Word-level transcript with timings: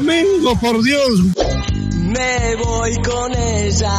Flamengo, 0.00 0.58
por 0.58 0.82
Dios. 0.82 1.20
Me 1.92 2.54
voy 2.56 2.96
con 3.02 3.34
ella, 3.34 3.92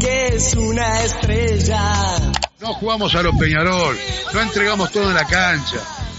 que 0.00 0.26
es 0.34 0.54
una 0.54 1.02
estrella. 1.04 2.16
No 2.60 2.72
jugamos 2.74 3.14
a 3.14 3.22
los 3.22 3.36
Peñarol, 3.36 3.96
no 4.32 4.40
entregamos 4.40 4.90
todo 4.92 5.08
en 5.08 5.14
la 5.14 5.26
cancha, 5.26 5.76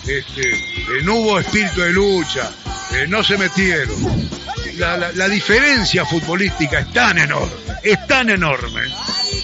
este, 0.07 0.49
eh, 0.51 1.01
no 1.03 1.15
hubo 1.15 1.39
espíritu 1.39 1.81
de 1.81 1.91
lucha, 1.91 2.51
eh, 2.93 3.05
no 3.07 3.23
se 3.23 3.37
metieron. 3.37 4.29
La, 4.77 4.95
la- 4.95 5.11
la 5.11 5.27
diferencia 5.27 6.05
futbolística 6.05 6.79
es 6.79 6.93
tan 6.93 7.17
enorme, 7.17 7.51
es 7.83 8.05
tan 8.07 8.29
enorme, 8.29 8.81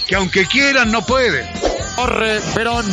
que 0.07 0.15
aunque 0.15 0.45
quieran 0.45 0.91
no 0.91 1.03
pueden. 1.03 1.47
Corre 1.95 2.39
Verón. 2.55 2.85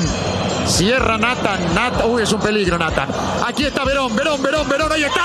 Cierra 0.67 1.19
Nathan. 1.19 1.75
Nathan. 1.75 2.11
Uy, 2.11 2.23
es 2.23 2.33
un 2.33 2.41
peligro, 2.41 2.79
Nathan. 2.79 3.09
Aquí 3.47 3.65
está 3.65 3.85
Verón, 3.85 4.15
Verón, 4.15 4.43
Verón, 4.43 4.69
Verón. 4.69 4.93
Ahí 4.93 5.05
está. 5.05 5.23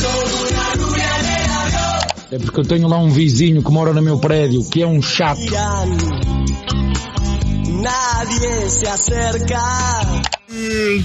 ¡Gol! 0.00 0.44
É 2.34 2.38
porque 2.38 2.58
eu 2.58 2.64
tenho 2.64 2.88
lá 2.88 2.98
um 2.98 3.10
vizinho 3.10 3.62
que 3.62 3.70
mora 3.70 3.92
no 3.92 4.02
meu 4.02 4.18
prédio, 4.18 4.68
que 4.68 4.82
é 4.82 4.86
um 4.86 5.00
chato. 5.00 5.40
Nadie 7.80 8.68
se 8.68 8.88
acerca. 8.88 9.60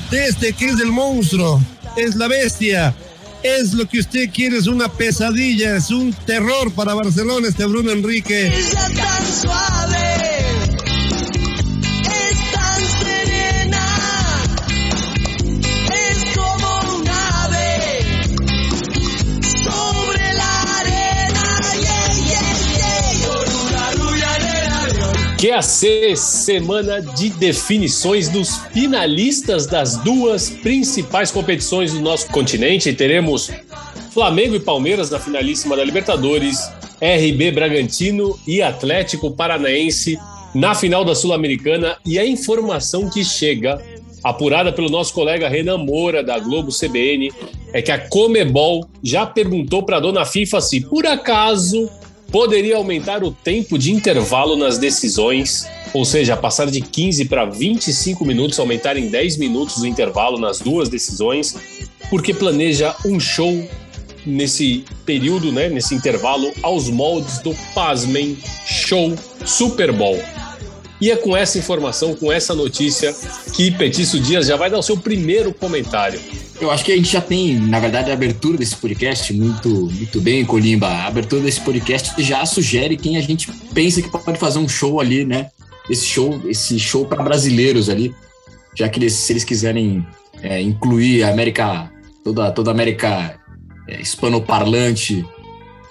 Desde 0.09 0.51
que 0.53 0.65
es 0.65 0.79
el 0.79 0.91
monstruo, 0.91 1.61
es 1.95 2.15
la 2.15 2.27
bestia, 2.27 2.95
es 3.43 3.73
lo 3.73 3.87
que 3.87 3.99
usted 3.99 4.29
quiere, 4.31 4.57
es 4.57 4.67
una 4.67 4.89
pesadilla, 4.89 5.75
es 5.75 5.89
un 5.91 6.13
terror 6.13 6.71
para 6.73 6.93
Barcelona 6.93 7.47
este 7.47 7.65
Bruno 7.65 7.91
Enrique. 7.91 8.51
QAC, 25.39 26.17
semana 26.17 26.99
de 26.99 27.29
definições 27.29 28.27
dos 28.27 28.57
finalistas 28.73 29.65
das 29.65 29.95
duas 29.95 30.49
principais 30.49 31.31
competições 31.31 31.93
do 31.93 32.01
nosso 32.01 32.27
continente. 32.27 32.91
Teremos 32.91 33.49
Flamengo 34.11 34.55
e 34.55 34.59
Palmeiras 34.59 35.09
na 35.09 35.17
finalíssima 35.17 35.77
da 35.77 35.83
Libertadores, 35.85 36.69
RB 37.01 37.51
Bragantino 37.51 38.37
e 38.45 38.61
Atlético 38.61 39.31
Paranaense 39.31 40.19
na 40.53 40.75
final 40.75 41.05
da 41.05 41.15
Sul-Americana. 41.15 41.95
E 42.05 42.19
a 42.19 42.25
informação 42.25 43.09
que 43.09 43.23
chega, 43.23 43.81
apurada 44.21 44.73
pelo 44.73 44.89
nosso 44.89 45.13
colega 45.13 45.47
Renan 45.47 45.77
Moura, 45.77 46.21
da 46.21 46.37
Globo 46.37 46.69
CBN, 46.69 47.31
é 47.71 47.81
que 47.81 47.93
a 47.93 48.09
Comebol 48.09 48.85
já 49.01 49.25
perguntou 49.25 49.83
para 49.83 49.97
a 49.97 50.01
dona 50.01 50.25
FIFA 50.25 50.59
se, 50.59 50.81
por 50.81 51.07
acaso, 51.07 51.89
poderia 52.31 52.77
aumentar 52.77 53.23
o 53.23 53.31
tempo 53.31 53.77
de 53.77 53.91
intervalo 53.91 54.55
nas 54.55 54.77
decisões, 54.77 55.67
ou 55.93 56.05
seja, 56.05 56.37
passar 56.37 56.67
de 56.69 56.81
15 56.81 57.25
para 57.25 57.45
25 57.45 58.25
minutos, 58.25 58.59
aumentar 58.59 58.97
em 58.97 59.09
10 59.09 59.37
minutos 59.37 59.77
o 59.77 59.85
intervalo 59.85 60.39
nas 60.39 60.59
duas 60.59 60.89
decisões, 60.89 61.55
porque 62.09 62.33
planeja 62.33 62.95
um 63.05 63.19
show 63.19 63.67
nesse 64.25 64.83
período, 65.05 65.51
né, 65.51 65.69
nesse 65.69 65.95
intervalo, 65.95 66.51
aos 66.61 66.89
moldes 66.89 67.39
do 67.39 67.55
Pasmem 67.73 68.37
Show 68.65 69.15
Super 69.45 69.91
Bowl. 69.91 70.19
E 71.01 71.09
é 71.11 71.15
com 71.15 71.35
essa 71.35 71.57
informação, 71.57 72.13
com 72.13 72.31
essa 72.31 72.53
notícia, 72.53 73.15
que 73.53 73.71
Petício 73.71 74.19
Dias 74.19 74.47
já 74.47 74.57
vai 74.57 74.69
dar 74.69 74.77
o 74.77 74.83
seu 74.83 74.97
primeiro 74.97 75.53
comentário. 75.53 76.19
Eu 76.59 76.69
acho 76.69 76.83
que 76.83 76.91
a 76.91 76.95
gente 76.95 77.09
já 77.09 77.21
tem, 77.21 77.57
na 77.57 77.79
verdade, 77.79 78.11
a 78.11 78.13
abertura 78.13 78.57
desse 78.57 78.75
podcast 78.75 79.33
muito, 79.33 79.69
muito 79.69 80.19
bem, 80.19 80.43
Colimba. 80.45 80.87
A 80.87 81.07
abertura 81.07 81.41
desse 81.41 81.61
podcast 81.61 82.21
já 82.21 82.45
sugere 82.45 82.97
quem 82.97 83.15
a 83.15 83.21
gente 83.21 83.49
pensa 83.73 84.01
que 84.01 84.09
pode 84.09 84.37
fazer 84.37 84.59
um 84.59 84.67
show 84.67 84.99
ali, 84.99 85.23
né? 85.23 85.49
Esse 85.89 86.05
show, 86.05 86.41
esse 86.45 86.77
show 86.77 87.05
para 87.05 87.23
brasileiros 87.23 87.89
ali, 87.89 88.13
já 88.75 88.89
que 88.89 88.99
eles, 88.99 89.13
se 89.13 89.31
eles 89.31 89.45
quiserem 89.45 90.05
é, 90.41 90.61
incluir 90.61 91.23
a 91.23 91.29
América, 91.29 91.89
toda, 92.25 92.51
toda 92.51 92.71
a 92.71 92.73
América 92.73 93.39
é, 93.87 94.01
hispanoparlante 94.01 95.25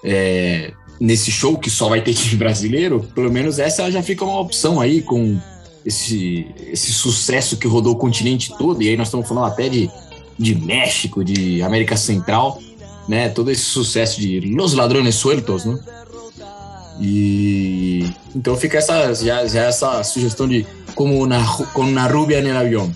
é, 0.04 0.72
nesse 1.00 1.30
show 1.30 1.56
que 1.58 1.70
só 1.70 1.88
vai 1.88 2.00
ter 2.02 2.14
time 2.14 2.36
brasileiro, 2.36 3.06
pelo 3.14 3.32
menos 3.32 3.58
essa 3.58 3.90
já 3.90 4.02
fica 4.02 4.24
uma 4.24 4.40
opção 4.40 4.80
aí 4.80 5.00
com 5.02 5.38
esse, 5.84 6.46
esse 6.72 6.92
sucesso 6.92 7.56
que 7.56 7.66
rodou 7.66 7.94
o 7.94 7.96
continente 7.96 8.52
todo. 8.58 8.82
E 8.82 8.88
aí 8.88 8.96
nós 8.96 9.08
estamos 9.08 9.26
falando 9.28 9.46
até 9.46 9.68
de 9.68 9.90
de 10.38 10.54
México, 10.54 11.24
de 11.24 11.60
América 11.62 11.96
Central, 11.96 12.62
né? 13.08 13.28
Todo 13.28 13.50
esse 13.50 13.64
sucesso 13.64 14.20
de 14.20 14.38
Los 14.38 14.72
Ladrones 14.72 15.16
Sueltos, 15.16 15.64
né? 15.64 15.76
E 17.00 18.08
então 18.34 18.56
fica 18.56 18.78
essa 18.78 19.14
já, 19.14 19.46
já 19.46 19.64
essa 19.64 20.02
sugestão 20.04 20.48
de 20.48 20.66
como 20.94 21.26
na 21.26 21.44
como 21.72 21.90
na 21.90 22.06
rubia 22.06 22.40
no 22.40 22.56
avião. 22.56 22.92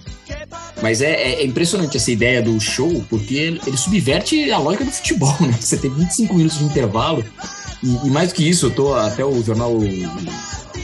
Mas 0.81 1.01
é, 1.01 1.11
é- 1.11 1.43
é 1.43 1.45
impressionante 1.47 1.97
essa 1.97 2.11
ideia 2.11 2.43
do 2.43 2.59
show, 2.61 3.05
porque 3.09 3.35
ele, 3.35 3.61
ele 3.67 3.77
subverte 3.77 4.51
a 4.51 4.59
lógica 4.59 4.85
do 4.85 4.91
futebol, 4.91 5.37
né? 5.41 5.53
Você 5.61 5.77
tem 5.77 5.91
25 5.91 6.35
minutos 6.35 6.59
de 6.59 6.65
intervalo. 6.65 7.25
E, 7.83 8.07
e 8.07 8.11
mais 8.11 8.29
do 8.29 8.35
que 8.35 8.49
isso, 8.49 8.67
eu 8.67 8.71
tô 8.71 8.95
até 8.95 9.25
o 9.25 9.43
jornal 9.43 9.73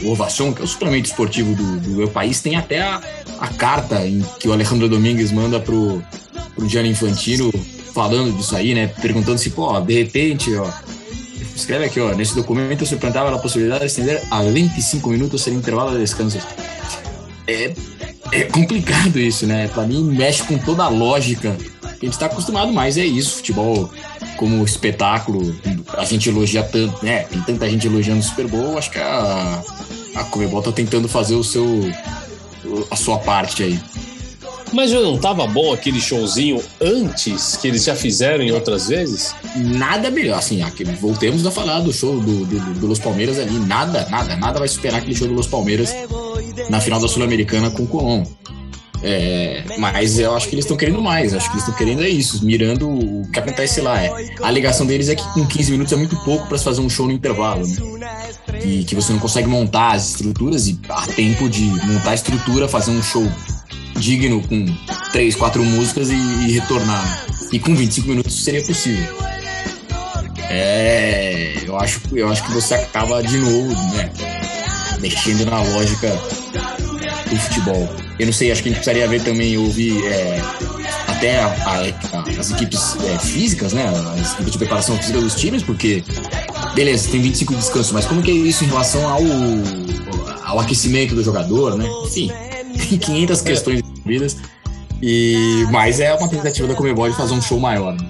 o 0.01 0.11
Ovação, 0.11 0.53
que 0.53 0.61
é 0.61 0.63
o 0.63 0.67
suplemento 0.67 1.09
esportivo 1.09 1.53
do, 1.55 1.79
do 1.79 1.89
meu 1.89 2.07
país, 2.07 2.41
tem 2.41 2.55
até 2.55 2.81
a, 2.81 3.01
a 3.39 3.47
carta 3.47 4.05
em 4.05 4.23
que 4.39 4.47
o 4.47 4.53
Alejandro 4.53 4.87
Domingues 4.87 5.31
manda 5.31 5.59
pro, 5.59 6.01
pro 6.55 6.67
Gianni 6.67 6.89
Infantino 6.89 7.51
falando 7.93 8.35
disso 8.35 8.55
aí, 8.55 8.73
né? 8.73 8.87
Perguntando 8.87 9.37
se, 9.37 9.49
pô, 9.49 9.79
de 9.81 9.93
repente, 9.93 10.55
ó. 10.55 10.69
Escreve 11.55 11.85
aqui, 11.85 11.99
ó. 11.99 12.13
Nesse 12.13 12.35
documento 12.35 12.85
se 12.85 12.95
plantava 12.95 13.33
a 13.35 13.39
possibilidade 13.39 13.81
de 13.81 13.87
estender 13.87 14.21
a 14.31 14.41
25 14.41 15.09
minutos 15.09 15.41
sem 15.41 15.53
intervalo 15.53 15.91
de 15.91 15.99
descanso. 15.99 16.37
É, 17.45 17.73
é 18.31 18.43
complicado 18.43 19.19
isso, 19.19 19.45
né? 19.45 19.67
Pra 19.67 19.85
mim, 19.85 20.03
mexe 20.03 20.43
com 20.43 20.57
toda 20.57 20.83
a 20.83 20.89
lógica 20.89 21.57
a 22.01 22.05
gente 22.05 22.17
tá 22.17 22.27
acostumado 22.27 22.71
mais, 22.71 22.97
é 22.97 23.05
isso. 23.05 23.37
Futebol 23.37 23.89
como 24.39 24.63
espetáculo, 24.63 25.53
a 25.97 26.05
gente 26.05 26.29
elogia 26.29 26.63
tanto, 26.63 27.03
né? 27.03 27.23
Tem 27.23 27.41
tanta 27.41 27.69
gente 27.69 27.87
elogiando 27.87 28.21
o 28.21 28.23
Super 28.23 28.47
Bowl, 28.47 28.77
acho 28.77 28.89
que 28.89 28.97
a, 28.97 29.61
a 30.15 30.23
Comebol 30.23 30.61
tá 30.61 30.71
tentando 30.71 31.09
fazer 31.09 31.35
o 31.35 31.43
seu, 31.43 31.67
a 32.89 32.95
sua 32.95 33.17
parte 33.17 33.63
aí. 33.63 33.77
Mas 34.71 34.91
já 34.91 35.01
não 35.01 35.17
tava 35.17 35.45
bom 35.45 35.73
aquele 35.73 35.99
showzinho 35.99 36.63
antes 36.79 37.57
que 37.57 37.67
eles 37.67 37.83
já 37.83 37.97
fizeram 37.97 38.41
em 38.41 38.51
outras 38.51 38.87
vezes? 38.87 39.35
nada 39.57 40.09
melhor, 40.09 40.39
assim, 40.39 40.61
voltemos 41.01 41.45
a 41.45 41.51
falar 41.51 41.81
do 41.81 41.91
show 41.91 42.17
do, 42.17 42.45
do, 42.45 42.59
do 42.75 42.87
Los 42.87 42.99
Palmeiras 42.99 43.37
ali, 43.37 43.59
nada, 43.59 44.07
nada, 44.09 44.37
nada 44.37 44.57
vai 44.57 44.69
superar 44.69 45.01
aquele 45.01 45.15
show 45.15 45.27
do 45.27 45.33
Los 45.33 45.47
Palmeiras 45.47 45.93
na 46.69 46.79
final 46.79 47.01
da 47.01 47.09
Sul-Americana 47.09 47.69
com 47.71 47.83
o 47.83 47.87
Colón. 47.87 48.23
É, 49.01 49.63
mas 49.77 50.19
eu 50.19 50.35
acho 50.35 50.47
que 50.49 50.55
eles 50.55 50.65
estão 50.65 50.75
querendo 50.75 51.01
mais, 51.01 51.33
acho 51.33 51.45
que 51.45 51.53
eles 51.53 51.63
estão 51.63 51.75
querendo 51.75 52.03
é 52.03 52.09
isso, 52.09 52.43
mirando 52.43 52.89
o 52.89 53.29
que 53.31 53.39
acontece 53.39 53.81
lá. 53.81 54.01
É. 54.01 54.09
A 54.41 54.47
alegação 54.47 54.85
deles 54.85 55.09
é 55.09 55.15
que 55.15 55.23
com 55.33 55.45
15 55.45 55.71
minutos 55.71 55.93
é 55.93 55.95
muito 55.95 56.17
pouco 56.17 56.47
para 56.47 56.57
se 56.57 56.63
fazer 56.63 56.81
um 56.81 56.89
show 56.89 57.05
no 57.05 57.13
intervalo, 57.13 57.65
né? 57.97 58.29
E 58.63 58.83
que 58.83 58.95
você 58.95 59.13
não 59.13 59.19
consegue 59.19 59.47
montar 59.47 59.93
as 59.93 60.09
estruturas 60.09 60.67
e 60.67 60.79
há 60.89 61.07
tempo 61.07 61.49
de 61.49 61.63
montar 61.63 62.11
a 62.11 62.15
estrutura, 62.15 62.67
fazer 62.67 62.91
um 62.91 63.01
show 63.01 63.25
digno 63.97 64.45
com 64.47 64.65
três, 65.11 65.35
quatro 65.35 65.63
músicas 65.63 66.09
e, 66.09 66.15
e 66.15 66.51
retornar. 66.51 67.25
E 67.51 67.59
com 67.59 67.73
25 67.75 68.07
minutos 68.07 68.43
seria 68.43 68.63
possível. 68.65 69.07
É, 70.49 71.53
eu 71.65 71.77
acho, 71.77 72.01
eu 72.11 72.27
acho 72.27 72.43
que 72.43 72.51
você 72.51 72.73
acaba 72.73 73.21
de 73.21 73.37
novo, 73.37 73.69
né, 73.95 74.11
mexendo 74.99 75.45
na 75.45 75.61
lógica 75.61 76.09
do 77.29 77.35
futebol. 77.37 78.08
Eu 78.19 78.25
não 78.25 78.33
sei, 78.33 78.51
acho 78.51 78.61
que 78.61 78.69
a 78.69 78.71
gente 78.73 78.81
precisaria 78.83 79.07
ver 79.07 79.23
também, 79.23 79.57
ouvir 79.57 80.05
é, 80.05 80.41
até 81.07 81.39
a- 81.39 81.47
a- 81.47 82.17
a- 82.17 82.39
as 82.39 82.51
equipes 82.51 82.97
é, 83.05 83.17
físicas, 83.17 83.71
né, 83.73 83.85
as 84.21 84.33
equipes 84.33 84.51
de 84.51 84.57
preparação 84.57 84.97
física 84.97 85.19
dos 85.21 85.35
times, 85.35 85.63
porque, 85.63 86.03
beleza, 86.75 87.09
tem 87.09 87.21
25 87.21 87.53
de 87.53 87.59
descanso, 87.59 87.93
mas 87.93 88.05
como 88.05 88.21
que 88.21 88.29
é 88.29 88.33
isso 88.33 88.63
em 88.65 88.67
relação 88.67 89.07
ao, 89.07 89.21
ao 90.45 90.59
aquecimento 90.59 91.15
do 91.15 91.23
jogador, 91.23 91.77
né? 91.77 91.87
Enfim, 92.05 92.29
tem 92.89 92.97
500 92.97 93.41
questões 93.41 93.79
envolvidas. 93.79 94.37
E, 95.01 95.65
mas 95.71 96.01
é 96.01 96.13
uma 96.13 96.27
tentativa 96.27 96.67
da 96.67 96.75
Comebol 96.75 97.09
de 97.09 97.15
fazer 97.15 97.33
um 97.33 97.41
show 97.41 97.57
maior. 97.57 97.93
né? 97.93 98.05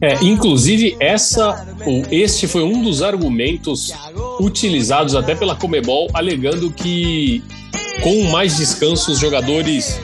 É, 0.00 0.24
inclusive, 0.24 0.96
essa, 0.98 1.64
ou 1.86 2.02
este 2.10 2.48
foi 2.48 2.64
um 2.64 2.82
dos 2.82 3.00
argumentos 3.00 3.92
utilizados 4.40 5.14
até 5.14 5.36
pela 5.36 5.54
Comebol, 5.54 6.08
alegando 6.12 6.70
que 6.72 7.42
com 8.04 8.30
mais 8.30 8.58
descanso 8.58 9.10
os 9.12 9.18
jogadores 9.18 9.98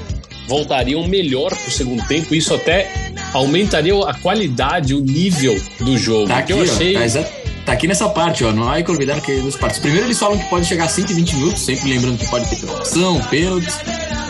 voltariam 0.49 1.06
melhor 1.06 1.50
para 1.50 1.69
o 1.69 1.70
segundo 1.70 2.02
tempo. 2.08 2.35
Isso 2.35 2.52
até 2.55 2.91
aumentaria 3.32 3.94
a 4.05 4.14
qualidade, 4.14 4.94
o 4.94 5.00
nível 5.00 5.61
do 5.79 5.97
jogo. 5.99 6.26
Tá 6.26 6.38
aqui, 6.38 6.52
eu 6.52 6.58
ó, 6.58 6.62
achei. 6.62 6.94
tá, 6.94 7.05
exa- 7.05 7.29
tá 7.67 7.73
aqui 7.73 7.87
nessa 7.87 8.08
parte, 8.08 8.43
ó. 8.43 8.50
Não 8.52 8.69
há 8.69 8.82
que 8.82 8.91
olvidar 8.91 9.20
que 9.20 9.32
dos 9.41 9.55
partes. 9.55 9.79
Primeiro 9.79 10.06
eles 10.06 10.19
falam 10.19 10.38
que 10.38 10.44
pode 10.49 10.67
chegar 10.67 10.87
a 10.87 10.88
120 10.88 11.37
minutos, 11.37 11.61
sempre 11.62 11.91
lembrando 11.91 12.19
que 12.19 12.26
pode 12.29 12.49
ter 12.50 12.56
trocação, 12.56 13.20
pênaltis. 13.31 13.76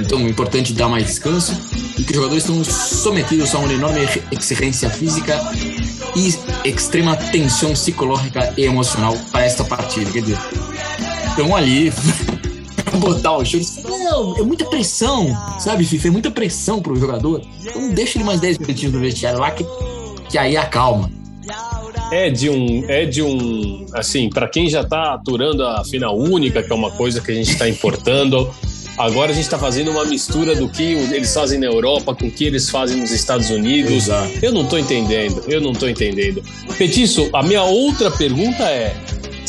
Então 0.01 0.19
é 0.19 0.23
importante 0.25 0.73
dar 0.75 0.89
mais 0.89 1.07
descanso. 1.07 1.55
E 1.97 2.03
que 2.03 2.11
os 2.11 2.17
jogadores 2.17 2.43
estão 2.45 2.63
sometidos 2.65 3.55
a 3.55 3.59
uma 3.59 3.73
enorme 3.73 4.01
exigência 4.33 4.91
física 4.91 5.41
e 6.17 6.35
extrema 6.69 7.15
tensão 7.17 7.73
psicológica 7.73 8.53
e 8.59 8.65
emocional 8.65 9.17
para 9.31 9.45
esta 9.45 9.63
partida. 9.65 10.11
Quer 10.11 10.23
dizer, 10.23 10.39
estão 11.29 11.55
ali 11.55 11.93
botar 12.99 13.37
o 13.37 13.45
show. 13.45 13.61
Não, 13.85 14.37
é 14.37 14.43
muita 14.43 14.65
pressão, 14.65 15.29
sabe, 15.59 15.85
FIFA? 15.85 16.09
É 16.09 16.11
muita 16.11 16.31
pressão 16.31 16.81
pro 16.81 16.97
jogador. 16.97 17.43
Então 17.61 17.91
deixa 17.91 18.19
ele 18.19 18.25
mais 18.25 18.41
10 18.41 18.59
minutinhos 18.59 18.95
no 18.95 19.01
vestiário 19.01 19.39
lá 19.39 19.51
que, 19.51 19.65
que 20.29 20.39
aí 20.39 20.57
acalma. 20.57 21.11
É 22.13 22.29
de 22.29 22.51
um, 22.51 22.85
é 22.89 23.05
de 23.05 23.23
um, 23.23 23.87
assim, 23.95 24.29
para 24.29 24.49
quem 24.49 24.69
já 24.69 24.83
tá 24.83 25.15
aturando 25.15 25.65
a 25.65 25.85
final 25.85 26.19
única, 26.19 26.63
que 26.63 26.73
é 26.73 26.75
uma 26.75 26.91
coisa 26.91 27.21
que 27.21 27.31
a 27.31 27.35
gente 27.35 27.51
está 27.51 27.69
importando, 27.69 28.53
agora 28.99 29.31
a 29.31 29.35
gente 29.35 29.45
está 29.45 29.59
fazendo 29.59 29.93
uma 29.93 30.05
mistura 30.05 30.57
do 30.57 30.69
que 30.69 30.83
eles 30.83 31.33
fazem 31.33 31.61
na 31.61 31.67
Europa 31.67 32.15
com 32.15 32.27
o 32.27 32.31
que 32.31 32.45
eles 32.45 32.69
fazem 32.69 33.01
nos 33.01 33.13
Estados 33.13 33.51
Unidos. 33.51 33.93
Exato. 33.93 34.33
Eu 34.43 34.53
não 34.53 34.67
tô 34.67 34.77
entendendo, 34.77 35.45
eu 35.47 35.61
não 35.61 35.73
tô 35.73 35.89
entendendo. 35.89 36.43
Petiço, 36.77 37.31
a 37.33 37.45
minha 37.45 37.63
outra 37.63 38.11
pergunta 38.11 38.65
é: 38.65 38.97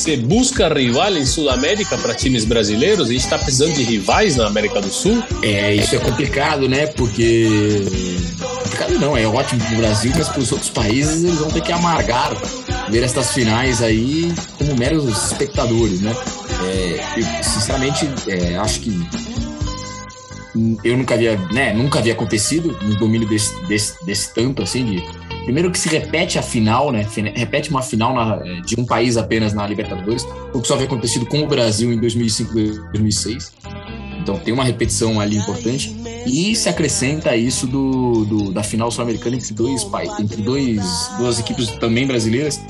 você 0.01 0.18
busca 0.18 0.68
rival 0.68 1.15
em 1.15 1.25
Sudamérica 1.25 1.95
para 1.98 2.15
times 2.15 2.44
brasileiros? 2.44 3.09
A 3.09 3.12
gente 3.12 3.21
está 3.21 3.38
precisando 3.38 3.74
de 3.74 3.83
rivais 3.83 4.36
na 4.36 4.48
América 4.48 4.81
do 4.81 4.89
Sul? 4.89 5.24
É, 5.44 5.75
isso 5.75 5.95
é 5.95 6.00
complicado, 6.00 6.68
né? 6.68 6.88
Porque. 6.88 7.86
Complicado 8.63 9.00
não, 9.00 9.15
é 9.15 9.27
ótimo 9.27 9.63
pro 9.63 9.77
Brasil, 9.77 10.12
mas 10.15 10.27
pros 10.30 10.51
outros 10.51 10.71
países 10.71 11.24
eles 11.24 11.38
vão 11.38 11.51
ter 11.51 11.62
que 11.62 11.71
amargar 11.71 12.31
ver 12.89 13.03
estas 13.03 13.31
finais 13.31 13.83
aí 13.83 14.33
como 14.57 14.75
meros 14.75 15.07
espectadores, 15.07 16.01
né? 16.01 16.15
É, 16.63 17.19
eu, 17.19 17.44
sinceramente, 17.44 18.09
é, 18.27 18.57
acho 18.57 18.80
que 18.80 19.07
eu 20.83 20.97
nunca 20.97 21.13
havia, 21.13 21.38
né, 21.54 21.74
nunca 21.74 22.00
havia 22.00 22.13
acontecido 22.13 22.77
um 22.83 22.95
domínio 22.95 23.27
desse, 23.27 23.56
desse, 23.68 24.06
desse 24.06 24.33
tanto 24.33 24.62
assim 24.62 24.83
de 24.83 25.20
primeiro 25.44 25.72
que 25.72 25.78
se 25.80 25.90
repete 25.90 26.38
a 26.38 26.42
final, 26.42 26.92
né, 26.92 27.06
repete 27.36 27.70
uma 27.70 27.82
final 27.82 28.14
na- 28.14 28.38
de 28.66 28.80
um 28.80 28.86
país 28.86 29.18
apenas 29.18 29.54
na 29.54 29.66
Libertadores, 29.68 30.26
o 30.54 30.62
que 30.62 30.68
só 30.68 30.74
havia 30.76 30.86
acontecido 30.88 31.26
com 31.26 31.42
o 31.42 31.48
Brasil 31.48 31.92
em 31.92 32.00
2005 32.00 32.58
e 32.60 32.72
2006. 32.92 33.52
Então 34.22 34.38
tem 34.38 34.54
uma 34.54 34.64
repetição 34.64 35.20
ali 35.20 35.36
importante 35.38 35.96
e 36.28 36.56
se 36.56 36.70
acrescenta 36.70 37.36
isso 37.36 37.66
do, 37.66 38.24
do- 38.26 38.52
da 38.52 38.62
final 38.62 38.92
sul-americana 38.92 39.36
entre 39.38 39.54
dois 39.54 39.84
países, 39.84 40.20
entre 40.20 40.42
dois 40.44 40.80
duas 41.18 41.40
equipes 41.40 41.68
também 41.80 42.06
brasileiras. 42.06 42.62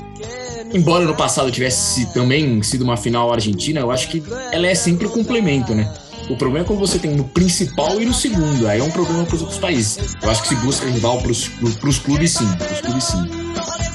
Embora 0.74 1.04
no 1.04 1.14
passado 1.14 1.50
tivesse 1.50 2.10
também 2.14 2.62
sido 2.62 2.80
uma 2.82 2.96
final 2.96 3.30
argentina, 3.30 3.80
eu 3.80 3.90
acho 3.90 4.08
que 4.08 4.22
ela 4.50 4.66
é 4.66 4.74
sempre 4.74 5.06
o 5.06 5.10
complemento, 5.10 5.74
né? 5.74 5.92
O 6.28 6.36
problema 6.36 6.64
é 6.64 6.66
quando 6.66 6.78
você 6.78 6.98
tem 6.98 7.10
no 7.12 7.24
principal 7.24 8.00
e 8.00 8.06
no 8.06 8.14
segundo. 8.14 8.66
Aí 8.66 8.80
é 8.80 8.82
um 8.82 8.90
problema 8.90 9.24
para 9.24 9.34
os 9.36 9.42
outros 9.42 9.58
países. 9.58 9.98
Eu 10.22 10.30
acho 10.30 10.42
que 10.42 10.48
se 10.48 10.54
busca 10.56 10.86
rival 10.86 11.20
para 11.20 11.30
os 11.30 11.48
clubes, 11.98 12.32
sim. 12.32 12.46
Pros 12.56 12.80
clubes, 12.80 13.04
sim. 13.04 13.28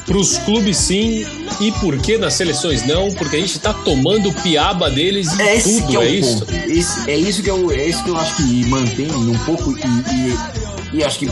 Para 0.06 0.18
os 0.18 0.38
clubes, 0.40 0.78
sim. 0.78 1.26
E 1.60 1.72
por 1.74 1.98
que 1.98 2.18
nas 2.18 2.34
seleções 2.36 2.86
não? 2.86 3.12
Porque 3.14 3.36
a 3.36 3.40
gente 3.40 3.56
está 3.58 3.74
tomando 3.74 4.32
piaba 4.44 4.90
deles 4.92 5.34
em 5.38 5.42
É 5.42 5.56
esse 5.56 5.82
tudo, 5.82 5.88
que 5.90 5.96
é, 5.96 6.00
o 6.00 6.04
é 6.04 6.10
isso? 6.10 6.40
ponto. 6.46 6.54
Esse- 6.54 7.10
é 7.12 7.18
isso 7.18 7.42
que 7.44 7.50
eu, 7.50 7.72
é 7.72 7.86
isso 7.88 8.04
que 8.04 8.10
eu 8.10 8.18
acho 8.18 8.36
que 8.36 8.66
mantém 8.68 9.12
um 9.12 9.38
pouco 9.40 9.72
e, 9.78 10.94
e, 10.94 10.98
e 11.00 11.04
acho 11.04 11.20
que 11.20 11.28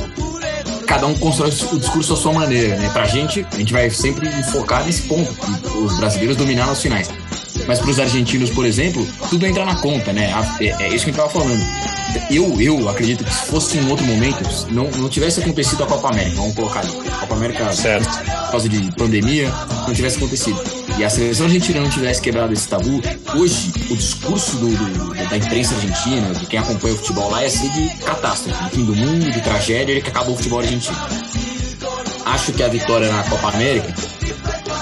cada 0.87 1.07
um 1.07 1.13
constrói 1.15 1.49
o 1.71 1.79
discurso 1.79 2.13
à 2.13 2.17
sua 2.17 2.33
maneira, 2.33 2.75
né? 2.77 2.89
Pra 2.89 3.05
gente, 3.05 3.45
a 3.51 3.57
gente 3.57 3.71
vai 3.73 3.89
sempre 3.89 4.29
focar 4.51 4.83
nesse 4.85 5.03
ponto, 5.03 5.33
que 5.33 5.77
os 5.77 5.95
brasileiros 5.97 6.35
dominaram 6.35 6.71
as 6.71 6.81
finais. 6.81 7.09
Mas 7.67 7.79
para 7.79 7.89
os 7.89 7.99
argentinos, 7.99 8.49
por 8.51 8.65
exemplo, 8.65 9.07
tudo 9.29 9.45
entra 9.45 9.65
na 9.65 9.75
conta, 9.75 10.13
né? 10.13 10.31
É, 10.59 10.65
é 10.83 10.87
isso 10.89 11.05
que 11.05 11.11
a 11.11 11.13
gente 11.13 11.15
tava 11.15 11.29
falando. 11.29 11.61
Eu, 12.29 12.61
eu 12.61 12.87
acredito 12.87 13.23
que 13.25 13.33
se 13.33 13.47
fosse 13.47 13.77
em 13.77 13.89
outro 13.89 14.05
momento, 14.05 14.39
não, 14.71 14.89
não 14.91 15.09
tivesse 15.09 15.41
acontecido 15.41 15.83
a 15.83 15.87
Copa 15.87 16.09
América, 16.09 16.37
vamos 16.37 16.55
colocar 16.55 16.79
ali. 16.79 16.91
A 17.09 17.11
Copa 17.21 17.35
América 17.35 17.73
Certo. 17.73 18.07
por 18.07 18.51
causa 18.51 18.69
de 18.69 18.91
pandemia, 18.93 19.51
não 19.87 19.93
tivesse 19.93 20.17
acontecido. 20.17 20.57
E 20.97 21.03
a 21.03 21.09
seleção 21.09 21.47
argentina 21.47 21.81
não 21.81 21.89
tivesse 21.89 22.21
quebrado 22.21 22.53
esse 22.53 22.69
tabu, 22.69 23.01
hoje 23.35 23.73
o 23.89 23.95
discurso 23.97 24.55
do- 24.57 24.69
do- 24.69 25.13
da 25.29 25.35
imprensa 25.35 25.75
argentina, 25.75 26.33
de 26.35 26.45
quem 26.45 26.57
acompanha 26.59 26.93
o 26.93 26.97
futebol 26.97 27.29
lá, 27.29 27.43
ia 27.43 27.49
ser 27.49 27.67
de 27.69 27.89
catástrofe, 28.05 28.63
de 28.63 28.69
fim 28.69 28.85
do 28.85 28.95
mundo, 28.95 29.29
de 29.31 29.41
tragédia, 29.41 29.99
que 29.99 30.09
acabou 30.09 30.35
o 30.35 30.37
futebol 30.37 30.59
argentino. 30.59 30.97
Acho 32.25 32.53
que 32.53 32.63
a 32.63 32.67
vitória 32.69 33.11
na 33.11 33.23
Copa 33.23 33.49
América 33.49 33.93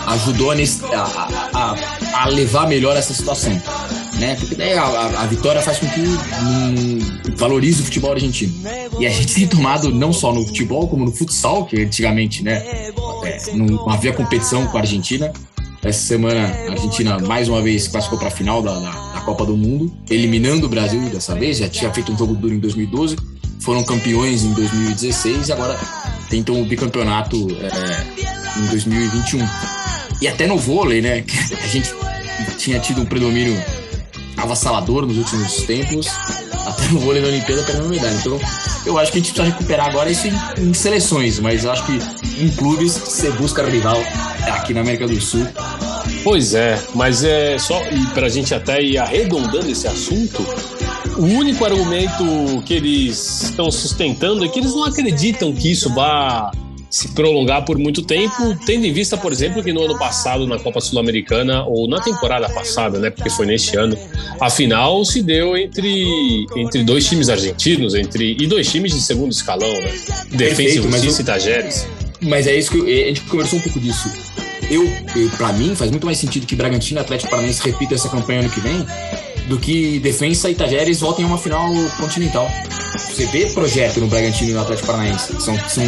ajudou 0.08 0.52
a, 0.52 0.56
a- 0.56 1.50
a- 1.54 1.76
a- 2.14 2.28
levar 2.28 2.68
melhor 2.68 2.96
essa 2.96 3.14
situação. 3.14 3.52
Né? 4.20 4.36
Porque 4.40 4.56
daí 4.56 4.74
a, 4.74 4.84
a- 4.86 5.26
vitória 5.26 5.62
faz 5.62 5.80
com 5.80 5.88
que 5.90 6.02
valorize 7.38 7.82
o 7.82 7.86
futebol 7.86 8.12
argentino. 8.12 8.54
E 9.00 9.06
a 9.06 9.10
gente 9.10 9.34
tem 9.34 9.48
tomado 9.48 9.94
não 9.94 10.14
só 10.14 10.32
no 10.32 10.46
futebol, 10.46 10.88
como 10.88 11.04
no 11.06 11.12
futsal, 11.12 11.66
que 11.66 11.82
antigamente 11.82 12.44
né, 12.44 12.54
é, 12.64 12.94
não 13.54 13.90
havia 13.90 14.14
competição 14.14 14.66
com 14.68 14.78
a 14.78 14.82
Argentina. 14.82 15.32
Essa 15.82 16.00
semana 16.08 16.48
a 16.70 16.72
Argentina 16.72 17.20
mais 17.20 17.50
uma 17.50 17.62
vez 17.62 17.88
classificou 17.88 18.18
para 18.20 18.30
a 18.30 18.32
final 18.32 18.62
da, 18.62 18.74
da- 18.80 18.92
da 19.14 19.22
Copa 19.22 19.46
do 19.46 19.58
Mundo, 19.58 19.92
eliminando 20.10 20.66
o 20.68 20.70
Brasil 20.70 21.02
dessa 21.10 21.34
vez. 21.36 21.58
Já 21.58 21.68
tinha 21.68 21.92
feito 21.92 22.12
um 22.12 22.18
jogo 22.18 22.34
duro 22.36 22.54
em 22.54 22.60
2012, 22.60 23.18
foram 23.60 23.84
campeões 23.84 24.44
em 24.44 24.54
2016 24.54 25.50
e 25.50 25.52
agora 25.52 25.78
tentam 26.30 26.62
o 26.62 26.66
bicampeonato 26.66 27.48
é, 27.60 28.60
em 28.60 28.66
2021. 28.68 29.40
E 30.22 30.28
até 30.28 30.48
no 30.48 30.58
vôlei, 30.58 31.02
né? 31.02 31.24
A 31.62 31.68
gente 31.68 31.94
tinha 32.58 32.80
tido 32.80 33.02
um 33.02 33.06
predomínio 33.06 33.62
avassalador 34.38 35.06
nos 35.06 35.18
últimos 35.18 35.64
tempos. 35.64 36.08
Até 36.66 36.88
no 36.90 37.00
vôlei 37.00 37.22
na 37.22 37.28
Olimpíada 37.28 37.64
perdendo 37.64 37.90
medalha. 37.90 38.16
Então, 38.16 38.40
eu 38.86 38.98
acho 38.98 39.12
que 39.12 39.18
a 39.18 39.22
gente 39.22 39.34
precisa 39.34 39.56
recuperar 39.56 39.88
agora 39.88 40.10
isso 40.10 40.28
em, 40.28 40.34
em 40.60 40.74
seleções, 40.74 41.40
mas 41.40 41.64
eu 41.64 41.72
acho 41.72 41.86
que 41.86 42.00
em 42.42 42.50
clubes 42.50 42.98
você 42.98 43.32
busca 43.32 43.64
rival 43.64 43.98
aqui 44.48 44.74
na 44.74 44.82
América 44.82 45.08
do 45.08 45.20
Sul. 45.20 45.46
Pois 46.24 46.54
é, 46.54 46.82
mas 46.96 47.24
é 47.24 47.58
só 47.58 47.82
e 47.92 48.06
para 48.08 48.28
a 48.28 48.30
gente 48.30 48.54
até 48.54 48.82
ir 48.82 48.98
arredondando 48.98 49.70
esse 49.70 49.88
assunto, 49.88 50.46
o 51.18 51.26
único 51.26 51.66
argumento 51.66 52.64
que 52.66 52.74
eles 52.74 53.44
estão 53.44 53.70
sustentando 53.70 54.44
é 54.44 54.48
que 54.48 54.60
eles 54.60 54.74
não 54.74 54.86
acreditam 54.86 55.54
que 55.54 55.72
isso 55.72 55.94
vá 55.94 56.52
se 56.94 57.08
prolongar 57.08 57.66
por 57.66 57.76
muito 57.80 58.04
tempo, 58.04 58.56
tendo 58.68 58.86
em 58.86 58.94
vista, 58.94 59.18
por 59.18 59.32
exemplo, 59.32 59.64
que 59.64 59.74
no 59.74 59.82
ano 59.84 59.98
passado 59.98 60.46
na 60.46 60.60
Copa 60.60 60.80
Sul-Americana 60.80 61.64
ou 61.64 61.88
na 61.88 62.00
temporada 62.00 62.48
passada, 62.50 63.00
né, 63.00 63.10
porque 63.10 63.32
foi 63.32 63.48
neste 63.48 63.76
ano, 63.76 63.98
a 64.40 64.48
final 64.48 65.04
se 65.04 65.24
deu 65.24 65.58
entre 65.58 66.46
entre 66.56 66.84
dois 66.84 67.04
times 67.08 67.30
argentinos, 67.30 67.96
entre 67.96 68.38
e 68.40 68.46
dois 68.46 68.72
times 68.72 68.94
de 68.94 69.02
segundo 69.02 69.32
escalão, 69.32 69.74
né? 69.74 69.92
Defensa 70.34 70.78
e 70.78 70.82
Justiça 70.84 71.22
e 71.24 71.26
Tajeres. 71.26 71.88
Mas 72.22 72.46
é 72.46 72.56
isso 72.56 72.70
que 72.70 72.78
eu- 72.78 72.86
a 72.86 73.08
gente 73.08 73.22
conversou 73.22 73.58
um 73.58 73.62
pouco 73.64 73.80
disso. 73.80 74.08
Eu, 74.70 74.84
eu 75.16 75.30
para 75.36 75.52
mim, 75.54 75.74
faz 75.76 75.90
muito 75.90 76.06
mais 76.06 76.20
sentido 76.20 76.46
que 76.46 76.56
Bragantino 76.56 77.00
e 77.00 77.02
Atlético 77.02 77.32
Paranaense 77.32 77.60
repitam 77.64 77.96
essa 77.96 78.08
campanha 78.08 78.42
ano 78.42 78.50
que 78.52 78.60
vem 78.60 78.86
do 79.48 79.58
que 79.58 80.00
Defensa 80.00 80.48
e 80.48 80.54
Tajeres 80.54 81.00
voltem 81.00 81.26
a 81.26 81.28
uma 81.28 81.40
final 81.40 81.68
continental. 82.00 82.48
Você 82.98 83.26
vê 83.26 83.48
projeto 83.48 84.00
no 84.00 84.08
Bragantino 84.08 84.52
e 84.52 84.54
no 84.54 84.62
Atlético 84.62 84.88
Paranaense. 84.88 85.34
São, 85.42 85.58
são 85.68 85.84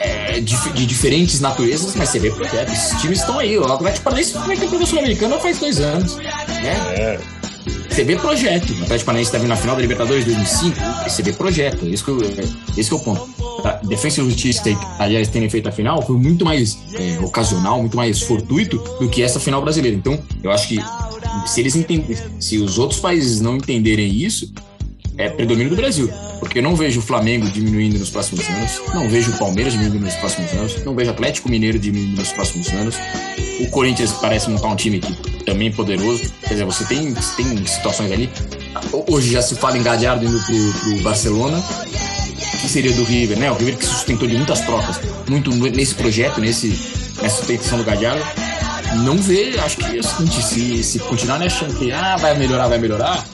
é, 0.00 0.40
dif- 0.40 0.72
de 0.72 0.86
diferentes 0.86 1.40
naturezas, 1.40 1.94
mas 1.94 2.08
você 2.08 2.18
vê 2.18 2.30
projeto. 2.30 2.72
Esses 2.72 3.00
times 3.00 3.20
estão 3.20 3.38
aí. 3.38 3.58
O 3.58 3.64
Atlético 3.72 4.04
Paranaense 4.04 4.32
foi 4.32 4.56
campeão 4.56 4.86
sul-americano 4.86 5.38
faz 5.40 5.58
dois 5.58 5.78
anos. 5.80 6.16
Né? 6.16 6.74
É. 6.96 7.20
Você 7.88 8.04
vê 8.04 8.16
projeto. 8.16 8.70
O 8.70 8.82
Atlético 8.84 9.06
Paranaense 9.06 9.28
estava 9.28 9.46
na 9.46 9.56
final 9.56 9.76
da 9.76 9.82
Libertadores 9.82 10.24
2005. 10.24 10.76
Você 11.06 11.22
vê 11.22 11.32
projeto. 11.32 11.86
Esse 11.86 12.02
que, 12.04 12.10
eu, 12.10 12.18
esse 12.76 12.88
que 12.88 12.94
é 12.94 12.98
o 12.98 13.00
ponto. 13.00 13.28
A 13.64 13.72
Defesa 13.86 14.22
e 14.22 14.24
Justiça, 14.24 14.62
aliás, 14.98 15.28
terem 15.28 15.50
feito 15.50 15.68
a 15.68 15.72
final, 15.72 16.00
foi 16.00 16.16
muito 16.16 16.44
mais 16.46 16.78
é, 16.94 17.18
ocasional, 17.20 17.78
muito 17.80 17.94
mais 17.96 18.22
fortuito 18.22 18.78
do 18.98 19.08
que 19.08 19.22
essa 19.22 19.38
final 19.38 19.60
brasileira. 19.60 19.94
Então, 19.96 20.18
eu 20.42 20.50
acho 20.50 20.68
que 20.68 20.80
se 21.46 21.60
eles 21.60 21.76
entendem, 21.76 22.16
se 22.38 22.56
os 22.56 22.78
outros 22.78 23.00
países 23.00 23.40
não 23.42 23.56
entenderem 23.56 24.10
isso, 24.14 24.50
é 25.20 25.28
predomínio 25.28 25.70
do 25.70 25.76
Brasil. 25.76 26.10
Porque 26.38 26.58
eu 26.58 26.62
não 26.62 26.74
vejo 26.74 27.00
o 27.00 27.02
Flamengo 27.02 27.50
diminuindo 27.50 27.98
nos 27.98 28.10
próximos 28.10 28.48
anos, 28.48 28.80
não 28.94 29.08
vejo 29.08 29.30
o 29.30 29.38
Palmeiras 29.38 29.74
diminuindo 29.74 30.04
nos 30.04 30.14
próximos 30.14 30.50
anos, 30.52 30.84
não 30.84 30.94
vejo 30.94 31.10
o 31.10 31.12
Atlético 31.12 31.50
Mineiro 31.50 31.78
diminuindo 31.78 32.16
nos 32.18 32.32
próximos 32.32 32.68
anos. 32.68 32.96
O 33.60 33.68
Corinthians 33.68 34.12
parece 34.12 34.48
montar 34.48 34.68
um 34.68 34.76
time 34.76 34.96
aqui 34.98 35.14
também 35.44 35.70
poderoso. 35.70 36.22
Quer 36.42 36.54
dizer, 36.54 36.64
você 36.64 36.84
tem, 36.84 37.14
tem 37.36 37.66
situações 37.66 38.10
ali. 38.10 38.30
Hoje 39.08 39.32
já 39.32 39.42
se 39.42 39.54
fala 39.54 39.76
em 39.76 39.82
Gadiardo 39.82 40.24
indo 40.24 40.40
pro, 40.44 40.80
pro 40.80 41.02
Barcelona. 41.02 41.62
que 42.60 42.68
seria 42.68 42.92
do 42.92 43.04
River, 43.04 43.38
né? 43.38 43.50
O 43.50 43.54
River 43.54 43.76
que 43.76 43.84
sustentou 43.84 44.26
de 44.26 44.36
muitas 44.36 44.60
trocas, 44.60 45.00
muito 45.28 45.50
nesse 45.50 45.94
projeto, 45.94 46.40
nesse, 46.40 46.68
nessa 47.20 47.36
sustentação 47.36 47.78
do 47.78 47.84
Gadiardo. 47.84 48.24
Não 49.04 49.16
vê, 49.18 49.56
acho 49.58 49.76
que 49.76 49.96
é 49.96 50.00
o 50.00 50.02
seguinte, 50.02 50.42
se, 50.42 50.82
se 50.82 50.98
continuar 50.98 51.40
achando 51.42 51.78
que 51.78 51.92
ah, 51.92 52.16
vai 52.16 52.36
melhorar, 52.36 52.66
vai 52.66 52.78
melhorar, 52.78 53.24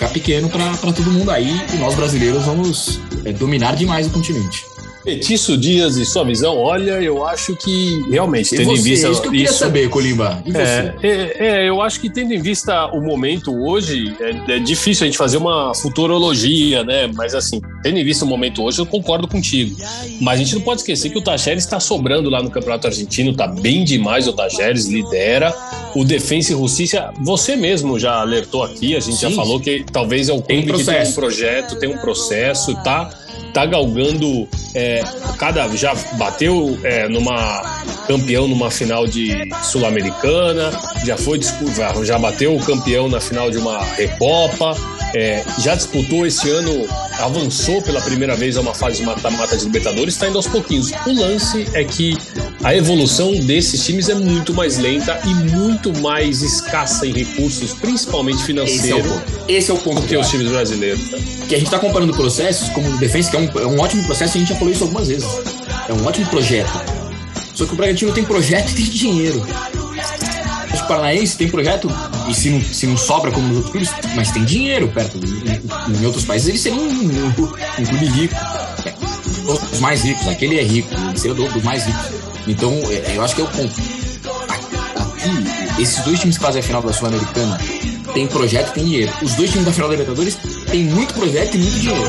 ficar 0.00 0.08
pequeno 0.08 0.48
para 0.48 0.92
todo 0.94 1.10
mundo 1.10 1.30
aí 1.30 1.60
e 1.74 1.76
nós 1.76 1.94
brasileiros 1.94 2.46
vamos 2.46 2.98
é, 3.22 3.32
dominar 3.32 3.76
demais 3.76 4.06
o 4.06 4.10
continente. 4.10 4.64
Petiço 5.04 5.56
Dias 5.56 5.96
e 5.96 6.04
sua 6.04 6.24
visão, 6.24 6.58
olha, 6.58 7.00
eu 7.00 7.26
acho 7.26 7.56
que 7.56 8.04
realmente, 8.10 8.50
tendo 8.50 8.72
em 8.72 8.76
você, 8.76 8.82
vista 8.82 9.08
é 9.08 9.10
isso 9.10 9.20
que 9.22 9.28
eu 9.28 9.32
queria 9.32 9.46
isso- 9.46 9.58
saber, 9.58 9.88
Colimba. 9.88 10.42
É, 10.54 10.94
é, 11.02 11.36
é, 11.64 11.68
eu 11.68 11.80
acho 11.80 11.98
que 12.00 12.10
tendo 12.10 12.32
em 12.34 12.40
vista 12.40 12.86
o 12.86 13.00
momento 13.00 13.50
hoje, 13.54 14.14
é, 14.20 14.56
é 14.56 14.58
difícil 14.58 15.04
a 15.04 15.06
gente 15.06 15.16
fazer 15.16 15.38
uma 15.38 15.74
futurologia, 15.74 16.84
né? 16.84 17.10
Mas 17.14 17.34
assim, 17.34 17.60
tendo 17.82 17.98
em 17.98 18.04
vista 18.04 18.24
o 18.24 18.28
momento 18.28 18.62
hoje, 18.62 18.78
eu 18.78 18.86
concordo 18.86 19.26
contigo. 19.26 19.74
Mas 20.20 20.34
a 20.40 20.42
gente 20.42 20.54
não 20.54 20.62
pode 20.62 20.80
esquecer 20.80 21.08
que 21.10 21.18
o 21.18 21.22
Tajeres 21.22 21.64
está 21.64 21.80
sobrando 21.80 22.28
lá 22.28 22.42
no 22.42 22.50
Campeonato 22.50 22.86
Argentino, 22.86 23.32
tá 23.34 23.46
bem 23.46 23.84
demais 23.84 24.28
o 24.28 24.32
Tajeres, 24.32 24.86
lidera. 24.86 25.54
O 25.94 26.04
Defensa 26.04 26.52
e 26.52 26.56
Justiça, 26.56 27.10
você 27.22 27.56
mesmo 27.56 27.98
já 27.98 28.20
alertou 28.20 28.62
aqui, 28.62 28.94
a 28.94 29.00
gente 29.00 29.20
já 29.20 29.28
Sim. 29.30 29.34
falou 29.36 29.58
que 29.58 29.84
talvez 29.90 30.28
é 30.28 30.32
o 30.32 30.40
Tem 30.40 30.62
clube 30.62 30.84
que 30.84 30.90
tem 30.90 31.02
um 31.08 31.12
projeto, 31.12 31.78
tem 31.78 31.88
um 31.88 31.98
processo, 31.98 32.74
tá? 32.84 33.10
Tá 33.52 33.66
galgando 33.66 34.48
é, 34.74 35.02
cada 35.38 35.68
já 35.76 35.94
bateu 36.16 36.78
é, 36.84 37.08
numa 37.08 37.80
campeão 38.06 38.46
numa 38.48 38.70
final 38.70 39.06
de 39.06 39.48
sul-americana, 39.62 40.70
já 41.04 41.16
foi 41.16 41.40
já 42.04 42.18
bateu 42.18 42.54
o 42.54 42.64
campeão 42.64 43.08
na 43.08 43.20
final 43.20 43.50
de 43.50 43.58
uma 43.58 43.82
recopa, 43.84 44.74
é, 45.14 45.44
já 45.58 45.74
disputou 45.74 46.26
esse 46.26 46.48
ano, 46.50 46.86
avançou 47.18 47.82
pela 47.82 48.00
primeira 48.00 48.34
vez 48.36 48.56
a 48.56 48.60
uma 48.60 48.74
fase 48.74 49.02
mata-mata 49.02 49.56
de 49.56 49.64
Libertadores, 49.64 50.14
está 50.14 50.28
indo 50.28 50.36
aos 50.36 50.46
pouquinhos. 50.46 50.90
O 51.06 51.12
lance 51.12 51.66
é 51.74 51.84
que 51.84 52.16
a 52.62 52.74
evolução 52.74 53.32
desses 53.40 53.84
times 53.84 54.08
é 54.08 54.14
muito 54.14 54.54
mais 54.54 54.78
lenta 54.78 55.20
e 55.24 55.34
muito 55.56 55.96
mais 56.00 56.42
escassa 56.42 57.06
em 57.06 57.12
recursos, 57.12 57.72
principalmente 57.74 58.42
Esse 58.42 58.52
é 58.52 58.62
o 58.62 58.66
financeiros, 58.66 59.12
ponto. 59.12 59.44
Esse 59.48 59.70
é 59.70 59.74
o 59.74 59.78
ponto 59.78 59.96
do 59.96 60.02
que 60.02 60.08
que 60.08 60.16
eu 60.16 60.20
os 60.20 60.28
times 60.28 60.48
brasileiros. 60.48 61.10
né? 61.10 61.18
que 61.48 61.56
a 61.56 61.58
gente 61.58 61.66
está 61.66 61.80
comparando 61.80 62.14
processos 62.14 62.68
como 62.68 62.88
o 62.88 62.98
defesa, 62.98 63.28
que 63.28 63.36
é 63.36 63.40
um, 63.40 63.58
é 63.58 63.66
um 63.66 63.80
ótimo 63.80 64.04
processo, 64.04 64.36
a 64.36 64.40
gente 64.40 64.50
já 64.50 64.54
falou 64.54 64.72
isso 64.72 64.84
algumas 64.84 65.08
vezes. 65.08 65.28
É 65.88 65.92
um 65.92 66.06
ótimo 66.06 66.26
projeto. 66.28 66.70
Só 67.54 67.66
que 67.66 67.72
o 67.72 67.76
Bragantino 67.76 68.12
tem 68.12 68.24
projeto 68.24 68.70
e 68.70 68.74
tem 68.74 68.84
dinheiro. 68.84 69.44
Paranaense 70.94 71.36
tem 71.36 71.48
projeto, 71.48 71.88
e 72.28 72.34
se 72.34 72.50
não, 72.50 72.60
se 72.60 72.86
não 72.86 72.96
sobra 72.96 73.30
como 73.30 73.46
nos 73.46 73.56
outros 73.58 73.70
clubes, 73.72 73.90
mas 74.16 74.30
tem 74.32 74.44
dinheiro 74.44 74.88
perto. 74.88 75.18
Em, 75.18 76.02
em 76.02 76.06
outros 76.06 76.24
países 76.24 76.48
eles 76.48 76.60
seriam 76.60 76.82
um, 76.82 76.88
um, 76.88 77.26
um 77.28 77.84
clube 77.84 78.06
rico. 78.06 78.34
É, 78.84 78.94
Os 79.72 79.78
mais 79.80 80.02
ricos, 80.02 80.26
aquele 80.26 80.58
é 80.58 80.62
rico, 80.64 80.92
ele 80.94 81.16
seria 81.18 81.34
do- 81.34 81.48
dos 81.48 81.62
mais 81.62 81.84
ricos. 81.86 82.06
Então, 82.48 82.72
é, 82.90 83.12
eu 83.16 83.22
acho 83.22 83.34
que 83.36 83.40
é 83.40 83.44
o 83.44 83.48
ponto. 83.48 83.72
Aqui, 84.48 85.82
esses 85.82 86.02
dois 86.04 86.18
times 86.18 86.36
que 86.38 86.42
fazem 86.44 86.60
a 86.60 86.62
final 86.62 86.82
da 86.82 86.92
Sul-Americana 86.92 87.58
tem 88.12 88.26
projeto 88.26 88.70
e 88.70 88.72
tem 88.72 88.84
dinheiro. 88.84 89.12
Os 89.22 89.34
dois 89.34 89.50
times 89.50 89.66
da 89.66 89.72
final 89.72 89.88
da 89.88 89.94
Libertadores 89.94 90.36
têm 90.70 90.82
muito 90.84 91.14
projeto 91.14 91.54
e 91.54 91.58
muito 91.58 91.78
dinheiro. 91.78 92.08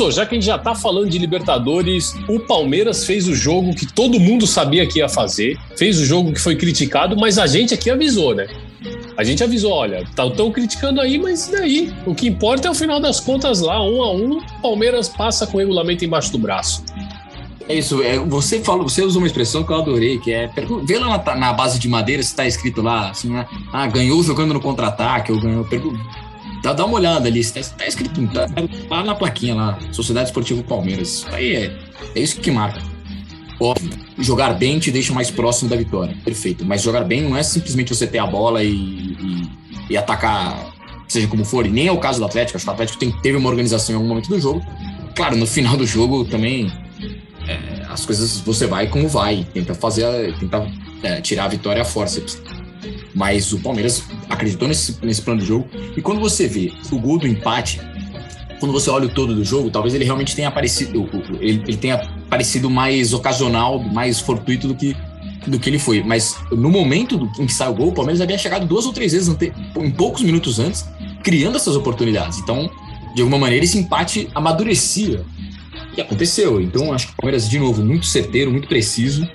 Petiço, 0.00 0.10
já 0.10 0.24
que 0.24 0.34
a 0.34 0.38
gente 0.38 0.46
já 0.46 0.56
tá 0.56 0.74
falando 0.74 1.10
de 1.10 1.18
Libertadores, 1.18 2.14
o 2.26 2.40
Palmeiras 2.40 3.04
fez 3.04 3.28
o 3.28 3.34
jogo 3.34 3.74
que 3.74 3.86
todo 3.86 4.18
mundo 4.18 4.46
sabia 4.46 4.86
que 4.86 4.98
ia 4.98 5.08
fazer, 5.08 5.58
fez 5.76 5.98
o 5.98 6.06
jogo 6.06 6.32
que 6.32 6.40
foi 6.40 6.56
criticado, 6.56 7.16
mas 7.16 7.38
a 7.38 7.46
gente 7.46 7.74
aqui 7.74 7.90
avisou, 7.90 8.34
né? 8.34 8.46
A 9.16 9.22
gente 9.22 9.44
avisou, 9.44 9.72
olha, 9.72 10.02
estão 10.02 10.50
criticando 10.50 11.00
aí, 11.00 11.18
mas 11.18 11.48
daí? 11.48 11.92
O 12.06 12.14
que 12.14 12.26
importa 12.26 12.68
é 12.68 12.70
o 12.70 12.74
final 12.74 12.98
das 12.98 13.20
contas 13.20 13.60
lá, 13.60 13.82
um 13.82 14.02
a 14.02 14.12
um, 14.12 14.40
Palmeiras 14.62 15.08
passa 15.08 15.46
com 15.46 15.58
o 15.58 15.60
regulamento 15.60 16.02
embaixo 16.02 16.32
do 16.32 16.38
braço. 16.38 16.82
É 17.68 17.74
isso, 17.74 18.02
é, 18.02 18.18
você 18.18 18.60
falou, 18.60 18.88
você 18.88 19.02
usou 19.02 19.20
uma 19.20 19.26
expressão 19.26 19.62
que 19.62 19.70
eu 19.70 19.76
adorei, 19.76 20.18
que 20.18 20.32
é 20.32 20.50
vê 20.82 20.98
lá 20.98 21.22
na, 21.24 21.36
na 21.36 21.52
base 21.52 21.78
de 21.78 21.88
madeira 21.88 22.22
se 22.22 22.34
tá 22.34 22.46
escrito 22.46 22.80
lá, 22.80 23.10
assim, 23.10 23.28
né? 23.28 23.46
Ah, 23.72 23.86
ganhou 23.86 24.22
jogando 24.22 24.54
no 24.54 24.60
contra-ataque, 24.60 25.30
ou 25.30 25.40
ganhou. 25.40 25.64
Pergu... 25.64 25.96
Dá, 26.62 26.72
dá 26.72 26.84
uma 26.84 26.96
olhada 26.96 27.28
ali, 27.28 27.42
se 27.42 27.54
tá, 27.54 27.62
se 27.62 27.74
tá 27.74 27.86
escrito 27.86 28.26
tá, 28.28 28.46
lá 28.90 29.02
na 29.02 29.14
plaquinha 29.14 29.54
lá, 29.54 29.78
Sociedade 29.92 30.28
Esportiva 30.28 30.62
Palmeiras. 30.62 31.26
Aí 31.32 31.54
é, 31.54 31.78
é 32.14 32.20
isso 32.20 32.40
que 32.40 32.50
marca. 32.50 32.82
Óbvio, 33.58 33.90
jogar 34.18 34.54
bem 34.54 34.78
te 34.78 34.90
deixa 34.90 35.12
mais 35.12 35.30
próximo 35.30 35.68
da 35.68 35.76
vitória. 35.76 36.16
Perfeito. 36.24 36.64
Mas 36.64 36.82
jogar 36.82 37.04
bem 37.04 37.22
não 37.22 37.36
é 37.36 37.42
simplesmente 37.42 37.94
você 37.94 38.06
ter 38.06 38.18
a 38.18 38.26
bola 38.26 38.62
e, 38.62 38.70
e, 38.70 39.50
e 39.90 39.96
atacar, 39.96 40.72
seja 41.06 41.26
como 41.28 41.44
for. 41.44 41.66
E 41.66 41.70
nem 41.70 41.86
é 41.86 41.92
o 41.92 41.98
caso 41.98 42.18
do 42.18 42.24
Atlético. 42.24 42.56
Acho 42.56 42.64
que 42.64 42.70
o 42.70 42.72
Atlético 42.72 42.98
tem, 42.98 43.10
teve 43.10 43.36
uma 43.36 43.48
organização 43.48 43.94
em 43.94 43.96
algum 43.96 44.08
momento 44.08 44.28
do 44.28 44.40
jogo. 44.40 44.64
Claro, 45.14 45.36
no 45.36 45.46
final 45.46 45.76
do 45.76 45.86
jogo 45.86 46.24
também 46.24 46.72
é, 47.46 47.84
as 47.88 48.06
coisas 48.06 48.40
você 48.40 48.66
vai 48.66 48.86
como 48.86 49.08
vai. 49.08 49.46
Tenta 49.52 49.74
fazer, 49.74 50.34
tenta 50.38 50.66
é, 51.02 51.20
tirar 51.20 51.44
a 51.44 51.48
vitória 51.48 51.82
a 51.82 51.84
forceps. 51.84 52.40
Mas 53.14 53.52
o 53.52 53.58
Palmeiras 53.58 54.04
acreditou 54.28 54.66
nesse, 54.68 54.96
nesse 55.04 55.22
plano 55.22 55.40
de 55.40 55.46
jogo. 55.46 55.68
E 55.96 56.00
quando 56.02 56.20
você 56.20 56.46
vê 56.46 56.72
o 56.90 56.98
gol 56.98 57.18
do 57.18 57.26
empate, 57.26 57.80
quando 58.58 58.72
você 58.72 58.90
olha 58.90 59.06
o 59.06 59.08
todo 59.08 59.34
do 59.34 59.44
jogo, 59.44 59.70
talvez 59.70 59.94
ele 59.94 60.04
realmente 60.04 60.34
tenha 60.36 60.48
aparecido, 60.48 61.08
ele, 61.40 61.62
ele 61.66 61.76
tenha 61.76 61.98
parecido 62.28 62.68
mais 62.70 63.12
ocasional, 63.12 63.78
mais 63.78 64.20
fortuito 64.20 64.68
do 64.68 64.74
que, 64.74 64.96
do 65.46 65.58
que 65.58 65.68
ele 65.70 65.78
foi. 65.78 66.02
Mas 66.02 66.36
no 66.52 66.70
momento 66.70 67.16
do- 67.16 67.42
em 67.42 67.46
que 67.46 67.52
sai 67.52 67.68
o 67.70 67.74
gol, 67.74 67.88
o 67.88 67.92
Palmeiras 67.92 68.20
havia 68.20 68.36
chegado 68.38 68.66
duas 68.66 68.86
ou 68.86 68.92
três 68.92 69.12
vezes 69.12 69.34
em 69.78 69.90
poucos 69.90 70.22
minutos 70.22 70.58
antes, 70.58 70.84
criando 71.22 71.56
essas 71.56 71.74
oportunidades. 71.76 72.38
Então, 72.38 72.70
de 73.14 73.22
alguma 73.22 73.38
maneira, 73.38 73.64
esse 73.64 73.76
empate 73.78 74.28
amadurecia. 74.34 75.24
E 75.96 76.00
aconteceu. 76.00 76.60
Então, 76.60 76.92
acho 76.92 77.08
que 77.08 77.12
o 77.14 77.16
Palmeiras, 77.16 77.48
de 77.48 77.58
novo, 77.58 77.82
muito 77.82 78.06
certeiro, 78.06 78.50
muito 78.50 78.68
preciso. 78.68 79.26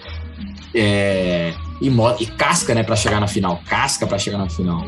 É, 0.73 1.53
e, 1.81 1.89
e 2.19 2.25
casca, 2.25 2.73
né, 2.73 2.83
pra 2.83 2.95
chegar 2.95 3.19
na 3.19 3.27
final. 3.27 3.61
Casca 3.67 4.07
pra 4.07 4.17
chegar 4.17 4.37
na 4.37 4.49
final. 4.49 4.85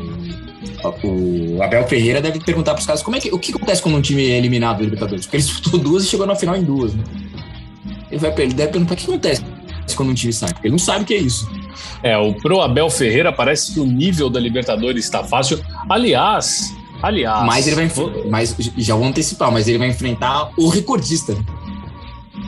O, 1.04 1.62
Abel 1.62 1.86
Ferreira 1.86 2.20
deve 2.20 2.40
perguntar 2.40 2.74
pros 2.74 2.86
caras 2.86 3.02
como 3.02 3.16
é 3.16 3.20
que, 3.20 3.30
o 3.30 3.38
que 3.38 3.52
acontece 3.52 3.82
quando 3.82 3.96
um 3.96 4.00
time 4.00 4.30
é 4.30 4.38
eliminado 4.38 4.78
do 4.78 4.84
Libertadores? 4.84 5.26
Porque 5.26 5.36
ele 5.36 5.44
disputou 5.44 5.80
duas 5.80 6.04
e 6.04 6.06
chegou 6.06 6.26
na 6.26 6.34
final 6.34 6.56
em 6.56 6.64
duas. 6.64 6.94
Né? 6.94 7.04
Ele, 8.10 8.20
vai, 8.20 8.32
ele 8.38 8.54
deve 8.54 8.72
perguntar 8.72 8.94
o 8.94 8.96
que 8.96 9.04
acontece 9.04 9.42
quando 9.96 10.10
um 10.10 10.14
time 10.14 10.32
sai. 10.32 10.52
Porque 10.52 10.66
ele 10.68 10.72
não 10.72 10.78
sabe 10.78 11.02
o 11.02 11.06
que 11.06 11.14
é 11.14 11.18
isso. 11.18 11.48
É, 12.02 12.16
o 12.16 12.34
pro 12.34 12.60
Abel 12.60 12.88
Ferreira 12.90 13.32
parece 13.32 13.74
que 13.74 13.80
o 13.80 13.84
nível 13.84 14.30
da 14.30 14.40
Libertadores 14.40 15.04
está 15.04 15.24
fácil. 15.24 15.60
Aliás, 15.88 16.74
aliás. 17.02 17.44
mas 17.44 17.66
ele 17.66 17.76
vai. 17.76 17.90
Mas 18.28 18.56
já 18.76 18.94
vou 18.94 19.06
antecipar, 19.06 19.50
mas 19.50 19.68
ele 19.68 19.78
vai 19.78 19.88
enfrentar 19.88 20.50
o 20.56 20.68
recordista. 20.68 21.34
né? 21.34 21.44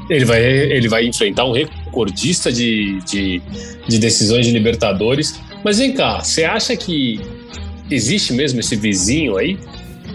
Ele 0.08 0.24
vai, 0.24 0.42
ele 0.42 0.88
vai 0.88 1.06
enfrentar 1.06 1.44
um 1.44 1.52
recordista 1.52 1.79
de, 2.52 3.00
de, 3.02 3.42
de 3.88 3.98
decisões 3.98 4.46
de 4.46 4.52
Libertadores. 4.52 5.38
Mas 5.64 5.78
vem 5.78 5.92
cá, 5.92 6.22
você 6.22 6.44
acha 6.44 6.76
que 6.76 7.20
existe 7.90 8.32
mesmo 8.32 8.60
esse 8.60 8.76
vizinho 8.76 9.36
aí? 9.36 9.58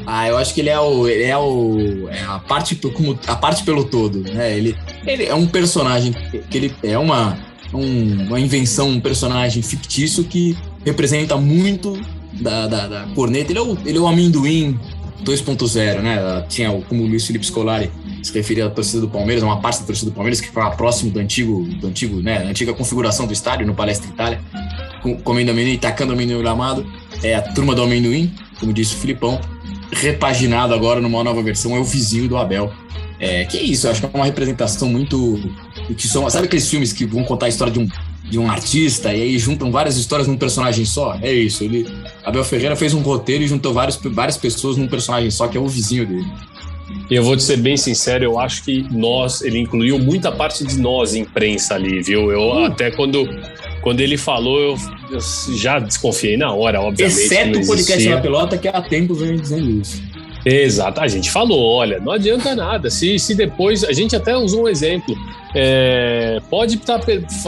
Ah, 0.08 0.28
eu 0.28 0.38
acho 0.38 0.54
que 0.54 0.62
ele 0.62 0.70
é 0.70 0.80
o. 0.80 1.08
Ele 1.08 1.24
é 1.24 1.38
o. 1.38 2.08
É 2.10 2.22
a 2.24 2.38
parte 2.40 2.76
como 2.76 3.18
a 3.26 3.36
parte 3.36 3.64
pelo 3.64 3.84
todo, 3.86 4.20
né? 4.22 4.56
Ele, 4.56 4.76
ele 5.06 5.24
é 5.26 5.34
um 5.34 5.48
personagem 5.48 6.14
que 6.50 6.58
ele 6.58 6.74
é 6.84 6.98
uma, 6.98 7.38
um- 7.74 8.28
uma 8.28 8.40
invenção, 8.40 8.90
um 8.90 9.00
personagem 9.00 9.64
fictício 9.64 10.24
que 10.24 10.56
representa 10.86 11.36
muito 11.38 12.00
da, 12.34 12.68
da, 12.68 12.88
da 12.88 13.02
corneta. 13.16 13.52
Ele 13.52 13.58
é, 13.60 13.62
o, 13.64 13.78
ele 13.84 13.98
é 13.98 14.02
o 14.02 14.06
amendoim 14.06 14.80
2.0, 15.24 16.02
né? 16.02 16.46
Tinha 16.50 16.72
como 16.88 17.04
o 17.04 17.08
Luiz 17.08 17.26
Felipe 17.26 17.46
Scolari 17.48 17.90
se 18.26 18.34
referia 18.34 18.66
à 18.66 18.70
torcida 18.70 19.02
do 19.02 19.10
Palmeiras, 19.10 19.44
uma 19.44 19.60
parte 19.62 19.80
da 19.82 19.86
torcida 19.86 20.10
do 20.12 20.14
Palmeiras 20.16 20.42
que 20.42 20.48
ficava 20.48 20.76
próximo 20.76 21.12
do 21.12 21.20
antigo, 21.20 21.64
do 21.80 21.88
antigo, 21.88 22.22
né? 22.22 22.40
Da 22.44 22.50
antiga 22.50 22.74
configuração 22.74 23.28
do 23.28 23.34
estádio 23.34 23.66
no 23.68 23.74
Palestra 23.76 24.10
Itália, 24.10 24.42
com- 25.02 25.18
comendo 25.22 25.52
amendoim, 25.52 25.78
tacando 25.78 26.14
amendoim 26.14 26.36
no 26.38 26.42
gramado. 26.42 26.86
É 27.24 27.36
a 27.36 27.42
turma 27.42 27.76
do 27.76 27.84
amendoim, 27.84 28.34
como 28.60 28.74
disse 28.74 28.96
o 28.96 28.98
Filipão 28.98 29.40
repaginado 29.92 30.74
agora 30.74 31.00
numa 31.00 31.24
nova 31.24 31.42
versão, 31.42 31.76
é 31.76 31.80
o 31.80 31.84
vizinho 31.84 32.28
do 32.28 32.38
Abel. 32.38 32.72
É, 33.20 33.46
que 33.46 33.58
é 33.58 33.62
isso, 33.62 33.88
eu 33.88 33.92
acho 33.92 34.02
que 34.02 34.06
é 34.08 34.10
uma 34.14 34.26
representação 34.26 34.90
muito. 34.90 35.40
Que 35.98 36.08
são, 36.08 36.30
sabe 36.30 36.48
aqueles 36.48 36.68
filmes 36.70 36.92
que 36.92 37.06
vão 37.06 37.24
contar 37.24 37.46
a 37.46 37.50
história 37.50 37.72
de 37.72 37.80
um, 37.80 37.88
de 38.30 38.38
um 38.38 38.50
artista 38.50 39.14
e 39.14 39.22
aí 39.22 39.40
juntam 39.40 39.72
várias 39.72 39.96
histórias 39.96 40.28
num 40.28 40.36
personagem 40.36 40.84
só? 40.84 41.18
É 41.22 41.32
isso. 41.32 41.64
Ele, 41.64 41.88
Abel 42.26 42.44
Ferreira 42.44 42.76
fez 42.76 42.94
um 42.94 43.02
roteiro 43.02 43.44
e 43.44 43.48
juntou 43.48 43.74
vários, 43.74 43.98
várias 44.04 44.36
pessoas 44.36 44.76
num 44.76 44.88
personagem 44.88 45.32
só, 45.32 45.48
que 45.48 45.58
é 45.58 45.62
o 45.62 45.68
vizinho 45.68 46.06
dele. 46.06 46.26
E 47.10 47.16
eu 47.16 47.24
vou 47.24 47.36
te 47.36 47.44
ser 47.44 47.58
bem 47.58 47.78
sincero, 47.78 48.24
eu 48.24 48.40
acho 48.40 48.64
que 48.64 48.86
nós, 48.92 49.42
ele 49.42 49.60
incluiu 49.60 49.98
muita 50.00 50.32
parte 50.32 50.64
de 50.64 50.78
nós, 50.80 51.16
imprensa 51.16 51.76
ali, 51.76 52.02
viu? 52.02 52.32
Eu 52.32 52.42
Hum. 52.42 52.66
até 52.66 52.92
quando, 52.92 53.28
quando 53.82 54.00
ele 54.02 54.18
falou, 54.18 54.60
eu, 54.60 54.76
eu 55.12 55.20
já 55.56 55.80
desconfiei 55.80 56.38
na 56.38 56.52
hora, 56.54 56.82
obviamente. 56.82 57.18
Exceto 57.18 57.60
o 57.60 57.66
podcast 57.68 58.10
na 58.10 58.22
pelota, 58.22 58.58
que 58.58 58.68
há 58.68 58.82
tempos 58.82 59.20
vem 59.20 59.36
dizendo 59.36 59.70
isso. 59.82 60.02
Exato, 60.46 61.02
a 61.02 61.08
gente 61.08 61.32
falou, 61.32 61.60
olha, 61.60 62.00
não 62.00 62.12
adianta 62.12 62.54
nada. 62.56 62.92
Se, 62.92 63.18
se 63.18 63.34
depois, 63.34 63.84
a 63.84 63.92
gente 63.92 64.16
até 64.16 64.38
usou 64.38 64.66
um 64.66 64.68
exemplo. 64.68 65.18
É, 65.56 66.40
pode 66.50 66.76
estar 66.76 67.00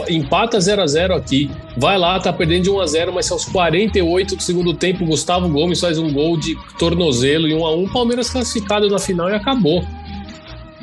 empata 0.08 0.58
0 0.58 0.82
a 0.82 0.86
0 0.86 1.14
aqui, 1.14 1.50
vai 1.76 1.96
lá, 1.96 2.18
tá 2.18 2.32
perdendo 2.32 2.64
de 2.64 2.70
1 2.70 2.80
a 2.80 2.86
0, 2.86 3.12
mas 3.12 3.30
aos 3.30 3.44
48 3.44 4.34
do 4.34 4.42
segundo 4.42 4.74
tempo, 4.74 5.04
Gustavo 5.04 5.48
Gomes 5.48 5.78
faz 5.78 5.98
um 5.98 6.12
gol 6.12 6.36
de 6.36 6.56
tornozelo 6.78 7.46
e 7.46 7.54
1 7.54 7.66
a 7.66 7.76
1, 7.76 7.88
Palmeiras 7.90 8.30
classificado 8.30 8.88
na 8.88 8.98
final 8.98 9.30
e 9.30 9.34
acabou. 9.34 9.84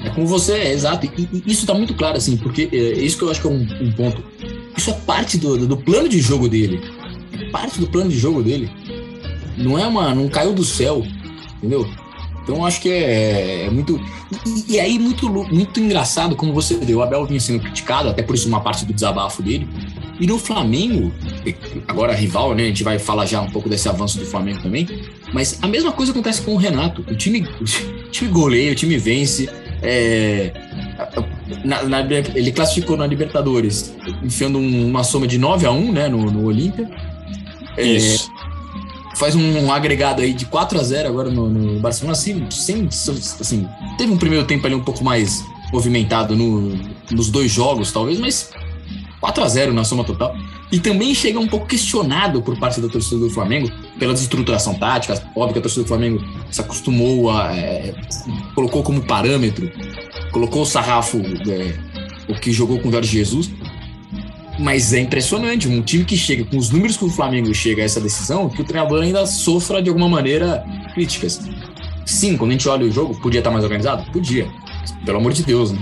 É 0.06 0.10
como 0.12 0.28
você 0.28 0.54
é, 0.54 0.72
exato. 0.72 1.06
E, 1.18 1.28
e 1.34 1.52
isso 1.52 1.66
tá 1.66 1.74
muito 1.74 1.96
claro, 1.96 2.16
assim, 2.16 2.38
porque 2.38 2.70
é, 2.72 2.78
isso 2.78 3.18
que 3.18 3.24
eu 3.24 3.32
acho 3.32 3.42
que 3.42 3.48
é 3.48 3.50
um, 3.50 3.68
um 3.82 3.92
ponto. 3.92 4.24
Isso 4.78 4.90
é 4.90 4.94
parte 4.94 5.38
do, 5.38 5.68
do 5.68 5.76
plano 5.76 6.08
de 6.08 6.22
jogo 6.22 6.48
dele. 6.48 6.80
É 7.34 7.50
parte 7.50 7.80
do 7.80 7.88
plano 7.88 8.10
de 8.10 8.18
jogo 8.18 8.42
dele. 8.42 8.70
Não 9.58 9.78
é 9.80 9.86
uma. 9.86 10.14
Não 10.14 10.30
caiu 10.30 10.54
do 10.54 10.64
céu, 10.64 11.04
entendeu? 11.58 11.90
Então 12.46 12.64
acho 12.64 12.80
que 12.80 12.90
é, 12.90 13.66
é 13.66 13.70
muito. 13.72 14.00
E, 14.46 14.74
e, 14.74 14.80
aí, 14.80 15.00
muito, 15.00 15.28
muito 15.28 15.80
engraçado, 15.80 16.36
como 16.36 16.54
você 16.54 16.76
deu. 16.76 17.00
O 17.00 17.02
Abel 17.02 17.26
vinha 17.26 17.40
sendo 17.40 17.60
criticado, 17.60 18.08
até 18.08 18.22
por 18.22 18.36
isso 18.36 18.48
uma 18.48 18.62
parte 18.62 18.86
do 18.86 18.94
desabafo 18.94 19.42
dele. 19.42 19.68
E 20.20 20.28
no 20.28 20.38
Flamengo, 20.38 21.12
agora 21.88 22.14
rival, 22.14 22.54
né? 22.54 22.64
A 22.64 22.68
gente 22.68 22.84
vai 22.84 23.00
falar 23.00 23.26
já 23.26 23.42
um 23.42 23.50
pouco 23.50 23.68
desse 23.68 23.90
avanço 23.90 24.20
do 24.20 24.26
Flamengo 24.26 24.62
também. 24.62 24.88
Mas 25.34 25.58
a 25.62 25.68
mesma 25.68 25.92
coisa 25.92 26.12
acontece 26.12 26.44
com 26.44 26.54
o 26.54 26.58
Renato. 26.58 27.02
O 27.02 27.16
time, 27.16 27.42
o 27.60 28.10
time 28.12 28.32
goleia, 28.32 28.72
o 28.72 28.76
time 28.76 28.98
vence. 28.98 29.50
É, 29.82 30.54
na, 31.64 31.84
na, 31.84 32.02
ele 32.36 32.52
classificou 32.52 32.96
na 32.96 33.08
Libertadores, 33.08 33.94
enfiando 34.24 34.60
um, 34.60 34.88
uma 34.88 35.04
soma 35.04 35.28
de 35.28 35.38
9 35.38 35.66
a 35.66 35.72
1 35.72 35.92
né, 35.92 36.08
no, 36.08 36.32
no 36.32 36.46
Olímpia. 36.46 36.90
Isso. 37.78 38.32
É, 38.32 38.35
faz 39.16 39.36
um 39.36 39.72
agregado 39.72 40.22
aí 40.22 40.34
de 40.34 40.46
4 40.46 40.80
a 40.80 40.84
0 40.84 41.10
agora 41.10 41.30
no, 41.30 41.50
no 41.50 41.80
Barcelona, 41.80 42.14
assim, 42.14 42.46
sem, 42.52 42.88
assim, 42.88 43.68
teve 43.98 44.12
um 44.12 44.18
primeiro 44.18 44.46
tempo 44.46 44.66
ali 44.66 44.76
um 44.76 44.84
pouco 44.84 45.04
mais 45.04 45.44
movimentado 45.72 46.36
no, 46.36 46.78
nos 47.12 47.30
dois 47.30 47.52
jogos, 47.52 47.92
talvez, 47.92 48.20
mas 48.20 48.52
4 49.20 49.44
a 49.44 49.48
0 49.48 49.74
na 49.74 49.84
soma 49.84 50.04
total. 50.04 50.36
E 50.72 50.80
também 50.80 51.14
chega 51.14 51.40
um 51.40 51.48
pouco 51.48 51.66
questionado 51.66 52.42
por 52.42 52.58
parte 52.58 52.82
da 52.82 52.90
torcida 52.90 53.18
do 53.18 53.30
Flamengo 53.30 53.72
pela 53.98 54.14
desestruturação 54.14 54.76
tática. 54.76 55.14
Óbvio 55.36 55.54
que 55.54 55.60
a 55.60 55.62
torcida 55.62 55.84
do 55.84 55.88
Flamengo 55.88 56.24
se 56.52 56.62
acostumou 56.62 57.30
a. 57.32 57.56
É, 57.56 57.94
colocou 58.54 58.84
como 58.84 59.02
parâmetro, 59.04 59.72
colocou 60.32 60.64
o 60.64 60.66
sarrafo, 60.66 61.22
é, 61.50 61.78
o 62.28 62.36
que 62.36 62.52
jogou 62.52 62.80
com 62.80 62.90
o 62.90 62.92
Jorge 62.92 63.12
Jesus. 63.12 63.50
Mas 64.58 64.94
é 64.94 65.00
impressionante, 65.00 65.68
um 65.68 65.82
time 65.82 66.06
que 66.06 66.16
chega 66.16 66.46
com 66.46 66.58
os 66.58 66.70
números 66.70 66.96
que 66.96 67.04
o 67.04 67.10
Flamengo 67.10 67.54
chega 67.54 67.82
a 67.82 67.86
essa 67.86 68.00
decisão, 68.00 68.48
que 68.50 68.62
o 68.62 68.66
treinador 68.66 69.04
ainda 69.04 69.26
sofra 69.26 69.82
de 69.82 69.90
alguma 69.90 70.08
maneira 70.08 70.66
críticas. 70.94 71.42
Sim, 72.06 72.38
quando 72.38 72.52
a 72.52 72.54
gente 72.54 72.70
olha 72.70 72.86
o 72.86 72.92
jogo, 72.92 73.20
podia 73.20 73.40
estar 73.40 73.52
mais 73.52 73.64
organizado? 73.64 74.10
Podia. 74.12 74.48
Pelo 75.04 75.18
amor 75.18 75.34
de 75.34 75.44
Deus, 75.44 75.72
né? 75.72 75.80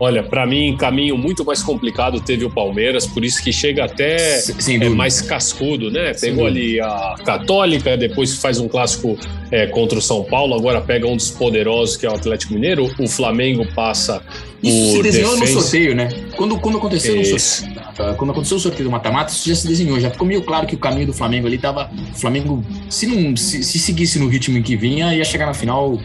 Olha, 0.00 0.22
para 0.22 0.46
mim, 0.46 0.76
caminho 0.76 1.18
muito 1.18 1.44
mais 1.44 1.60
complicado 1.60 2.20
teve 2.20 2.44
o 2.44 2.50
Palmeiras, 2.50 3.04
por 3.04 3.24
isso 3.24 3.42
que 3.42 3.52
chega 3.52 3.84
até 3.84 4.38
é, 4.38 4.88
mais 4.88 5.20
cascudo, 5.20 5.90
né? 5.90 6.12
Pegou 6.14 6.46
ali 6.46 6.80
a 6.80 7.16
Católica, 7.24 7.96
depois 7.96 8.36
faz 8.36 8.60
um 8.60 8.68
clássico 8.68 9.18
é, 9.50 9.66
contra 9.66 9.98
o 9.98 10.02
São 10.02 10.22
Paulo, 10.22 10.54
agora 10.54 10.80
pega 10.80 11.06
um 11.06 11.16
dos 11.16 11.30
poderosos 11.30 11.96
que 11.96 12.06
é 12.06 12.10
o 12.10 12.14
Atlético 12.14 12.54
Mineiro. 12.54 12.88
O 12.96 13.08
Flamengo 13.08 13.66
passa. 13.74 14.22
Isso 14.62 14.92
se 14.92 15.02
desenhou 15.02 15.36
no 15.36 15.46
sorteio, 15.46 15.94
né? 15.96 16.08
Quando, 16.36 16.58
quando 16.60 16.78
aconteceu 16.78 17.16
no 17.16 17.24
sorteio, 17.24 18.16
quando 18.16 18.30
aconteceu 18.30 18.56
o 18.56 18.60
sorteio 18.60 18.84
do 18.84 18.90
mata-mata, 18.90 19.32
isso 19.32 19.48
já 19.48 19.54
se 19.56 19.66
desenhou, 19.66 19.98
já 19.98 20.10
ficou 20.10 20.26
meio 20.26 20.42
claro 20.42 20.64
que 20.64 20.76
o 20.76 20.78
caminho 20.78 21.06
do 21.06 21.12
Flamengo 21.12 21.48
ali 21.48 21.58
tava. 21.58 21.90
O 22.14 22.18
Flamengo, 22.18 22.64
se 22.88 23.06
não 23.06 23.36
se, 23.36 23.64
se 23.64 23.78
seguisse 23.80 24.20
no 24.20 24.28
ritmo 24.28 24.56
em 24.56 24.62
que 24.62 24.76
vinha, 24.76 25.12
ia 25.12 25.24
chegar 25.24 25.46
na 25.46 25.54
final 25.54 25.98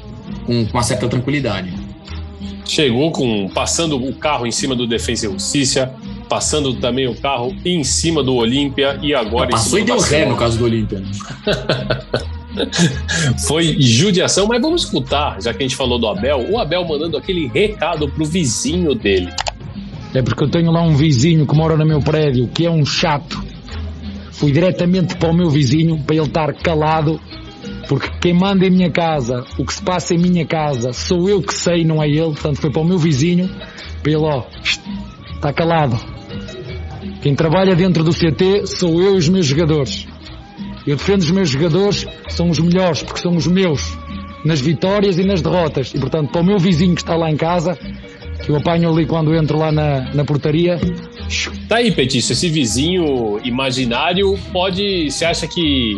com, 0.46 0.66
com 0.66 0.72
uma 0.74 0.84
certa 0.84 1.08
tranquilidade. 1.08 1.83
Chegou 2.66 3.12
com 3.12 3.50
passando 3.50 3.98
o 3.98 4.14
carro 4.14 4.48
em 4.48 4.52
cima 4.52 4.76
do 4.76 4.88
Defensa 4.88 5.26
e 5.26 5.32
Justiça, 5.32 5.94
passando 6.30 6.74
também 6.76 7.08
o 7.08 7.16
carro 7.16 7.56
em 7.66 7.84
cima 7.84 8.24
do 8.24 8.36
Olímpia 8.36 8.98
e 9.02 9.14
agora. 9.14 9.50
Não, 9.50 9.58
passou 9.58 9.80
e 9.80 9.84
deu 9.84 10.00
ré 10.00 10.26
no 10.26 10.36
caso 10.36 10.58
do 10.58 10.66
Olímpia. 10.66 11.00
Né? 11.00 11.08
Foi 13.48 13.76
judiação, 13.80 14.48
mas 14.48 14.62
vamos 14.62 14.84
escutar, 14.84 15.42
já 15.42 15.54
que 15.54 15.64
a 15.64 15.68
gente 15.68 15.76
falou 15.76 15.98
do 15.98 16.08
Abel, 16.08 16.46
o 16.52 16.60
Abel 16.60 16.88
mandando 16.88 17.18
aquele 17.18 17.48
recado 17.48 18.08
pro 18.08 18.26
vizinho 18.26 18.94
dele. 18.94 19.30
É 20.14 20.22
porque 20.22 20.44
eu 20.44 20.50
tenho 20.50 20.72
lá 20.72 20.82
um 20.82 20.96
vizinho 20.96 21.48
que 21.48 21.56
mora 21.56 21.76
no 21.76 21.86
meu 21.86 22.00
prédio, 22.00 22.48
que 22.48 22.66
é 22.66 22.70
um 22.70 22.86
chato. 22.86 23.44
Fui 24.32 24.52
diretamente 24.52 25.16
para 25.16 25.30
o 25.30 25.34
meu 25.34 25.50
vizinho 25.50 25.98
para 26.00 26.16
ele 26.16 26.26
estar 26.26 26.54
calado 26.54 27.20
porque 27.88 28.10
quem 28.22 28.34
manda 28.34 28.66
em 28.66 28.70
minha 28.70 28.92
casa, 28.92 29.46
o 29.58 29.66
que 29.66 29.74
se 29.74 29.82
passa 29.82 30.16
em 30.16 30.18
minha 30.18 30.46
casa, 30.46 30.94
sou 30.94 31.30
eu 31.30 31.42
que 31.42 31.54
sei, 31.54 31.84
não 31.84 32.02
é 32.02 32.08
ele. 32.08 32.32
Portanto, 32.34 32.62
foi 32.62 32.72
para 32.72 32.82
o 32.82 32.86
meu 32.86 32.98
vizinho, 32.98 33.50
ele, 34.06 34.16
ó, 34.16 34.44
está 35.36 35.52
calado. 35.52 36.00
Quem 37.22 37.36
trabalha 37.36 37.76
dentro 37.76 38.04
do 38.04 38.12
CT 38.12 38.68
sou 38.68 39.02
eu 39.02 39.16
e 39.16 39.18
os 39.18 39.30
meus 39.30 39.46
jogadores. 39.46 40.08
Eu 40.86 40.98
defendo 40.98 41.22
os 41.22 41.32
meus 41.32 41.50
jogadores, 41.50 42.06
são 42.30 42.50
os 42.50 42.60
melhores, 42.60 43.02
porque 43.02 43.22
são 43.22 43.36
os 43.36 43.48
meus, 43.48 43.98
nas 44.44 44.60
vitórias 44.60 45.18
e 45.18 45.24
nas 45.24 45.42
derrotas. 45.42 45.94
E, 45.94 46.00
portanto, 46.00 46.32
para 46.32 46.42
o 46.42 46.46
meu 46.46 46.60
vizinho 46.60 46.96
que 46.96 47.02
está 47.02 47.16
lá 47.16 47.32
em 47.32 47.38
casa, 47.38 47.78
que 48.44 48.50
eu 48.50 48.58
apanho 48.58 48.92
ali 48.92 49.06
quando 49.06 49.34
entro 49.34 49.58
lá 49.58 49.72
na, 49.72 50.14
na 50.14 50.26
portaria. 50.26 50.80
Tá 51.70 51.78
aí, 51.78 51.92
Petício, 51.92 52.34
esse 52.34 52.50
vizinho 52.50 53.40
imaginário 53.44 54.38
pode. 54.52 55.10
Você 55.10 55.24
acha 55.24 55.48
que 55.48 55.98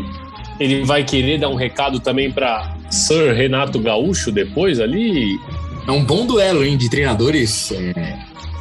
ele 0.60 0.84
vai 0.86 1.04
querer 1.04 1.40
dar 1.40 1.50
um 1.50 1.56
recado 1.56 2.00
também 2.00 2.32
para 2.32 2.76
Sir 2.90 3.34
Renato 3.34 3.80
Gaúcho 3.80 4.32
depois 4.32 4.80
ali? 4.80 5.40
É 5.88 5.92
um 5.92 6.04
bom 6.04 6.26
duelo, 6.26 6.64
hein, 6.64 6.78
de 6.78 6.90
treinadores 6.90 7.72
é, 7.72 8.18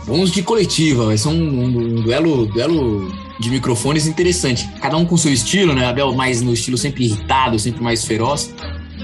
bons 0.06 0.30
de 0.30 0.42
coletiva. 0.42 1.06
Vai 1.06 1.16
ser 1.16 1.28
um, 1.28 1.64
um, 1.64 2.02
duelo, 2.02 2.46
duelo 2.46 3.12
de 3.40 3.50
microfones 3.50 4.06
interessante. 4.06 4.68
Cada 4.80 4.96
um 4.96 5.04
com 5.04 5.16
seu 5.16 5.32
estilo, 5.32 5.72
né? 5.72 5.86
Abel 5.86 6.14
mais 6.14 6.42
no 6.42 6.52
estilo 6.52 6.76
sempre 6.76 7.04
irritado, 7.04 7.58
sempre 7.58 7.82
mais 7.82 8.04
feroz. 8.04 8.54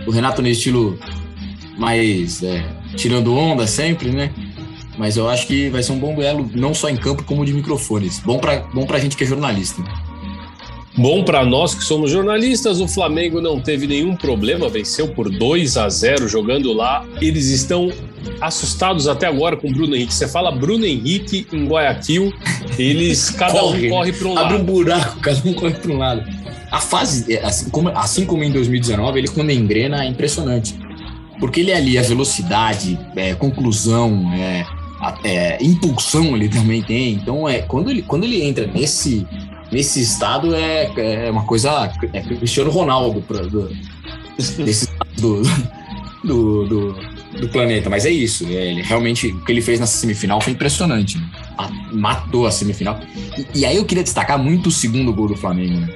O 0.07 0.11
Renato 0.11 0.43
no 0.43 0.49
estilo 0.49 0.99
mais 1.79 2.43
é, 2.43 2.65
tirando 2.97 3.35
onda 3.35 3.67
sempre, 3.67 4.11
né? 4.11 4.31
Mas 4.99 5.17
eu 5.17 5.29
acho 5.31 5.47
que 5.47 5.71
vai 5.71 5.83
ser 5.83 5.93
um 5.93 5.99
bom 5.99 6.15
duelo, 6.15 6.51
não 6.55 6.75
só 6.75 6.91
em 6.91 6.97
campo, 6.97 7.25
como 7.25 7.45
de 7.45 7.55
microfones. 7.55 8.21
Bom 8.21 8.39
pra, 8.39 8.61
bom 8.75 8.85
pra 8.85 8.99
gente 8.99 9.17
que 9.17 9.25
é 9.25 9.27
jornalista. 9.27 9.83
Bom 10.97 11.23
para 11.25 11.45
nós 11.45 11.75
que 11.75 11.85
somos 11.85 12.11
jornalistas, 12.11 12.81
o 12.81 12.89
Flamengo 12.89 13.41
não 13.41 13.61
teve 13.61 13.87
nenhum 13.87 14.17
problema, 14.17 14.69
venceu 14.69 15.09
por 15.09 15.31
2 15.31 15.77
a 15.77 15.89
0 15.89 16.29
jogando 16.29 16.73
lá. 16.73 17.07
Eles 17.21 17.47
estão 17.47 17.93
assustados 18.41 19.07
até 19.07 19.27
agora 19.27 19.57
com 19.57 19.69
o 19.69 19.73
Bruno 19.73 19.95
Henrique. 19.95 20.13
Você 20.13 20.29
fala 20.29 20.51
Bruno 20.51 20.85
Henrique 20.85 21.47
em 21.53 21.67
Guayaquil, 21.67 22.35
eles 22.79 23.31
cada 23.31 23.61
corre, 23.61 23.87
um 23.87 23.91
corre 23.91 24.13
para 24.13 24.29
um 24.29 24.33
abre 24.33 24.43
lado. 24.43 24.55
Abre 24.55 24.63
um 24.63 24.65
buraco, 24.65 25.21
cada 25.21 25.49
um 25.49 25.53
corre 25.55 25.75
para 25.75 25.93
um 25.93 25.99
lado. 25.99 26.25
A 26.71 26.81
fase, 26.81 27.39
assim 27.39 27.71
como, 27.71 27.89
assim 27.91 28.25
como 28.25 28.45
em 28.45 28.51
2019, 28.51 29.19
ele 29.19 29.29
quando 29.29 29.51
engrena 29.51 30.05
é 30.05 30.09
impressionante. 30.09 30.75
Porque 31.39 31.61
ele 31.61 31.71
é 31.71 31.77
ali, 31.77 31.99
a 31.99 32.03
velocidade, 32.03 32.99
é, 33.17 33.35
conclusão, 33.35 34.31
é, 34.35 34.67
é, 35.25 35.59
impulsão 35.63 36.37
ele 36.37 36.49
também 36.49 36.83
tem. 36.83 37.15
Então, 37.15 37.49
é, 37.49 37.63
quando, 37.63 37.91
ele, 37.91 38.03
quando 38.03 38.25
ele 38.25 38.43
entra 38.43 38.67
nesse 38.67 39.27
nesse 39.71 40.01
estado 40.01 40.55
é, 40.55 41.27
é 41.27 41.31
uma 41.31 41.45
coisa. 41.45 41.91
É 42.13 42.21
Cristiano 42.21 42.71
Ronaldo 42.71 43.21
pra, 43.23 43.43
do, 43.43 43.69
desse 44.37 44.89
do, 45.17 45.43
do, 46.25 46.65
do, 46.65 46.95
do, 47.41 47.49
planeta. 47.49 47.89
Mas 47.89 48.05
é 48.07 48.11
isso. 48.11 48.47
É, 48.47 48.71
ele 48.71 48.83
realmente 48.83 49.29
o 49.29 49.45
que 49.45 49.53
ele 49.53 49.63
fez 49.63 49.79
nessa 49.79 49.99
semifinal 49.99 50.41
foi 50.41 50.53
impressionante. 50.53 51.19
Né? 51.19 51.29
Matou 51.93 52.47
a 52.47 52.51
semifinal. 52.51 52.99
E, 53.37 53.61
e, 53.61 53.67
aí 53.67 53.77
eu 53.77 53.85
queria 53.85 54.03
destacar 54.03 54.39
muito 54.39 54.69
o 54.69 54.73
segundo 54.73 55.13
gol 55.13 55.29
do 55.29 55.37
Flamengo. 55.37 55.81
Né? 55.81 55.89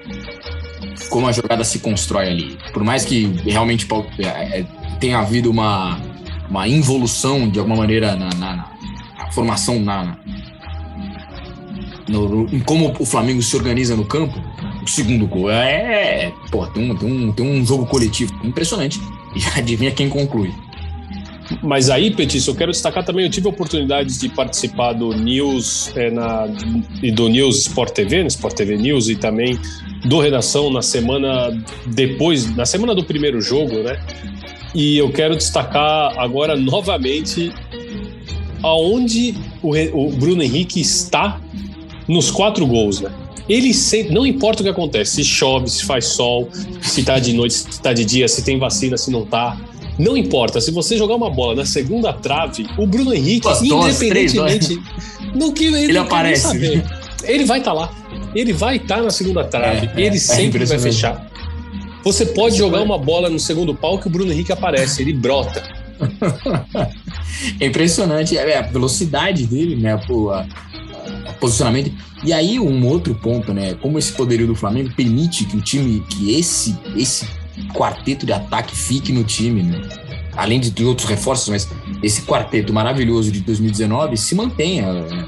Como 1.11 1.27
a 1.27 1.33
jogada 1.33 1.65
se 1.65 1.79
constrói 1.81 2.29
ali. 2.29 2.59
Por 2.73 2.85
mais 2.85 3.05
que 3.05 3.27
realmente 3.45 3.87
é, 4.19 4.61
é, 4.61 4.67
tenha 5.01 5.19
havido 5.19 5.51
uma, 5.51 6.01
uma 6.49 6.69
involução 6.69 7.49
de 7.49 7.59
alguma 7.59 7.77
maneira 7.77 8.17
na, 8.17 8.29
na, 8.35 8.57
na 9.19 9.33
formação, 9.33 9.81
na, 9.81 10.17
no, 12.09 12.47
em 12.53 12.61
como 12.61 12.95
o 12.99 13.05
Flamengo 13.05 13.43
se 13.43 13.57
organiza 13.57 13.97
no 13.97 14.05
campo, 14.05 14.35
o 14.83 14.89
segundo 14.89 15.27
gol 15.27 15.51
é. 15.51 16.33
Pô, 16.51 16.67
tem 16.67 16.91
um, 16.91 16.97
tem 16.97 17.11
um, 17.11 17.33
tem 17.33 17.47
um 17.47 17.65
jogo 17.65 17.87
coletivo 17.87 18.33
impressionante. 18.45 19.01
E 19.37 19.59
adivinha 19.59 19.91
quem 19.91 20.09
conclui. 20.09 20.55
Mas 21.61 21.91
aí, 21.91 22.15
Petício, 22.15 22.53
eu 22.53 22.55
quero 22.55 22.71
destacar 22.71 23.05
também, 23.05 23.25
eu 23.25 23.31
tive 23.31 23.49
a 23.49 23.51
oportunidade 23.51 24.17
de 24.19 24.29
participar 24.29 24.93
do 24.93 25.13
News 25.13 25.93
é, 25.97 26.09
na, 26.09 26.47
e 27.03 27.11
do 27.11 27.29
News 27.29 27.63
Sport 27.63 27.93
TV, 27.93 28.23
no 28.23 28.29
Sport 28.29 28.55
TV 28.55 28.77
News, 28.77 29.09
e 29.09 29.17
também 29.17 29.59
do 30.05 30.21
Redação 30.21 30.71
na 30.71 30.83
semana 30.83 31.51
depois, 31.87 32.55
na 32.55 32.65
semana 32.65 32.95
do 32.95 33.05
primeiro 33.05 33.41
jogo, 33.41 33.83
né? 33.83 33.99
E 34.75 34.99
eu 34.99 35.11
quero 35.11 35.37
destacar 35.37 36.19
agora 36.19 36.57
novamente 36.57 37.53
aonde 38.63 39.35
o, 39.63 39.73
o 39.93 40.11
Bruno 40.13 40.43
Henrique 40.43 40.81
está 40.81 41.41
nos 42.09 42.31
quatro 42.31 42.67
gols, 42.67 43.01
né? 43.01 43.11
Ele 43.49 43.75
sempre, 43.75 44.15
não 44.15 44.27
importa 44.27 44.63
o 44.63 44.65
que 44.65 44.71
acontece, 44.71 45.17
se 45.17 45.25
chove, 45.25 45.69
se 45.69 45.85
faz 45.85 46.07
sol, 46.07 46.49
se 46.81 47.03
tá 47.03 47.19
de 47.19 47.33
noite, 47.35 47.55
se 47.55 47.81
tá 47.81 47.93
de 47.93 48.05
dia, 48.05 48.27
se 48.27 48.43
tem 48.43 48.59
vacina, 48.59 48.97
se 48.97 49.11
não 49.11 49.27
tá. 49.27 49.59
Não 49.99 50.17
importa, 50.17 50.61
se 50.61 50.71
você 50.71 50.97
jogar 50.97 51.15
uma 51.15 51.31
bola 51.31 51.55
na 51.55 51.67
segunda 51.67 52.13
trave, 52.13 52.67
o 52.79 52.87
Bruno 52.87 53.13
Henrique, 53.15 53.47
Duas, 53.47 53.63
independentemente 53.63 54.81
no 55.35 55.53
que 55.55 55.67
ele, 55.67 55.85
Ele 55.85 55.99
aparece. 55.99 56.43
saber, 56.43 56.85
ele 57.25 57.45
vai 57.45 57.59
estar 57.59 57.73
lá. 57.75 57.93
Ele 58.35 58.53
vai 58.53 58.77
estar 58.77 59.03
na 59.03 59.11
segunda 59.11 59.45
trave, 59.45 59.91
É, 59.95 60.01
é, 60.03 60.07
ele 60.07 60.17
é 60.17 60.19
sempre 60.19 60.65
vai 60.65 60.77
impressionante. 60.77 60.83
fechar. 60.83 61.31
Você 62.03 62.27
pode 62.27 62.57
jogar 62.57 62.83
uma 62.83 62.99
bola 62.99 63.29
no 63.31 63.39
segundo 63.39 63.75
pau 63.75 63.99
que 63.99 64.07
o 64.07 64.11
Bruno 64.11 64.33
Henrique 64.33 64.53
aparece, 64.53 65.03
ele 65.03 65.13
brota. 65.13 65.63
É 67.61 67.67
impressionante 67.67 68.39
é, 68.39 68.59
a 68.59 68.63
velocidade 68.63 69.47
dele, 69.47 69.77
né? 69.77 70.01
pô, 70.07 70.31
a 70.31 70.47
posicionamento. 71.33 71.93
E 72.23 72.33
aí, 72.33 72.59
um 72.59 72.87
outro 72.87 73.15
ponto, 73.15 73.53
né? 73.53 73.75
Como 73.81 73.99
esse 73.99 74.13
poderio 74.13 74.47
do 74.47 74.55
Flamengo 74.55 74.91
permite 74.95 75.45
que 75.45 75.57
o 75.57 75.61
time, 75.61 76.01
que 76.09 76.39
esse, 76.39 76.77
esse 76.97 77.27
quarteto 77.75 78.25
de 78.27 78.33
ataque 78.33 78.75
fique 78.77 79.13
no 79.13 79.25
time, 79.25 79.63
né? 79.63 79.81
Além 80.37 80.59
de 80.59 80.71
ter 80.73 80.85
outros 80.85 81.09
reforços, 81.09 81.49
mas 81.49 81.69
esse 82.03 82.23
quarteto 82.23 82.73
maravilhoso 82.73 83.31
de 83.31 83.41
2019 83.41 84.17
se 84.17 84.35
mantenha 84.35 84.93
né? 84.93 85.25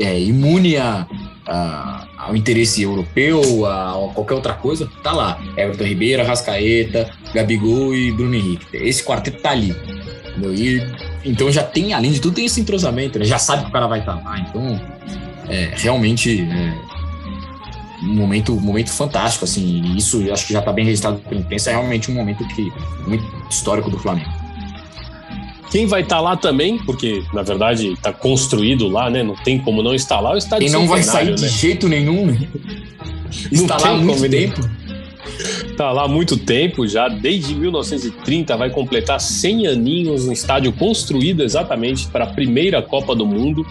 é, 0.00 0.18
imune 0.18 0.78
a, 0.78 1.06
a- 1.46 2.06
ao 2.16 2.34
interesse 2.34 2.80
europeu, 2.82 3.66
a, 3.66 3.90
a 3.90 4.08
qualquer 4.14 4.34
outra 4.34 4.54
coisa, 4.54 4.90
tá 5.02 5.12
lá. 5.12 5.38
Everton 5.58 5.84
Ribeiro, 5.84 6.24
Rascaeta, 6.24 7.10
Gabigol 7.34 7.94
e 7.94 8.10
Bruno 8.12 8.34
Henrique. 8.34 8.66
Esse 8.72 9.04
quarteto 9.04 9.42
tá 9.42 9.50
ali. 9.50 9.76
Entendeu? 10.30 10.54
E, 10.54 10.82
então 11.24 11.50
já 11.52 11.62
tem, 11.62 11.92
além 11.92 12.12
de 12.12 12.20
tudo, 12.20 12.34
tem 12.34 12.46
esse 12.46 12.58
entrosamento, 12.60 13.18
né? 13.18 13.26
Já 13.26 13.38
sabe 13.38 13.64
que 13.64 13.68
o 13.68 13.72
cara 13.72 13.86
vai 13.86 13.98
estar 14.00 14.14
lá. 14.14 14.38
Então, 14.40 14.80
é, 15.48 15.72
realmente 15.76 16.40
é, 16.42 16.74
um 18.02 18.14
momento, 18.14 18.54
um 18.54 18.60
momento 18.60 18.90
fantástico, 18.90 19.44
assim. 19.44 19.82
E 19.82 19.96
isso 19.96 20.20
eu 20.22 20.32
acho 20.32 20.46
que 20.46 20.52
já 20.52 20.60
está 20.60 20.72
bem 20.72 20.84
registrado 20.84 21.18
pela 21.18 21.40
imprensa. 21.40 21.70
É 21.70 21.74
realmente 21.74 22.10
um 22.10 22.14
momento 22.14 22.46
que 22.48 22.72
muito 23.06 23.24
histórico 23.50 23.90
do 23.90 23.98
Flamengo. 23.98 24.30
Quem 25.70 25.86
vai 25.86 26.02
estar 26.02 26.20
lá 26.20 26.36
também, 26.36 26.78
porque 26.78 27.22
na 27.32 27.42
verdade 27.42 27.92
está 27.92 28.12
construído 28.12 28.88
lá, 28.88 29.10
né? 29.10 29.22
Não 29.22 29.34
tem 29.34 29.58
como 29.58 29.82
não 29.82 29.94
estar 29.94 30.20
lá, 30.20 30.30
é 30.30 30.34
o 30.34 30.38
estádio 30.38 30.68
E 30.68 30.70
não 30.70 30.86
vai 30.86 31.02
sair 31.02 31.34
de 31.34 31.42
né? 31.42 31.48
jeito 31.48 31.88
nenhum, 31.88 32.26
né? 32.26 32.48
Está 33.50 33.76
lá 33.76 33.90
há 33.90 33.96
muito 33.96 34.28
tempo. 34.28 34.60
Tá 35.76 35.92
lá 35.92 36.04
há 36.04 36.08
muito 36.08 36.38
tempo 36.38 36.86
já, 36.86 37.08
desde 37.08 37.54
1930, 37.54 38.56
vai 38.56 38.70
completar 38.70 39.20
100 39.20 39.66
aninhos, 39.66 40.26
um 40.26 40.32
estádio 40.32 40.72
construído 40.72 41.42
exatamente 41.42 42.06
para 42.06 42.24
a 42.24 42.28
primeira 42.28 42.80
Copa 42.80 43.14
do 43.14 43.26
Mundo. 43.26 43.66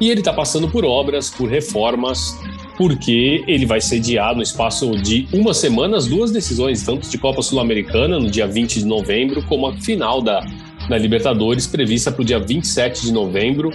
E 0.00 0.10
ele 0.10 0.20
está 0.20 0.32
passando 0.32 0.68
por 0.68 0.84
obras, 0.84 1.30
por 1.30 1.48
reformas, 1.48 2.38
porque 2.76 3.42
ele 3.46 3.64
vai 3.64 3.80
sediar 3.80 4.34
no 4.34 4.42
espaço 4.42 4.90
de 4.96 5.26
uma 5.32 5.54
semana 5.54 5.96
as 5.96 6.06
duas 6.06 6.30
decisões, 6.30 6.82
tanto 6.82 7.08
de 7.08 7.16
Copa 7.16 7.40
Sul-Americana, 7.40 8.18
no 8.18 8.30
dia 8.30 8.46
20 8.46 8.80
de 8.80 8.84
novembro, 8.84 9.42
como 9.46 9.66
a 9.66 9.76
final 9.76 10.20
da, 10.20 10.44
da 10.88 10.98
Libertadores, 10.98 11.66
prevista 11.66 12.12
para 12.12 12.22
o 12.22 12.24
dia 12.24 12.38
27 12.38 13.06
de 13.06 13.12
novembro. 13.12 13.70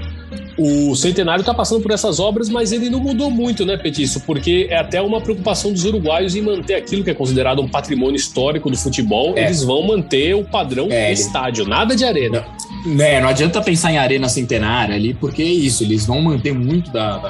O 0.58 0.96
Centenário 0.96 1.42
está 1.42 1.54
passando 1.54 1.82
por 1.82 1.92
essas 1.92 2.20
obras, 2.20 2.48
mas 2.50 2.72
ele 2.72 2.90
não 2.90 3.00
mudou 3.00 3.30
muito, 3.30 3.66
né, 3.66 3.76
Petiço? 3.78 4.22
Porque 4.22 4.68
é 4.70 4.78
até 4.78 5.02
uma 5.02 5.20
preocupação 5.20 5.72
dos 5.74 5.84
uruguaios 5.86 6.36
em 6.36 6.42
manter 6.42 6.76
aquilo 6.76 7.04
que 7.04 7.10
é 7.10 7.14
considerado 7.14 7.62
um 7.62 7.68
patrimônio 7.68 8.16
histórico 8.16 8.70
do 8.70 8.78
futebol. 8.78 9.34
É. 9.38 9.46
Eles 9.46 9.64
vão 9.64 9.86
manter 9.88 10.34
o 10.36 10.44
padrão 10.44 10.88
É, 10.90 11.12
estádio, 11.12 11.66
nada 11.68 11.96
de 11.96 12.06
arena. 12.06 12.46
Né, 12.86 13.20
não 13.22 13.30
adianta 13.30 13.62
pensar 13.62 13.92
em 13.92 13.98
arena 13.98 14.28
centenária 14.30 14.96
ali, 14.96 15.14
porque 15.14 15.42
é 15.42 15.46
isso, 15.46 15.84
eles 15.84 16.06
vão 16.06 16.22
manter 16.22 16.54
muito 16.54 16.92
da, 16.92 17.18
da- 17.18 17.30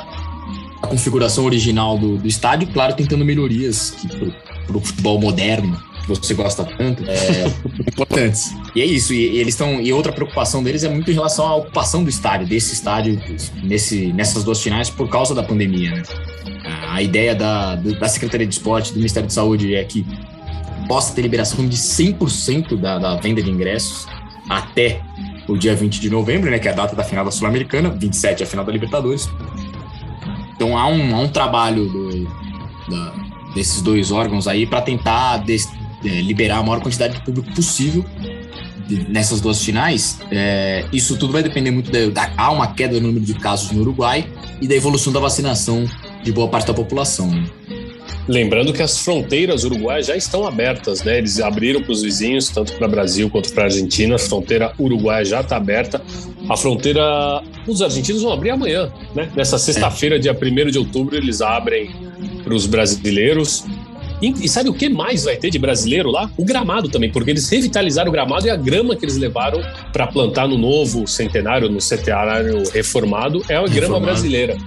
da 0.81 0.87
configuração 0.87 1.45
original 1.45 1.97
do, 1.97 2.17
do 2.17 2.27
estádio, 2.27 2.67
claro, 2.73 2.93
tentando 2.93 3.23
melhorias 3.23 3.93
pro, 4.09 4.33
pro 4.65 4.79
futebol 4.79 5.19
moderno, 5.19 5.77
você 6.07 6.33
gosta 6.33 6.63
tanto, 6.63 7.03
é, 7.07 7.45
importantes. 7.87 8.53
E 8.75 8.81
é 8.81 8.85
isso, 8.85 9.13
e, 9.13 9.17
e 9.35 9.37
eles 9.37 9.53
estão. 9.53 9.79
E 9.81 9.91
outra 9.93 10.11
preocupação 10.11 10.63
deles 10.63 10.83
é 10.83 10.89
muito 10.89 11.09
em 11.11 11.13
relação 11.13 11.45
à 11.47 11.55
ocupação 11.55 12.03
do 12.03 12.09
estádio, 12.09 12.47
desse 12.47 12.73
estádio, 12.73 13.21
nesse, 13.63 14.11
nessas 14.13 14.43
duas 14.43 14.61
finais, 14.61 14.89
por 14.89 15.07
causa 15.09 15.33
da 15.35 15.43
pandemia, 15.43 15.91
né? 15.95 16.03
A 16.89 17.01
ideia 17.01 17.33
da, 17.33 17.75
da 17.75 18.07
Secretaria 18.07 18.45
de 18.45 18.53
Esporte, 18.53 18.91
do 18.91 18.97
Ministério 18.97 19.27
de 19.27 19.33
Saúde, 19.33 19.73
é 19.75 19.83
que 19.83 20.05
possa 20.87 21.13
ter 21.13 21.21
liberação 21.21 21.67
de 21.67 21.77
100% 21.77 22.75
da, 22.77 22.99
da 22.99 23.15
venda 23.15 23.41
de 23.41 23.49
ingressos 23.49 24.07
até 24.49 25.01
o 25.47 25.57
dia 25.57 25.73
20 25.75 25.99
de 26.01 26.09
novembro, 26.09 26.51
né, 26.51 26.59
que 26.59 26.67
é 26.67 26.71
a 26.71 26.75
data 26.75 26.95
da 26.95 27.03
final 27.03 27.23
da 27.23 27.31
Sul-Americana, 27.31 27.89
27 27.89 28.43
é 28.43 28.45
a 28.45 28.49
final 28.49 28.65
da 28.65 28.71
Libertadores. 28.71 29.29
Então 30.55 30.77
há 30.77 30.87
um, 30.87 31.15
há 31.15 31.19
um 31.19 31.27
trabalho 31.29 31.85
do- 31.87 32.25
da- 32.89 33.13
desses 33.55 33.81
dois 33.81 34.11
órgãos 34.11 34.47
aí 34.47 34.65
para 34.65 34.81
tentar 34.81 35.37
des- 35.37 35.69
liberar 36.03 36.57
a 36.57 36.63
maior 36.63 36.81
quantidade 36.81 37.15
de 37.15 37.21
público 37.25 37.53
possível 37.53 38.05
nessas 39.07 39.39
duas 39.39 39.63
finais. 39.63 40.19
É, 40.31 40.85
isso 40.91 41.15
tudo 41.17 41.31
vai 41.33 41.41
depender 41.43 41.71
muito 41.71 41.91
da, 41.91 42.07
da- 42.09 42.33
há 42.35 42.51
uma 42.51 42.73
queda 42.73 42.95
no 42.99 43.07
número 43.07 43.25
de 43.25 43.33
casos 43.35 43.71
no 43.71 43.81
Uruguai 43.81 44.27
e 44.61 44.67
da 44.67 44.75
evolução 44.75 45.13
da 45.13 45.19
vacinação 45.19 45.85
de 46.23 46.31
boa 46.31 46.47
parte 46.49 46.67
da 46.67 46.73
população. 46.73 47.27
né? 47.31 47.45
Lembrando 48.27 48.71
que 48.71 48.83
as 48.83 48.99
fronteiras 48.99 49.63
uruguaias 49.63 50.05
já 50.07 50.15
estão 50.15 50.45
abertas, 50.45 51.01
né? 51.03 51.17
Eles 51.17 51.39
abriram 51.39 51.81
para 51.81 51.91
os 51.91 52.01
vizinhos, 52.03 52.49
tanto 52.49 52.73
para 52.73 52.87
Brasil 52.87 53.29
quanto 53.29 53.51
para 53.51 53.63
Argentina. 53.63 54.15
A 54.15 54.19
fronteira 54.19 54.73
uruguaia 54.77 55.25
já 55.25 55.41
está 55.41 55.57
aberta. 55.57 56.01
A 56.47 56.55
fronteira. 56.55 57.01
Os 57.67 57.81
argentinos 57.81 58.21
vão 58.21 58.31
abrir 58.31 58.51
amanhã, 58.51 58.91
né? 59.15 59.29
Nessa 59.35 59.57
sexta-feira, 59.57 60.19
dia 60.19 60.33
1 60.39 60.69
de 60.69 60.77
outubro, 60.77 61.15
eles 61.15 61.41
abrem 61.41 61.89
para 62.43 62.53
os 62.53 62.65
brasileiros. 62.67 63.65
E, 64.21 64.45
e 64.45 64.47
sabe 64.47 64.69
o 64.69 64.73
que 64.73 64.88
mais 64.88 65.23
vai 65.23 65.36
ter 65.36 65.49
de 65.49 65.57
brasileiro 65.57 66.12
lá? 66.12 66.29
O 66.38 66.45
gramado 66.45 66.88
também, 66.89 67.10
porque 67.12 67.31
eles 67.31 67.49
revitalizaram 67.49 68.10
o 68.10 68.12
gramado 68.12 68.45
e 68.45 68.49
a 68.49 68.55
grama 68.55 68.95
que 68.95 69.03
eles 69.03 69.17
levaram 69.17 69.62
para 69.91 70.05
plantar 70.07 70.47
no 70.47 70.57
novo 70.57 71.07
centenário, 71.07 71.69
no 71.69 71.81
centenário 71.81 72.63
reformado, 72.71 73.41
é 73.49 73.55
a 73.55 73.62
grama 73.62 73.73
Reformado. 73.73 74.05
brasileira. 74.05 74.57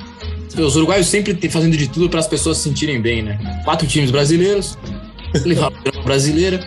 Os 0.58 0.76
uruguaios 0.76 1.06
sempre 1.06 1.36
fazendo 1.48 1.76
de 1.76 1.88
tudo 1.88 2.08
para 2.08 2.20
as 2.20 2.28
pessoas 2.28 2.58
se 2.58 2.64
sentirem 2.64 3.00
bem, 3.00 3.22
né? 3.22 3.62
Quatro 3.64 3.86
times 3.86 4.10
brasileiros, 4.10 4.78
levaram 5.44 5.74
a 5.98 6.02
brasileira. 6.02 6.60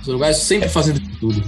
Os 0.00 0.08
uruguaios 0.08 0.38
sempre 0.38 0.68
fazendo 0.68 1.00
de 1.00 1.18
tudo. 1.18 1.42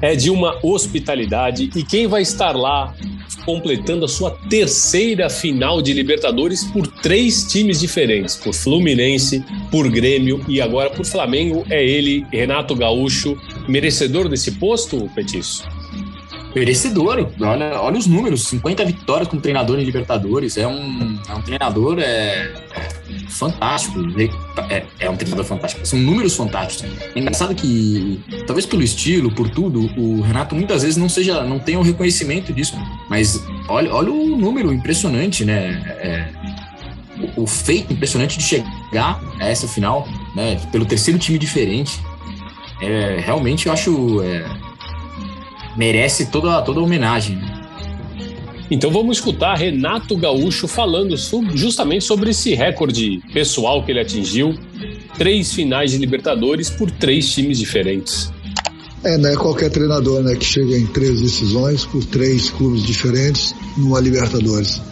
é 0.00 0.14
de 0.14 0.30
uma 0.30 0.58
hospitalidade 0.62 1.70
e 1.74 1.82
quem 1.82 2.06
vai 2.06 2.22
estar 2.22 2.56
lá 2.56 2.94
completando 3.36 4.04
a 4.04 4.08
sua 4.08 4.30
terceira 4.48 5.28
final 5.28 5.80
de 5.80 5.92
Libertadores 5.92 6.64
por 6.64 6.86
três 6.86 7.44
times 7.44 7.80
diferentes, 7.80 8.36
por 8.36 8.54
Fluminense, 8.54 9.44
por 9.70 9.90
Grêmio 9.90 10.44
e 10.48 10.60
agora 10.60 10.90
por 10.90 11.04
Flamengo, 11.04 11.64
é 11.70 11.84
ele, 11.84 12.26
Renato 12.32 12.74
Gaúcho, 12.74 13.38
merecedor 13.68 14.28
desse 14.28 14.52
posto, 14.52 15.10
Petiço? 15.14 15.64
Merecedor. 16.54 17.30
Olha, 17.40 17.80
olha 17.80 17.98
os 17.98 18.06
números: 18.06 18.44
50 18.48 18.84
vitórias 18.84 19.28
como 19.28 19.40
treinador 19.40 19.78
em 19.78 19.84
Libertadores. 19.84 20.56
É 20.56 20.66
um, 20.66 21.18
é 21.28 21.34
um 21.34 21.42
treinador 21.42 21.98
é 22.00 22.52
fantástico. 23.28 23.98
É, 24.70 24.84
é 25.00 25.10
um 25.10 25.16
treinador 25.16 25.44
fantástico. 25.44 25.86
São 25.86 25.98
números 25.98 26.34
fantásticos. 26.34 26.90
É 27.14 27.18
engraçado 27.18 27.54
que, 27.54 28.20
talvez 28.46 28.66
pelo 28.66 28.82
estilo, 28.82 29.30
por 29.30 29.48
tudo, 29.48 29.90
o 30.00 30.20
Renato 30.20 30.54
muitas 30.54 30.82
vezes 30.82 30.96
não 30.96 31.08
seja, 31.08 31.42
não 31.44 31.58
tenha 31.58 31.78
o 31.78 31.82
reconhecimento 31.82 32.52
disso. 32.52 32.76
Mas 33.08 33.42
olha, 33.68 33.92
olha 33.92 34.10
o 34.10 34.36
número 34.36 34.72
impressionante, 34.72 35.44
né? 35.44 35.96
É, 35.98 36.28
o, 37.36 37.46
feito 37.46 37.92
impressionante 37.92 38.38
de 38.38 38.44
chegar 38.44 39.20
a 39.40 39.48
essa 39.48 39.66
final, 39.66 40.06
né? 40.34 40.56
Pelo 40.70 40.84
terceiro 40.84 41.18
time 41.18 41.38
diferente. 41.38 42.00
É, 42.80 43.20
realmente 43.24 43.66
eu 43.66 43.72
acho. 43.72 44.22
é, 44.22 44.44
merece 45.76 46.26
toda, 46.26 46.60
toda 46.62 46.80
a 46.80 46.82
homenagem. 46.82 47.40
Então 48.70 48.90
vamos 48.90 49.16
escutar 49.18 49.54
Renato 49.56 50.16
Gaúcho 50.16 50.68
falando 50.68 51.14
justamente 51.54 52.04
sobre 52.04 52.30
esse 52.30 52.54
recorde 52.54 53.20
pessoal 53.32 53.82
que 53.84 53.90
ele 53.92 54.00
atingiu, 54.00 54.54
três 55.16 55.52
finais 55.54 55.92
de 55.92 55.98
Libertadores 55.98 56.68
por 56.68 56.90
três 56.90 57.30
times 57.32 57.58
diferentes. 57.58 58.30
É, 59.04 59.16
não 59.16 59.30
é 59.30 59.36
qualquer 59.36 59.70
treinador 59.70 60.22
né, 60.22 60.34
que 60.36 60.44
chega 60.44 60.76
em 60.76 60.86
três 60.86 61.20
decisões 61.20 61.84
por 61.86 62.04
três 62.04 62.50
clubes 62.50 62.82
diferentes 62.82 63.54
numa 63.76 64.00
Libertadores. 64.00 64.82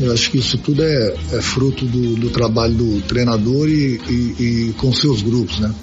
Eu 0.00 0.12
acho 0.12 0.30
que 0.30 0.38
isso 0.38 0.56
tudo 0.58 0.82
é, 0.82 1.14
é 1.32 1.40
fruto 1.42 1.84
do, 1.86 2.14
do 2.16 2.28
trabalho 2.30 2.74
do 2.74 3.00
treinador 3.02 3.68
e, 3.68 3.98
e- 4.08 4.34
e 4.68 4.74
com 4.78 4.92
seus 4.92 5.22
grupos, 5.22 5.58
né? 5.58 5.74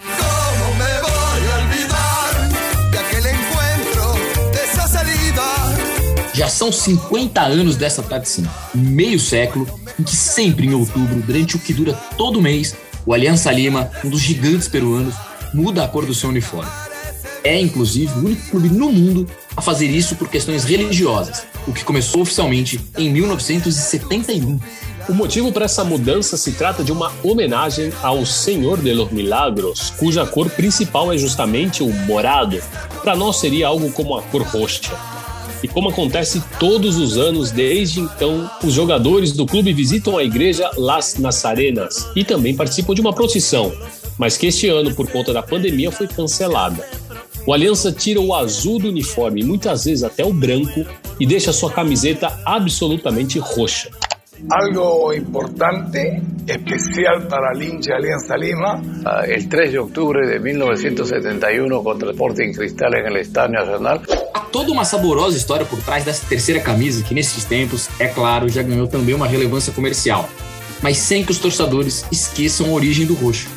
Já 6.33 6.49
são 6.49 6.71
50 6.71 7.39
anos 7.41 7.75
dessa 7.75 8.01
tradição, 8.01 8.43
meio 8.73 9.19
século, 9.19 9.67
em 9.99 10.03
que 10.03 10.15
sempre 10.15 10.65
em 10.65 10.73
outubro, 10.73 11.21
durante 11.21 11.55
o 11.55 11.59
que 11.59 11.73
dura 11.73 11.93
todo 12.17 12.41
mês, 12.41 12.75
o 13.05 13.13
Aliança 13.13 13.51
Lima, 13.51 13.91
um 14.03 14.09
dos 14.09 14.19
gigantes 14.19 14.67
peruanos, 14.67 15.13
muda 15.53 15.83
a 15.83 15.87
cor 15.87 16.07
do 16.07 16.13
seu 16.13 16.29
uniforme. 16.29 16.71
É, 17.43 17.59
inclusive, 17.59 18.11
o 18.13 18.25
único 18.25 18.49
clube 18.49 18.69
no 18.69 18.91
mundo 18.91 19.29
a 19.55 19.61
fazer 19.61 19.85
isso 19.87 20.15
por 20.15 20.27
questões 20.27 20.63
religiosas, 20.63 21.45
o 21.67 21.73
que 21.73 21.83
começou 21.83 22.21
oficialmente 22.21 22.79
em 22.97 23.11
1971. 23.11 24.59
O 25.07 25.13
motivo 25.13 25.51
para 25.51 25.65
essa 25.65 25.83
mudança 25.83 26.35
se 26.37 26.53
trata 26.53 26.83
de 26.83 26.91
uma 26.91 27.11
homenagem 27.21 27.91
ao 28.01 28.25
Senhor 28.25 28.81
de 28.81 28.93
los 28.93 29.11
Milagros, 29.11 29.91
cuja 29.97 30.25
cor 30.25 30.49
principal 30.49 31.13
é 31.13 31.17
justamente 31.17 31.83
o 31.83 31.93
morado. 32.07 32.59
Para 33.03 33.15
nós 33.15 33.39
seria 33.39 33.67
algo 33.67 33.91
como 33.91 34.17
a 34.17 34.21
cor 34.23 34.41
roxa. 34.43 34.97
Como 35.73 35.89
acontece 35.89 36.41
todos 36.59 36.97
os 36.97 37.17
anos 37.17 37.49
desde 37.49 37.99
então, 37.99 38.47
os 38.63 38.73
jogadores 38.73 39.31
do 39.31 39.43
clube 39.45 39.73
visitam 39.73 40.17
a 40.17 40.23
igreja 40.23 40.69
Las 40.77 41.15
Nazarenas 41.17 42.07
e 42.15 42.23
também 42.23 42.55
participam 42.55 42.93
de 42.93 43.01
uma 43.01 43.11
procissão, 43.11 43.73
mas 44.15 44.37
que 44.37 44.45
este 44.45 44.67
ano, 44.67 44.93
por 44.93 45.09
conta 45.09 45.33
da 45.33 45.41
pandemia, 45.41 45.91
foi 45.91 46.07
cancelada. 46.07 46.87
O 47.47 47.51
Aliança 47.51 47.91
tira 47.91 48.21
o 48.21 48.35
azul 48.35 48.77
do 48.77 48.87
uniforme, 48.87 49.43
muitas 49.43 49.85
vezes 49.85 50.03
até 50.03 50.23
o 50.23 50.31
branco, 50.31 50.85
e 51.19 51.25
deixa 51.25 51.51
sua 51.51 51.71
camiseta 51.71 52.39
absolutamente 52.45 53.39
roxa. 53.39 53.89
Algo 54.49 55.13
importante, 55.13 56.21
especial 56.47 57.27
para 57.27 57.51
el 57.53 57.63
hincha 57.63 57.95
Alianza 57.95 58.35
Lima. 58.37 58.81
Ah, 59.05 59.23
El 59.25 59.47
3 59.47 59.71
de 59.71 59.79
octubre 59.79 60.27
de 60.27 60.39
1971 60.39 61.83
contra 61.83 62.09
el 62.09 62.13
Sporting 62.13 62.53
Cristal 62.53 62.95
en 62.95 63.07
el 63.07 63.17
Estadio 63.17 63.59
Nacional. 63.59 64.01
Há 64.33 64.39
toda 64.51 64.71
uma 64.71 64.85
saborosa 64.85 65.37
história 65.37 65.65
por 65.65 65.79
trás 65.79 66.03
dessa 66.03 66.25
terceira 66.27 66.59
camisa 66.61 67.03
que, 67.03 67.13
nesses 67.13 67.45
tempos, 67.45 67.89
é 67.99 68.07
claro, 68.07 68.49
já 68.49 68.61
ganhou 68.61 68.87
também 68.87 69.15
uma 69.15 69.27
relevância 69.27 69.71
comercial. 69.73 70.27
Mas 70.81 70.97
sem 70.97 71.23
que 71.23 71.31
os 71.31 71.39
torcedores 71.39 72.05
esqueçam 72.11 72.67
a 72.67 72.73
origem 72.73 73.05
do 73.05 73.13
roxo. 73.13 73.47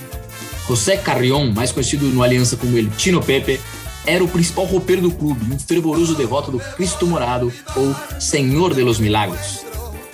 José 0.68 0.96
Carrion, 0.96 1.52
mais 1.52 1.72
conhecido 1.72 2.06
no 2.06 2.22
Aliança 2.22 2.56
como 2.56 2.76
ele 2.76 2.90
Tino 2.96 3.22
Pepe, 3.22 3.60
era 4.04 4.22
o 4.22 4.28
principal 4.28 4.64
roupeiro 4.64 5.02
do 5.02 5.10
clube, 5.10 5.52
um 5.52 5.58
fervoroso 5.58 6.14
devoto 6.14 6.52
do 6.52 6.60
Cristo 6.60 7.06
Morado, 7.06 7.52
ou 7.74 7.94
Senhor 8.20 8.72
de 8.72 8.82
los 8.82 9.00
Milagros. 9.00 9.65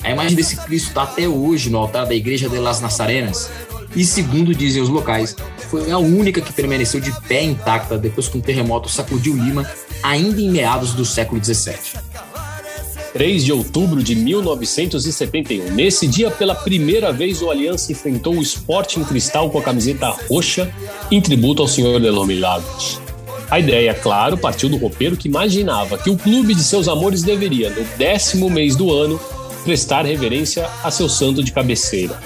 A 0.02 0.10
imagem 0.10 0.34
desse 0.34 0.56
Cristo 0.56 0.88
está 0.88 1.04
até 1.04 1.28
hoje 1.28 1.70
no 1.70 1.78
altar 1.78 2.06
da 2.06 2.14
Igreja 2.14 2.48
de 2.48 2.58
las 2.58 2.80
Nazarenas, 2.80 3.50
e 3.94 4.04
segundo 4.04 4.54
dizem 4.54 4.82
os 4.82 4.88
locais, 4.88 5.36
foi 5.70 5.90
a 5.90 5.98
única 5.98 6.40
que 6.40 6.52
permaneceu 6.52 7.00
de 7.00 7.12
pé 7.22 7.44
intacta 7.44 7.98
depois 7.98 8.26
que 8.26 8.36
um 8.36 8.40
terremoto 8.40 8.88
sacudiu 8.88 9.34
Lima, 9.36 9.68
ainda 10.02 10.40
em 10.40 10.50
meados 10.50 10.92
do 10.92 11.04
século 11.04 11.42
XVII. 11.42 12.00
3 13.12 13.44
de 13.44 13.52
outubro 13.52 14.02
de 14.02 14.14
1971. 14.14 15.70
Nesse 15.72 16.06
dia, 16.06 16.30
pela 16.30 16.54
primeira 16.54 17.12
vez, 17.12 17.42
o 17.42 17.50
Aliança 17.50 17.92
enfrentou 17.92 18.34
o 18.34 18.42
Sporting 18.42 19.04
Cristal 19.04 19.50
com 19.50 19.58
a 19.58 19.62
camiseta 19.62 20.08
roxa 20.30 20.72
em 21.10 21.20
tributo 21.20 21.60
ao 21.60 21.68
Senhor 21.68 22.00
de 22.00 22.10
los 22.10 22.26
Milagros. 22.26 23.00
A 23.50 23.60
ideia, 23.60 23.92
claro, 23.92 24.38
partiu 24.38 24.70
do 24.70 24.78
roupeiro 24.78 25.14
que 25.14 25.28
imaginava 25.28 25.98
que 25.98 26.08
o 26.08 26.16
clube 26.16 26.54
de 26.54 26.64
seus 26.64 26.88
amores 26.88 27.22
deveria, 27.22 27.68
no 27.68 27.84
décimo 27.98 28.48
mês 28.48 28.74
do 28.74 28.90
ano, 28.90 29.20
prestar 29.62 30.04
reverência 30.04 30.68
a 30.82 30.90
seu 30.90 31.08
santo 31.08 31.42
de 31.42 31.52
cabeceira. 31.52 32.18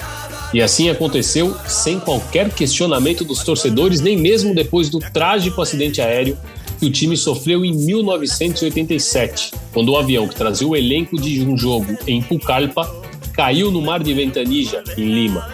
E 0.53 0.61
assim 0.61 0.89
aconteceu 0.89 1.55
sem 1.67 1.99
qualquer 1.99 2.49
questionamento 2.49 3.23
dos 3.23 3.43
torcedores, 3.43 3.99
nem 3.99 4.17
mesmo 4.17 4.55
depois 4.55 4.89
do 4.89 4.99
trágico 4.99 5.61
acidente 5.61 6.01
aéreo 6.01 6.37
que 6.79 6.85
o 6.85 6.91
time 6.91 7.17
sofreu 7.17 7.65
em 7.65 7.73
1987, 7.73 9.51
quando 9.73 9.89
o 9.89 9.97
avião 9.97 10.27
que 10.27 10.35
trazia 10.35 10.67
o 10.67 10.75
elenco 10.75 11.19
de 11.19 11.41
um 11.41 11.57
jogo 11.57 11.97
em 12.05 12.21
Pucallpa 12.21 12.89
caiu 13.33 13.71
no 13.71 13.81
mar 13.81 14.01
de 14.01 14.13
Ventanilla, 14.13 14.83
em 14.97 15.05
Lima. 15.05 15.47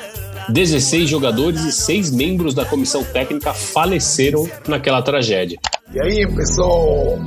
16 0.49 1.09
jogadores 1.09 1.63
e 1.63 1.71
6 1.71 2.11
membros 2.11 2.53
da 2.53 2.65
comissão 2.65 3.03
técnica 3.03 3.53
faleceram 3.53 4.49
naquela 4.67 5.01
tragédia. 5.01 5.57
Y 5.93 5.99
ahí 5.99 6.23
empezó 6.23 7.19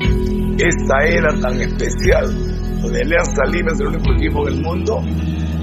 esta 0.58 1.04
era 1.04 1.40
tan 1.40 1.60
especial, 1.60 2.28
donde 2.80 3.02
Alianza 3.02 3.44
Lima 3.50 3.72
es 3.72 3.80
el 3.80 3.88
único 3.88 4.12
equipo 4.12 4.44
del 4.44 4.60
mundo 4.60 5.02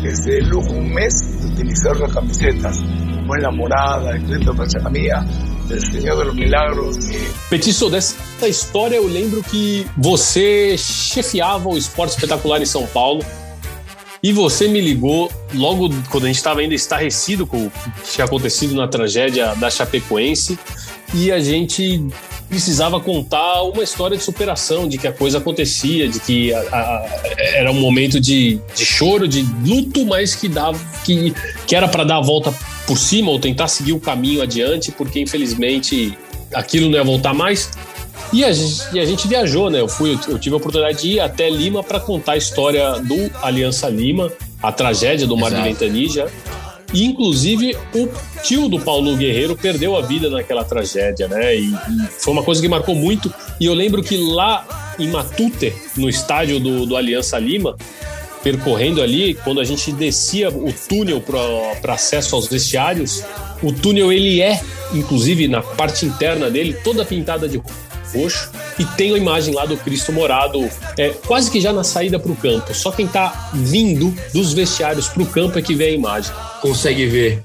que 0.01 0.15
se 0.15 0.41
lujo 0.41 0.71
un 0.71 0.93
mes 0.93 1.13
de 1.41 1.47
utilizar 1.47 1.95
las 1.97 2.13
camisetas, 2.13 2.83
como 3.15 3.35
la 3.35 3.51
morada, 3.51 4.17
escrito 4.17 4.53
para 4.53 4.89
mía, 4.89 5.25
del 5.69 5.79
Señor 5.79 6.17
de 6.17 6.25
los 6.25 6.35
Milagros. 6.35 6.97
Petiço, 7.49 7.89
dessa 7.89 8.47
história 8.47 8.97
eu 8.97 9.07
lembro 9.07 9.41
que 9.43 9.85
você 9.97 10.75
chefiava 10.77 11.69
o 11.69 11.77
Esporte 11.77 12.15
Espetacular 12.15 12.61
em 12.61 12.65
São 12.65 12.85
Paulo 12.87 13.23
e 14.21 14.31
você 14.31 14.67
me 14.67 14.81
ligou 14.81 15.31
logo 15.53 15.89
quando 16.09 16.25
a 16.25 16.27
gente 16.27 16.37
estava 16.37 16.61
ainda 16.61 16.73
estarrecido 16.73 17.45
com 17.45 17.65
o 17.65 17.69
que 17.69 18.11
tinha 18.13 18.25
acontecido 18.25 18.75
na 18.75 18.87
tragédia 18.87 19.53
da 19.55 19.69
Chapecoense 19.69 20.57
e 21.13 21.31
a 21.31 21.39
gente 21.39 22.05
precisava 22.49 22.99
contar 22.99 23.63
uma 23.63 23.83
história 23.83 24.15
de 24.17 24.23
superação, 24.23 24.87
de 24.87 24.97
que 24.97 25.07
a 25.07 25.11
coisa 25.11 25.37
acontecia, 25.39 26.07
de 26.07 26.19
que 26.19 26.53
a- 26.53 26.59
a- 26.71 27.05
era 27.55 27.71
um 27.71 27.79
momento 27.79 28.19
de, 28.19 28.59
de 28.75 28.85
choro, 28.85 29.27
de 29.27 29.41
luto, 29.65 30.05
mas 30.05 30.35
que 30.35 30.47
dava 30.47 30.79
que, 31.03 31.33
que 31.67 31.75
era 31.75 31.87
para 31.87 32.03
dar 32.03 32.17
a 32.17 32.21
volta 32.21 32.53
por 32.85 32.97
cima 32.97 33.31
ou 33.31 33.39
tentar 33.39 33.67
seguir 33.67 33.93
o 33.93 33.99
caminho 33.99 34.41
adiante, 34.41 34.91
porque 34.91 35.19
infelizmente 35.19 36.17
aquilo 36.53 36.89
não 36.89 36.97
ia 36.97 37.03
voltar 37.03 37.33
mais. 37.33 37.69
E 38.31 38.43
a, 38.43 38.51
gente- 38.51 38.81
e 38.93 38.99
a 38.99 39.05
gente 39.05 39.27
viajou, 39.27 39.69
né? 39.69 39.79
Eu, 39.79 39.87
fui, 39.87 40.17
eu 40.27 40.39
tive 40.39 40.53
a 40.55 40.57
oportunidade 40.57 41.01
de 41.01 41.07
ir 41.13 41.19
até 41.19 41.49
Lima 41.49 41.83
para 41.83 41.99
contar 41.99 42.33
a 42.33 42.37
história 42.37 42.93
do 42.99 43.29
Aliança 43.41 43.87
Lima, 43.89 44.31
a 44.61 44.71
tragédia 44.71 45.27
do 45.27 45.35
Mar 45.37 45.49
de 45.49 45.55
Exato. 45.55 45.69
Inclusive, 46.93 47.75
o 47.95 48.07
tio 48.43 48.69
do 48.69 48.79
Paulo 48.79 49.15
Guerreiro 49.15 49.55
perdeu 49.55 49.95
a 49.95 50.01
vida 50.01 50.29
naquela 50.29 50.63
tragédia, 50.63 51.27
né? 51.27 51.55
E, 51.55 51.69
e 51.69 52.07
foi 52.19 52.33
uma 52.33 52.43
coisa 52.43 52.61
que 52.61 52.67
marcou 52.67 52.93
muito. 52.93 53.33
E 53.59 53.65
eu 53.65 53.73
lembro 53.73 54.03
que 54.03 54.15
lá 54.17 54.95
em 54.99 55.07
Matute, 55.07 55.73
no 55.97 56.07
estádio 56.07 56.59
do, 56.59 56.85
do 56.85 56.95
Aliança 56.95 57.39
Lima, 57.39 57.75
percorrendo 58.43 59.01
ali, 59.01 59.33
quando 59.33 59.61
a 59.61 59.63
gente 59.63 59.91
descia 59.91 60.49
o 60.49 60.71
túnel 60.87 61.21
para 61.21 61.93
acesso 61.93 62.35
aos 62.35 62.47
vestiários, 62.47 63.23
o 63.61 63.71
túnel 63.71 64.11
ele 64.11 64.41
é, 64.41 64.61
inclusive 64.93 65.47
na 65.47 65.61
parte 65.61 66.05
interna 66.05 66.49
dele, 66.49 66.75
toda 66.83 67.05
pintada 67.05 67.47
de 67.47 67.61
roxo 68.13 68.49
e 68.79 68.85
tem 68.85 69.13
a 69.13 69.17
imagem 69.17 69.53
lá 69.53 69.65
do 69.65 69.77
Cristo 69.77 70.11
morado, 70.11 70.69
é, 70.97 71.09
quase 71.09 71.49
que 71.51 71.59
já 71.59 71.71
na 71.73 71.83
saída 71.83 72.19
para 72.19 72.31
o 72.31 72.35
campo. 72.35 72.73
Só 72.73 72.91
quem 72.91 73.07
tá 73.07 73.49
vindo 73.53 74.13
dos 74.33 74.53
vestiários 74.53 75.07
para 75.07 75.23
o 75.23 75.25
campo 75.25 75.57
é 75.57 75.61
que 75.61 75.73
vê 75.75 75.85
a 75.85 75.91
imagem, 75.91 76.31
Consegue 76.61 77.05
ver. 77.07 77.43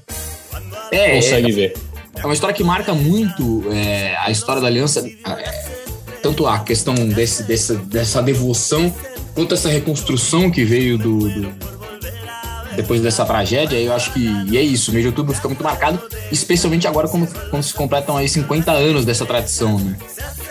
É, 0.91 1.15
consegue 1.15 1.51
é, 1.51 1.55
ver. 1.55 1.73
é 2.17 2.25
uma 2.25 2.33
história 2.33 2.55
que 2.55 2.63
marca 2.63 2.93
muito 2.93 3.63
é, 3.71 4.15
a 4.17 4.31
história 4.31 4.61
da 4.61 4.67
Aliança, 4.67 4.99
é, 5.07 5.69
tanto 6.23 6.47
a 6.47 6.59
questão 6.59 6.95
desse, 6.95 7.43
dessa, 7.43 7.75
dessa 7.75 8.21
devoção, 8.21 8.93
quanto 9.35 9.53
essa 9.53 9.69
reconstrução 9.69 10.49
que 10.49 10.63
veio 10.65 10.97
do, 10.97 11.19
do- 11.29 11.78
depois 12.81 13.01
dessa 13.01 13.25
tragédia. 13.25 13.77
Eu 13.77 13.93
acho 13.93 14.11
que 14.13 14.19
e 14.49 14.57
é 14.57 14.61
isso, 14.61 14.91
o 14.91 14.93
mês 14.93 15.03
de 15.03 15.07
outubro 15.09 15.33
fica 15.33 15.47
muito 15.47 15.63
marcado, 15.63 15.99
especialmente 16.31 16.87
agora 16.87 17.07
quando, 17.07 17.27
quando 17.49 17.63
se 17.63 17.73
completam 17.73 18.15
aí 18.17 18.27
50 18.29 18.71
anos 18.71 19.05
dessa 19.05 19.25
tradição. 19.25 19.77
Né? 19.79 19.95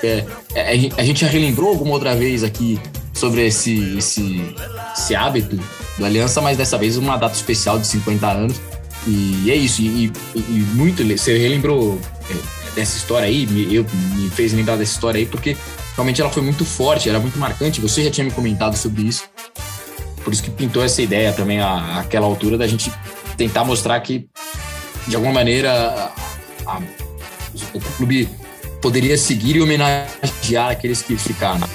É, 0.03 0.25
é, 0.55 0.71
a 0.97 1.03
gente- 1.05 1.21
já 1.21 1.27
relembrou 1.29 1.69
alguma 1.71 1.93
outra 1.93 2.14
vez 2.14 2.45
aqui 2.45 2.79
sobre 3.14 3.47
esse, 3.47 3.97
esse, 3.99 4.55
esse 4.97 5.14
hábito 5.14 5.59
da 5.99 6.07
Aliança, 6.07 6.41
mas 6.41 6.57
dessa 6.57 6.79
vez 6.79 6.97
uma 6.97 7.17
data 7.17 7.35
especial 7.35 7.79
de 7.79 7.87
50 7.87 8.27
anos. 8.31 8.57
E 9.07 9.51
é 9.51 9.55
isso, 9.55 9.81
e, 9.83 10.07
e- 10.07 10.12
e 10.37 10.67
muito, 10.75 11.03
você 11.05 11.37
relembrou 11.38 11.99
é, 12.31 12.35
dessa 12.75 12.97
história 12.97 13.27
aí, 13.27 13.47
me, 13.47 13.75
eu, 13.75 13.85
me 14.14 14.29
fez 14.31 14.53
lembrar 14.53 14.77
dessa 14.77 14.93
história 14.93 15.19
aí, 15.19 15.27
porque 15.27 15.57
realmente 15.97 16.21
ela 16.21 16.31
foi 16.31 16.43
muito 16.43 16.64
forte, 16.64 17.09
era 17.09 17.19
muito 17.19 17.38
marcante, 17.38 17.81
você 17.81 18.05
já 18.05 18.11
tinha 18.11 18.25
me 18.25 18.31
comentado 18.31 18.77
sobre 18.77 19.03
isso. 19.03 19.25
Por 20.29 20.35
isso 20.35 20.43
que 20.43 20.51
pintou 20.51 20.85
essa 20.85 21.01
ideia 21.01 21.33
também, 21.33 21.59
a, 21.59 22.01
aquela 22.01 22.27
altura, 22.27 22.59
da 22.59 22.67
gente 22.67 22.93
tentar 23.38 23.64
mostrar 23.64 23.99
que, 24.01 24.29
de 25.07 25.17
alguma 25.17 25.33
maneira, 25.33 25.73
a- 25.73 26.12
a- 26.75 26.83
o 27.73 27.81
clube 27.97 28.29
poderia 28.83 29.17
seguir 29.17 29.57
e 29.57 29.62
homenagear 29.62 30.69
aqueles 30.69 31.01
que 31.01 31.17
ficaram. 31.17 31.67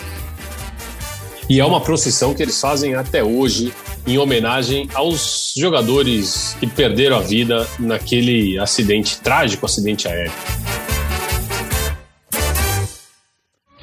E 1.50 1.60
é 1.60 1.66
uma 1.66 1.82
procissão 1.82 2.36
que 2.36 2.44
eles 2.44 2.62
fazem 2.62 2.94
até 2.94 3.24
hoje 3.24 3.74
em 4.06 4.20
homenagem 4.20 4.88
aos 4.94 5.52
jogadores 5.58 6.56
que 6.60 6.68
perderam 6.68 7.18
a 7.18 7.22
vida 7.22 7.68
naquele 7.80 8.60
acidente 8.60 9.20
trágico, 9.20 9.66
acidente 9.66 10.08
aéreo. 10.08 10.32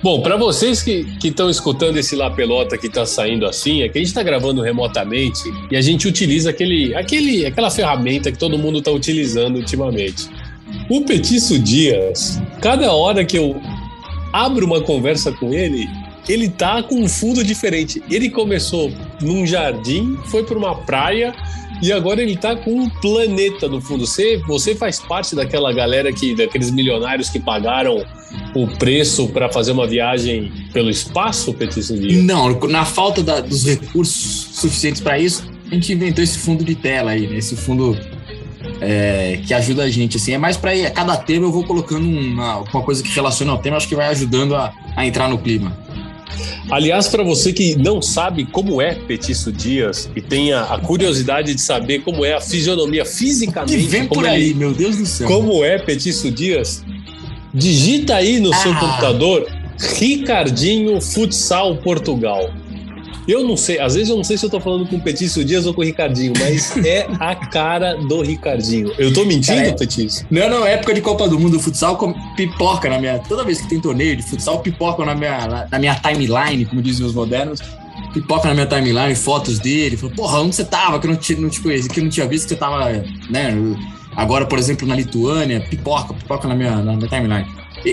Bom, 0.03 0.23
para 0.23 0.35
vocês 0.39 0.83
que 0.83 1.05
estão 1.23 1.51
escutando 1.51 1.99
esse 1.99 2.17
La 2.17 2.31
Pelota 2.31 2.79
que 2.79 2.87
está 2.87 3.05
saindo 3.05 3.45
assim, 3.45 3.83
é 3.83 3.89
que 3.89 3.99
a 3.99 4.01
gente 4.01 4.09
está 4.09 4.23
gravando 4.23 4.63
remotamente 4.63 5.43
e 5.71 5.77
a 5.77 5.83
gente 5.83 6.09
utiliza 6.09 6.49
aquele, 6.49 6.95
aquele, 6.95 7.45
aquela 7.45 7.71
ferramenta 7.71 8.33
que 8.33 8.39
todo 8.39 8.57
mundo 8.57 8.79
está 8.79 8.91
utilizando 8.91 9.57
ultimamente. 9.57 10.31
O 10.89 11.03
Petiço 11.03 11.59
Dias, 11.59 12.41
cada 12.63 12.91
hora 12.93 13.27
que 13.27 13.37
eu 13.37 13.61
abro 14.33 14.65
uma 14.65 14.81
conversa 14.81 15.33
com 15.33 15.53
ele, 15.53 15.87
ele 16.31 16.49
tá 16.49 16.83
com 16.83 16.97
um 16.97 17.09
fundo 17.09 17.43
diferente. 17.43 18.03
Ele 18.11 18.31
começou 18.31 18.91
num 19.21 19.47
jardim, 19.47 20.17
foi 20.27 20.43
para 20.45 20.57
uma 20.57 20.75
praia 20.75 21.35
e 21.83 21.93
agora 21.93 22.23
ele 22.23 22.37
tá 22.37 22.55
com 22.55 22.71
um 22.73 22.89
planeta 22.89 23.69
no 23.69 23.81
fundo. 23.81 24.07
Você, 24.07 24.37
você 24.47 24.75
faz 24.75 24.99
parte 25.01 25.35
daquela 25.35 25.73
galera 25.73 26.13
que, 26.13 26.35
daqueles 26.35 26.71
milionários 26.71 27.31
que 27.31 27.41
pagaram 27.41 28.05
o 28.55 28.67
preço 28.67 29.29
para 29.29 29.49
fazer 29.49 29.73
uma 29.73 29.87
viagem 29.87 30.53
pelo 30.73 30.91
espaço, 30.91 31.53
Petício 31.55 31.99
Dias? 31.99 32.23
Não, 32.23 32.59
na 32.69 32.85
falta 32.85 33.23
da- 33.23 33.41
dos 33.41 33.65
recursos 33.65 34.49
suficientes 34.53 35.01
para 35.01 35.19
isso, 35.19 35.45
a 35.71 35.75
gente 35.75 35.93
inventou 35.93 36.23
esse 36.23 36.39
fundo 36.39 36.63
de 36.65 36.75
tela 36.75 37.13
aí, 37.13 37.27
né? 37.27 37.39
Esse 37.39 37.57
fundo 37.57 37.99
é, 38.81 39.41
que 39.47 39.55
ajuda 39.55 39.85
a 39.85 39.91
gente, 39.91 40.17
assim. 40.17 40.33
É 40.33 40.39
mais 40.39 40.57
para 40.57 40.73
a 40.73 40.91
cada 40.91 41.17
tema 41.17 41.47
eu 41.47 41.53
vou 41.53 41.65
colocando 41.65 42.07
uma, 42.07 42.59
uma 42.59 42.83
coisa 42.83 43.03
que 43.03 43.11
relaciona 43.11 43.53
ao 43.53 43.59
tema, 43.59 43.77
acho 43.77 43.89
que 43.89 43.95
vai 43.97 44.09
ajudando 44.09 44.55
a, 44.55 44.73
a 44.97 45.07
entrar 45.07 45.29
no 45.29 45.39
clima. 45.39 45.77
Aliás, 46.71 47.09
para 47.09 47.23
você 47.23 47.53
que 47.53 47.77
não 47.77 48.01
sabe 48.01 48.45
como 48.45 48.81
é 48.81 48.95
Petício 48.95 49.51
Dias 49.53 50.09
e 50.15 50.21
tenha 50.21 50.63
a 50.63 50.79
curiosidade 50.79 51.55
de 51.55 51.61
saber 51.61 52.01
como 52.03 52.25
é 52.25 52.35
a 52.35 52.41
fisionomia 52.41 53.05
fisicamente, 53.05 53.77
Que 53.77 53.87
vem 53.89 54.07
como 54.07 54.21
por 54.23 54.29
aí, 54.29 54.45
ele- 54.51 54.55
meu 54.55 54.73
Deus 54.73 54.97
do 54.97 55.07
céu. 55.07 55.27
como 55.29 55.65
é 55.65 55.79
Petício 55.79 56.31
Dias, 56.31 56.85
digita 57.53 58.17
aí 58.17 58.39
no 58.41 58.55
seu 58.55 58.73
Ah. 58.73 58.81
computador 58.81 59.47
Ricardinho 59.99 61.01
Futsal 61.01 61.77
Portugal. 61.79 62.51
Eu 63.31 63.45
não 63.47 63.57
sei, 63.57 63.79
às 63.79 63.95
vezes 63.95 64.09
eu 64.09 64.17
não 64.17 64.25
sei 64.25 64.37
se 64.37 64.45
eu 64.45 64.51
tô 64.51 64.59
falando 64.59 64.89
com 64.89 64.97
o 64.97 65.01
Petício 65.01 65.45
Dias 65.45 65.65
ou 65.65 65.73
com 65.73 65.83
o 65.83 65.85
Ricardinho, 65.85 66.33
mas 66.37 66.77
é 66.85 67.07
a 67.21 67.33
cara 67.37 67.95
do 67.95 68.23
Ricardinho. 68.23 68.93
Eu 68.99 69.13
tô 69.15 69.25
mentindo, 69.25 69.61
é- 69.61 69.71
Petício? 69.73 70.27
Não, 70.29 70.51
não, 70.51 70.67
época 70.67 70.93
de 70.93 71.01
Copa 71.01 71.29
do 71.29 71.39
Mundo, 71.39 71.61
futsal 71.61 71.97
com- 71.97 72.13
pipoca 72.35 72.91
na 72.91 72.99
minha. 72.99 73.21
Toda 73.21 73.45
vez 73.45 73.61
que 73.61 73.69
tem 73.69 73.81
torneio 73.81 74.17
de 74.17 74.25
futsal, 74.25 74.59
pipoca 74.59 75.05
na 75.05 75.15
minha, 75.15 75.67
na, 75.71 75.79
minha 75.79 75.95
timeline, 75.95 76.65
como 76.65 76.83
dizem 76.83 77.07
os 77.07 77.15
modernos. 77.15 77.61
Pipoca 78.13 78.49
na 78.49 78.55
minha 78.55 78.67
timeline, 78.67 79.15
fotos 79.15 79.61
dele. 79.61 79.97
Falou, 79.97 80.17
porra, 80.17 80.41
onde 80.41 80.57
você 80.57 80.65
tava? 80.65 80.99
Que 80.99 81.07
eu 81.07 81.13
não, 81.13 81.17
te, 81.17 81.37
não 81.37 81.49
te 81.49 81.61
conheci, 81.61 81.89
que 81.89 82.01
eu 82.01 82.05
não 82.05 82.11
tinha 82.11 82.27
visto 82.27 82.49
que 82.49 82.55
você 82.55 82.57
tava, 82.57 82.91
né? 83.31 83.55
Agora, 84.17 84.45
por 84.45 84.59
exemplo, 84.59 84.89
na 84.89 84.97
Lituânia, 84.97 85.61
pipoca, 85.71 86.13
pipoca 86.15 86.49
na 86.49 86.57
minha, 86.57 86.77
na 86.83 86.97
minha 86.97 87.09
timeline. 87.09 87.47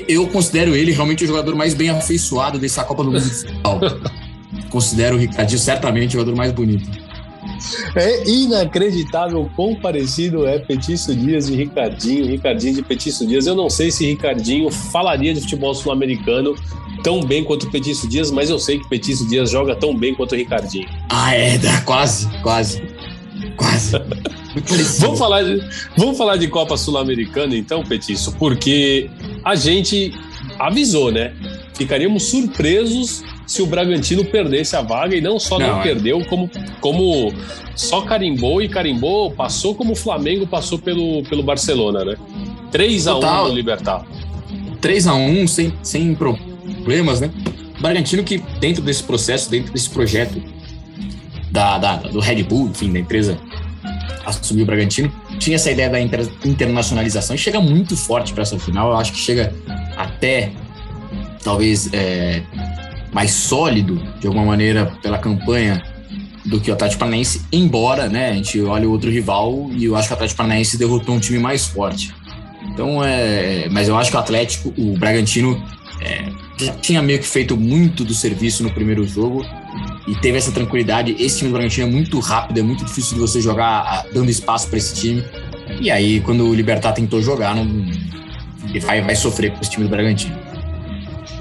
Eu 0.07 0.27
considero 0.27 0.75
ele 0.75 0.91
realmente 0.91 1.23
o 1.23 1.27
jogador 1.27 1.55
mais 1.55 1.75
bem 1.75 1.89
afeiçoado 1.89 2.57
dessa 2.57 2.83
Copa 2.83 3.03
do 3.03 3.11
Mundo 3.11 3.21
de 3.23 3.29
futsal. 3.29 3.79
Considero 4.69 5.15
o 5.15 5.19
Ricardinho 5.19 5.59
certamente 5.59 6.09
o 6.09 6.19
jogador 6.19 6.35
mais 6.35 6.51
bonito. 6.51 7.07
É 7.95 8.29
inacreditável 8.29 9.49
quão 9.55 9.75
parecido 9.75 10.45
é 10.45 10.59
Petício 10.59 11.15
Dias 11.15 11.49
e 11.49 11.55
Ricardinho, 11.55 12.27
Ricardinho 12.27 12.75
de 12.75 12.83
Petício 12.83 13.25
Dias. 13.25 13.47
Eu 13.47 13.55
não 13.55 13.69
sei 13.69 13.89
se 13.89 14.05
Ricardinho 14.05 14.69
falaria 14.69 15.33
de 15.33 15.41
futebol 15.41 15.73
sul-americano 15.73 16.55
tão 17.03 17.21
bem 17.23 17.43
quanto 17.43 17.69
Petício 17.69 18.07
Dias, 18.07 18.31
mas 18.31 18.49
eu 18.49 18.59
sei 18.59 18.79
que 18.79 18.87
Petício 18.87 19.27
Dias 19.27 19.49
joga 19.49 19.75
tão 19.75 19.95
bem 19.95 20.13
quanto 20.13 20.33
o 20.33 20.35
Ricardinho. 20.35 20.87
Ah, 21.09 21.35
é, 21.35 21.57
quase, 21.85 22.27
quase. 22.41 22.81
Quase. 23.55 23.93
Vamos 24.99 25.19
falar 25.19 25.43
de, 25.43 25.61
vamos 25.95 26.17
falar 26.17 26.37
de 26.37 26.47
Copa 26.47 26.75
Sul-Americana 26.75 27.55
então, 27.55 27.83
Petício, 27.83 28.31
porque 28.33 29.07
a 29.45 29.53
gente 29.53 30.11
avisou, 30.57 31.11
né? 31.11 31.31
Ficaríamos 31.75 32.23
surpresos 32.23 33.23
se 33.47 33.61
o 33.61 33.65
Bragantino 33.65 34.23
perdesse 34.25 34.75
a 34.75 34.81
vaga 34.81 35.15
e 35.15 35.21
não 35.21 35.39
só 35.39 35.57
não, 35.57 35.67
Não, 35.67 35.79
é. 35.79 35.83
perdeu, 35.83 36.23
como, 36.25 36.49
como 36.81 37.33
só 37.75 38.01
carimbou 38.01 38.61
e 38.61 38.67
carimbou, 38.69 39.31
passou 39.31 39.73
como 39.73 39.93
o 39.93 39.95
Flamengo 39.95 40.45
passou 40.45 40.77
pelo, 40.77 41.23
pelo 41.23 41.41
Barcelona, 41.41 42.03
né? 42.03 42.15
3 42.71 43.07
a 43.07 43.11
1 43.15 43.19
Total. 43.21 43.47
no 43.47 43.53
Libertar. 43.55 44.05
3x1 44.81 45.47
sem, 45.47 45.73
sem 45.81 46.13
problemas, 46.13 47.21
né? 47.21 47.31
Bragantino 47.79 48.23
que 48.23 48.37
dentro 48.59 48.81
desse 48.83 49.01
processo, 49.03 49.49
dentro 49.49 49.71
desse 49.71 49.89
projeto 49.89 50.41
da, 51.51 51.77
da- 51.77 51.95
do 51.97 52.19
Red 52.19 52.43
Bull, 52.43 52.67
enfim, 52.69 52.91
da 52.91 52.99
empresa 52.99 53.37
assumiu 54.25 54.63
o 54.63 54.65
Bragantino, 54.65 55.11
tinha 55.39 55.55
essa 55.55 55.71
ideia 55.71 55.89
da 55.89 56.01
inter- 56.01 56.27
internacionalização 56.43 57.35
e 57.35 57.39
chega 57.39 57.61
muito 57.61 57.95
forte 57.95 58.33
para 58.33 58.41
essa 58.43 58.59
final. 58.59 58.91
Eu 58.91 58.97
acho 58.97 59.13
que 59.13 59.19
chega 59.19 59.53
até 59.95 60.51
talvez 61.43 61.89
é, 61.93 62.41
mais 63.11 63.31
sólido 63.31 64.01
de 64.19 64.27
alguma 64.27 64.45
maneira 64.45 64.85
pela 65.01 65.17
campanha 65.17 65.83
do 66.45 66.61
que 66.61 66.71
o 66.71 66.73
Atlético 66.73 66.99
Paranaense, 66.99 67.41
embora, 67.51 68.07
né, 68.07 68.29
a 68.29 68.33
gente 68.33 68.61
olha 68.61 68.87
o 68.87 68.91
outro 68.91 69.09
rival 69.09 69.69
e 69.73 69.85
eu 69.85 69.95
acho 69.95 70.07
que 70.07 70.13
o 70.13 70.15
Atlético 70.15 70.37
Paranaense 70.37 70.77
derrotou 70.77 71.15
um 71.15 71.19
time 71.19 71.39
mais 71.39 71.65
forte. 71.65 72.13
Então, 72.71 73.03
é, 73.03 73.67
mas 73.69 73.87
eu 73.87 73.97
acho 73.97 74.09
que 74.09 74.15
o 74.15 74.19
Atlético, 74.19 74.73
o 74.77 74.97
Bragantino, 74.97 75.61
é, 75.99 76.29
tinha 76.81 77.01
meio 77.01 77.19
que 77.19 77.27
feito 77.27 77.57
muito 77.57 78.05
do 78.05 78.13
serviço 78.13 78.63
no 78.63 78.71
primeiro 78.71 79.05
jogo 79.07 79.45
e 80.07 80.15
teve 80.15 80.37
essa 80.37 80.51
tranquilidade. 80.51 81.15
Esse 81.19 81.39
time 81.39 81.49
do 81.49 81.53
Bragantino 81.53 81.87
é 81.87 81.89
muito 81.89 82.19
rápido, 82.19 82.59
é 82.59 82.63
muito 82.63 82.85
difícil 82.85 83.15
de 83.15 83.19
você 83.19 83.41
jogar 83.41 84.05
dando 84.13 84.29
espaço 84.29 84.67
para 84.67 84.77
esse 84.77 84.95
time. 84.95 85.23
E 85.81 85.91
aí, 85.91 86.21
quando 86.21 86.47
o 86.47 86.53
Libertar 86.53 86.93
tentou 86.93 87.21
jogar, 87.21 87.55
não, 87.55 87.63
ele 88.69 88.79
vai, 88.79 89.01
vai 89.01 89.15
sofrer 89.15 89.51
com 89.51 89.61
esse 89.61 89.71
time 89.71 89.85
do 89.85 89.89
Bragantino. 89.89 90.46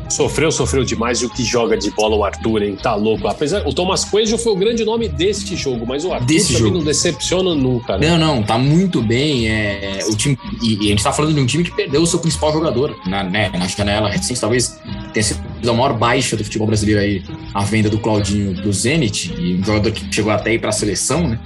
Sofreu, 0.08 0.50
sofreu 0.50 0.84
demais. 0.84 1.20
E 1.22 1.26
o 1.26 1.30
que 1.30 1.44
joga 1.44 1.76
de 1.76 1.90
bola 1.90 2.16
o 2.16 2.24
Arthur, 2.24 2.62
hein? 2.62 2.76
Tá 2.80 2.94
louco. 2.94 3.26
Apesar, 3.28 3.66
o 3.66 3.72
Thomas 3.72 4.04
Coelho 4.04 4.38
foi 4.38 4.52
o 4.52 4.56
grande 4.56 4.84
nome 4.84 5.08
deste 5.08 5.56
jogo, 5.56 5.84
mas 5.86 6.04
o 6.04 6.12
Arthur 6.12 6.26
Desse 6.26 6.46
também 6.48 6.62
jogo. 6.62 6.78
não 6.78 6.84
decepciona 6.84 7.54
nunca, 7.54 7.98
né? 7.98 8.10
Não, 8.10 8.18
não, 8.18 8.42
tá 8.42 8.56
muito 8.56 9.02
bem. 9.02 9.48
É, 9.48 10.00
o 10.08 10.16
time, 10.16 10.38
e, 10.62 10.74
e 10.74 10.86
a 10.86 10.88
gente 10.90 11.02
tá 11.02 11.12
falando 11.12 11.34
de 11.34 11.40
um 11.40 11.46
time 11.46 11.64
que 11.64 11.70
perdeu 11.70 12.02
o 12.02 12.06
seu 12.06 12.18
principal 12.18 12.52
jogador 12.52 12.96
na, 13.06 13.22
né, 13.22 13.50
na 13.50 13.66
janela 13.66 14.08
recente, 14.08 14.40
talvez 14.40 14.78
tenha 15.12 15.24
sido 15.24 15.70
a 15.70 15.72
maior 15.72 15.94
baixa 15.94 16.36
do 16.36 16.44
futebol 16.44 16.66
brasileiro 16.66 17.00
aí, 17.00 17.24
a 17.54 17.62
venda 17.64 17.88
do 17.90 17.98
Claudinho 17.98 18.54
do 18.54 18.72
Zenit, 18.72 19.34
e 19.38 19.54
um 19.54 19.64
jogador 19.64 19.90
que 19.90 20.14
chegou 20.14 20.32
até 20.32 20.50
aí 20.50 20.58
pra 20.58 20.72
seleção, 20.72 21.28
né? 21.28 21.38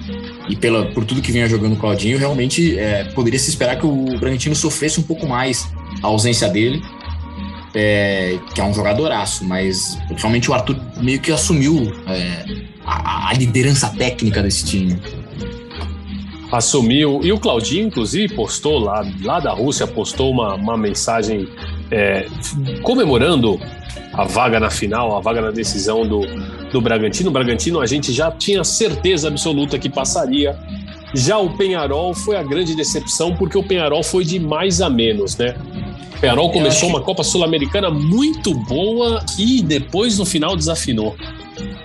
E 0.49 0.57
pela, 0.57 0.87
por 0.87 1.05
tudo 1.05 1.23
que 1.23 1.31
vinha 1.31 1.49
jogando 1.49 1.75
o 1.75 1.77
Claudinho, 1.77 2.19
realmente 2.19 2.79
é, 2.79 3.05
poderia 3.05 3.39
se 3.39 3.49
esperar 3.49 3.79
que 3.79 3.87
o 3.87 4.19
Bragantino 4.19 4.55
sofresse 4.55 4.99
um 4.99 5.03
pouco 5.03 5.27
mais 5.27 5.69
a 6.03 6.07
ausência 6.09 6.49
dele, 6.49 6.83
é, 7.75 8.39
que 8.55 8.61
é 8.61 8.65
um 8.65 8.73
jogadoraço, 8.73 9.45
mas 9.45 9.99
realmente 10.17 10.51
o 10.51 10.55
Arthur 10.55 10.77
meio 11.01 11.21
que 11.21 11.31
assumiu 11.31 11.93
é, 12.07 12.45
a, 12.85 13.29
a 13.31 13.35
liderança 13.35 13.89
técnica 13.89 14.43
desse 14.43 14.65
time. 14.65 14.99
assumiu. 16.53 17.21
E 17.23 17.33
o 17.33 17.39
Claudinho, 17.39 17.87
inclusive, 17.87 18.35
postou 18.35 18.79
lá, 18.79 19.07
lá 19.23 19.41
da 19.41 19.53
Rússia, 19.53 19.87
postou 19.87 20.31
uma, 20.31 20.55
uma 20.55 20.77
mensagem 20.77 21.49
é, 21.91 22.27
comemorando 22.83 23.61
a 24.13 24.25
vaga 24.25 24.59
na 24.59 24.71
final, 24.71 25.17
a 25.17 25.21
vaga 25.21 25.41
na 25.41 25.51
decisão 25.51 26.07
do, 26.07 26.23
do 26.73 26.81
Bragantino. 26.81 27.31
O 27.31 27.33
Bragantino 27.33 27.81
a 27.81 27.87
gente 27.87 28.13
já 28.13 28.31
tinha 28.31 28.65
certeza 28.65 29.29
absoluta 29.29 29.79
que 29.79 29.89
passaria. 29.89 30.59
Já 31.15 31.39
o 31.39 31.57
Penharol 31.57 32.15
foi 32.15 32.37
a 32.37 32.43
grande 32.43 32.75
decepção, 32.75 33.35
porque 33.35 33.59
o 33.59 33.63
Penharol 33.63 34.03
foi 34.03 34.25
de 34.25 34.39
mais 34.39 34.81
a 34.81 34.89
menos, 34.89 35.37
né? 35.37 35.55
O 36.21 36.23
Penharol 36.29 36.51
começou 36.53 36.91
uma 36.91 37.01
Copa 37.01 37.25
Sul-Americana 37.25 37.89
muito 37.91 38.53
boa 38.53 39.25
e 39.39 39.63
depois 39.63 40.19
no 40.19 40.27
final 40.27 40.55
desafinou. 40.55 41.17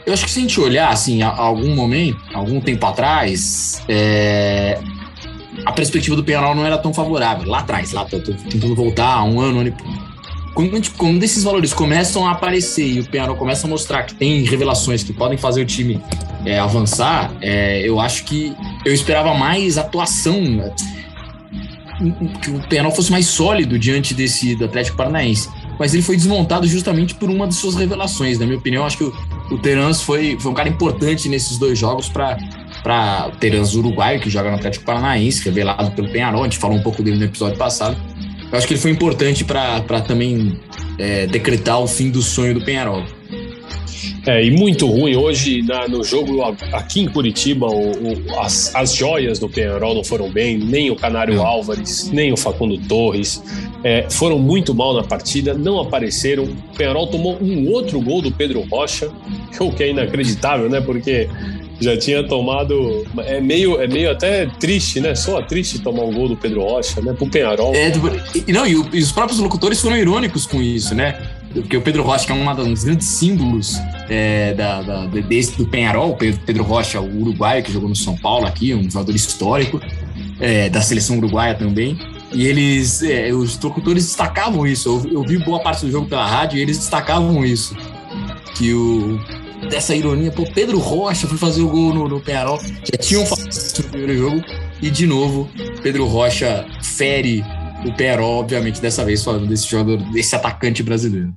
Eu 0.05 0.11
acho 0.13 0.25
que 0.25 0.29
se 0.31 0.39
a 0.39 0.41
gente 0.41 0.59
olhar, 0.59 0.89
assim, 0.89 1.21
a, 1.21 1.29
algum 1.33 1.73
momento, 1.73 2.19
algum 2.33 2.59
tempo 2.59 2.85
atrás, 2.85 3.81
é, 3.87 4.77
a 5.65 5.71
perspectiva 5.71 6.17
do 6.17 6.23
Penharol 6.23 6.53
não 6.53 6.65
era 6.65 6.77
tão 6.77 6.93
favorável. 6.93 7.47
Lá 7.49 7.59
atrás, 7.59 7.93
lá, 7.93 8.03
tô, 8.03 8.19
tô 8.19 8.33
tentando 8.33 8.75
voltar 8.75 9.23
um 9.23 9.39
ano, 9.39 9.55
um 9.57 9.59
ano 9.61 9.69
e. 9.69 9.73
Quando, 10.53 10.75
gente- 10.75 10.91
quando 10.91 11.23
esses 11.23 11.41
valores 11.41 11.73
começam 11.73 12.27
a 12.27 12.31
aparecer 12.31 12.85
e 12.87 12.99
o 12.99 13.05
Penharol 13.09 13.37
começa 13.37 13.65
a 13.67 13.69
mostrar 13.69 14.03
que 14.03 14.15
tem 14.15 14.43
revelações 14.43 15.01
que 15.01 15.13
podem 15.13 15.37
fazer 15.37 15.61
o 15.61 15.65
time 15.65 16.01
é, 16.45 16.59
avançar, 16.59 17.31
é, 17.41 17.81
eu 17.87 18.01
acho 18.01 18.25
que 18.25 18.53
eu 18.83 18.93
esperava 18.93 19.33
mais 19.33 19.77
atuação? 19.77 20.73
Que 22.41 22.51
o 22.51 22.59
Penharol 22.67 22.91
fosse 22.91 23.11
mais 23.11 23.25
sólido 23.25 23.79
diante 23.79 24.13
desse 24.13 24.55
do 24.55 24.65
Atlético 24.65 24.97
Paranaense. 24.97 25.49
Mas 25.79 25.93
ele 25.93 26.03
foi 26.03 26.15
desmontado 26.15 26.67
justamente 26.67 27.15
por 27.15 27.29
uma 27.29 27.47
de 27.47 27.55
suas 27.55 27.75
revelações. 27.75 28.39
Na 28.39 28.45
minha 28.45 28.57
opinião, 28.57 28.85
acho 28.85 28.97
que 28.97 29.03
o, 29.03 29.13
o 29.51 29.57
Terans 29.57 30.01
foi, 30.01 30.37
foi 30.39 30.51
um 30.51 30.53
cara 30.53 30.69
importante 30.69 31.27
nesses 31.27 31.57
dois 31.57 31.77
jogos 31.77 32.09
para 32.09 32.37
para 32.85 33.31
Terans 33.39 33.73
uruguaio, 33.73 34.19
que 34.19 34.29
joga 34.29 34.51
no 34.51 34.57
Atlético 34.57 34.85
Paranaense, 34.85 35.43
revelado 35.43 35.89
pelo 35.91 36.07
Penharol. 36.07 36.41
A 36.41 36.43
gente 36.43 36.59
falou 36.59 36.77
um 36.77 36.83
pouco 36.83 37.01
dele 37.01 37.17
no 37.17 37.23
episódio 37.23 37.57
passado. 37.57 37.97
Eu 38.51 38.55
acho 38.55 38.67
que 38.67 38.73
ele 38.73 38.79
foi 38.79 38.91
importante 38.91 39.43
para 39.43 40.01
também 40.01 40.61
é, 40.99 41.25
decretar 41.25 41.79
o 41.79 41.87
fim 41.87 42.11
do 42.11 42.21
sonho 42.21 42.53
do 42.53 42.63
Penharol. 42.63 43.03
É, 44.25 44.43
e 44.43 44.51
muito 44.51 44.87
ruim. 44.87 45.15
Hoje, 45.15 45.61
na- 45.61 45.87
no 45.87 46.03
jogo 46.03 46.41
aqui 46.71 47.01
em 47.01 47.07
Curitiba, 47.07 47.67
o- 47.67 47.91
o- 47.91 48.39
as, 48.39 48.73
as 48.75 48.93
joias 48.95 49.39
do 49.39 49.47
Penharol 49.49 49.95
não 49.95 50.03
foram 50.03 50.29
bem, 50.29 50.57
nem 50.57 50.89
o 50.91 50.95
Canário. 50.95 51.41
Álvares, 51.41 52.09
nem 52.11 52.31
o 52.33 52.37
Facundo 52.37 52.77
Torres. 52.87 53.41
É, 53.83 54.07
foram 54.09 54.39
muito 54.39 54.73
mal 54.73 54.93
na 54.95 55.03
partida, 55.03 55.53
não 55.53 55.79
apareceram. 55.79 56.43
O 56.45 56.75
Penharol 56.77 57.07
tomou 57.07 57.37
um 57.41 57.69
outro 57.71 57.99
gol 58.01 58.21
do 58.21 58.31
Pedro 58.31 58.61
Rocha, 58.71 59.09
o 59.59 59.71
que 59.71 59.83
é 59.83 59.89
inacreditável, 59.89 60.69
né? 60.69 60.81
Porque 60.81 61.29
já 61.79 61.95
tinha 61.97 62.23
tomado. 62.23 63.05
É 63.27 63.39
meio, 63.41 63.79
é 63.81 63.85
meio 63.87 64.09
até 64.11 64.45
triste, 64.59 64.99
né? 64.99 65.13
Só 65.13 65.41
triste 65.41 65.79
tomar 65.79 66.03
um 66.03 66.13
gol 66.13 66.29
do 66.29 66.35
Pedro 66.37 66.61
Rocha, 66.63 66.99
né? 67.01 67.13
Pro 67.13 67.27
Penharol. 67.27 67.75
É, 67.75 67.91
e, 68.47 68.51
não, 68.51 68.65
e, 68.65 68.75
o- 68.75 68.89
e 68.93 68.99
os 68.99 69.11
próprios 69.11 69.39
locutores 69.39 69.79
foram 69.81 69.97
irônicos 69.97 70.45
com 70.47 70.61
isso, 70.61 70.95
né? 70.95 71.19
Porque 71.61 71.77
o 71.77 71.81
Pedro 71.81 72.03
Rocha, 72.03 72.25
que 72.25 72.31
é 72.31 72.35
um 72.35 72.55
dos 72.55 72.83
grandes 72.83 73.07
símbolos 73.07 73.77
é, 74.09 74.53
da, 74.53 74.81
da- 74.81 75.05
de- 75.07 75.21
desse, 75.21 75.57
do 75.57 75.65
Penharol, 75.65 76.15
Pedro 76.45 76.63
Rocha, 76.63 76.99
o 76.99 77.21
uruguaio 77.21 77.63
que 77.63 77.71
jogou 77.71 77.87
no 77.89 77.95
São 77.95 78.15
Paulo 78.17 78.45
aqui, 78.45 78.73
um 78.73 78.89
jogador 78.89 79.15
histórico 79.15 79.79
é, 80.39 80.69
da 80.69 80.81
seleção 80.81 81.17
uruguaia 81.17 81.55
também. 81.55 81.97
E 82.33 82.45
eles, 82.45 83.01
é, 83.03 83.31
os 83.33 83.57
locutores 83.59 84.03
destacavam 84.05 84.67
isso. 84.67 84.89
Eu, 85.05 85.11
eu 85.13 85.23
vi 85.23 85.37
boa 85.37 85.59
parte 85.61 85.85
do 85.85 85.91
jogo 85.91 86.07
pela 86.07 86.27
rádio 86.27 86.57
e 86.57 86.61
eles 86.61 86.77
destacavam 86.77 87.45
isso. 87.45 87.75
Que 88.55 88.73
o, 88.73 89.17
dessa 89.69 89.95
ironia, 89.95 90.31
pô, 90.31 90.43
Pedro 90.53 90.77
Rocha 90.77 91.25
foi 91.27 91.37
fazer 91.37 91.61
o 91.61 91.69
gol 91.69 91.93
no, 91.93 92.09
no 92.09 92.19
Penharol. 92.19 92.59
Já 92.59 92.97
tinham 92.99 93.25
falado 93.25 93.49
isso 93.49 93.81
no 93.81 93.89
primeiro 93.89 94.17
jogo. 94.17 94.43
E 94.81 94.89
de 94.89 95.07
novo, 95.07 95.49
Pedro 95.81 96.05
Rocha 96.05 96.65
fere 96.83 97.43
o 97.85 97.93
Penharol, 97.93 98.39
obviamente, 98.41 98.81
dessa 98.81 99.05
vez 99.05 99.23
falando 99.23 99.47
desse 99.47 99.67
jogador, 99.69 99.97
desse 100.11 100.35
atacante 100.35 100.83
brasileiro. 100.83 101.33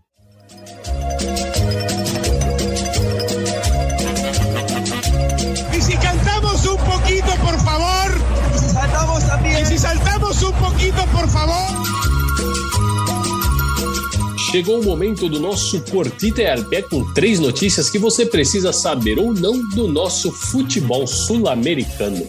Chegou 14.50 14.80
o 14.80 14.84
momento 14.84 15.28
do 15.28 15.38
nosso 15.38 15.78
Portita 15.82 16.40
é 16.40 16.56
Pé 16.62 16.80
com 16.80 17.04
três 17.12 17.38
notícias 17.38 17.90
que 17.90 17.98
você 17.98 18.24
precisa 18.24 18.72
saber 18.72 19.18
ou 19.18 19.34
não 19.34 19.60
do 19.68 19.86
nosso 19.86 20.32
futebol 20.32 21.06
sul-americano. 21.06 22.26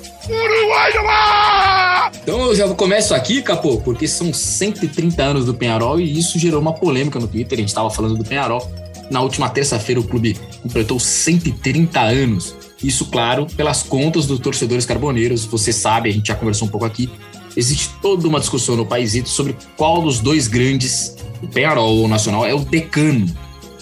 Então 2.22 2.48
eu 2.48 2.56
já 2.56 2.68
começo 2.76 3.14
aqui, 3.14 3.42
Capô, 3.42 3.78
porque 3.78 4.06
são 4.06 4.34
130 4.34 5.24
anos 5.24 5.46
do 5.46 5.54
Penharol 5.54 5.98
e 5.98 6.20
isso 6.20 6.38
gerou 6.38 6.60
uma 6.60 6.74
polêmica 6.74 7.20
no 7.20 7.28
Twitter. 7.28 7.58
A 7.58 7.62
gente 7.62 7.70
estava 7.70 7.90
falando 7.90 8.18
do 8.18 8.26
Penharol. 8.26 8.70
Na 9.10 9.22
última 9.22 9.50
terça-feira 9.50 10.02
o 10.02 10.04
clube 10.04 10.38
completou 10.62 11.00
130 11.00 12.02
anos. 12.02 12.54
Isso, 12.84 13.06
claro, 13.06 13.48
pelas 13.56 13.82
contas 13.82 14.26
dos 14.26 14.40
torcedores 14.40 14.86
carboneiros. 14.86 15.46
Você 15.46 15.72
sabe, 15.72 16.10
a 16.10 16.12
gente 16.12 16.28
já 16.28 16.36
conversou 16.36 16.68
um 16.68 16.72
pouco 16.72 16.86
aqui. 16.86 17.10
Existe 17.56 17.90
toda 18.02 18.28
uma 18.28 18.42
discussão 18.42 18.76
no 18.76 18.86
país 18.86 19.18
sobre 19.26 19.56
qual 19.78 20.02
dos 20.02 20.20
dois 20.20 20.48
grandes, 20.48 21.16
o 21.42 22.04
o 22.04 22.08
Nacional, 22.08 22.46
é 22.46 22.54
o 22.54 22.60
decano. 22.60 23.26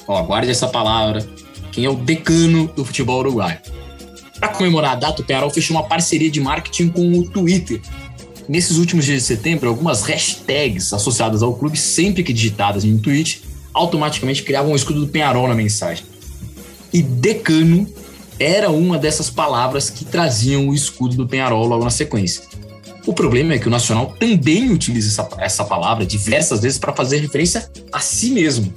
Ó, 0.08 0.24
guarde 0.24 0.52
essa 0.52 0.68
palavra. 0.68 1.28
Quem 1.72 1.86
é 1.86 1.90
o 1.90 1.96
decano 1.96 2.68
do 2.76 2.86
futebol 2.86 3.20
uruguaio? 3.20 3.60
Para 4.40 4.50
comemorar 4.50 4.94
a 4.94 4.96
data, 4.96 5.22
o 5.22 5.26
Penharol 5.26 5.50
fechou 5.50 5.76
uma 5.76 5.84
parceria 5.84 6.30
de 6.30 6.40
marketing 6.40 6.90
com 6.90 7.20
o 7.20 7.30
Twitter. 7.30 7.82
Nesses 8.48 8.78
últimos 8.78 9.06
dias 9.06 9.22
de 9.22 9.28
setembro, 9.28 9.68
algumas 9.68 10.04
hashtags 10.04 10.94
associadas 10.94 11.44
ao 11.44 11.54
clube, 11.56 11.78
sempre 11.78 12.24
que 12.24 12.32
digitadas 12.32 12.86
em 12.86 12.94
um 12.94 12.98
tweet, 12.98 13.44
automaticamente 13.74 14.44
criavam 14.44 14.72
o 14.72 14.76
escudo 14.76 15.02
do 15.02 15.08
Penharol 15.08 15.48
na 15.48 15.56
mensagem. 15.56 16.06
E 16.94 17.02
decano 17.02 17.88
era 18.40 18.70
uma 18.70 18.98
dessas 18.98 19.30
palavras 19.30 19.90
que 19.90 20.06
traziam 20.06 20.70
o 20.70 20.74
escudo 20.74 21.16
do 21.16 21.28
Penharol 21.28 21.66
logo 21.66 21.84
na 21.84 21.90
sequência. 21.90 22.44
O 23.08 23.14
problema 23.14 23.54
é 23.54 23.58
que 23.58 23.68
o 23.68 23.72
Nacional 23.72 24.14
também 24.20 24.70
utiliza 24.70 25.08
essa, 25.08 25.30
essa 25.40 25.64
palavra 25.64 26.06
diversas 26.06 26.60
vezes 26.60 26.78
para 26.78 26.94
fazer 26.94 27.20
referência 27.20 27.72
a 27.90 28.02
si 28.02 28.32
mesmo. 28.32 28.72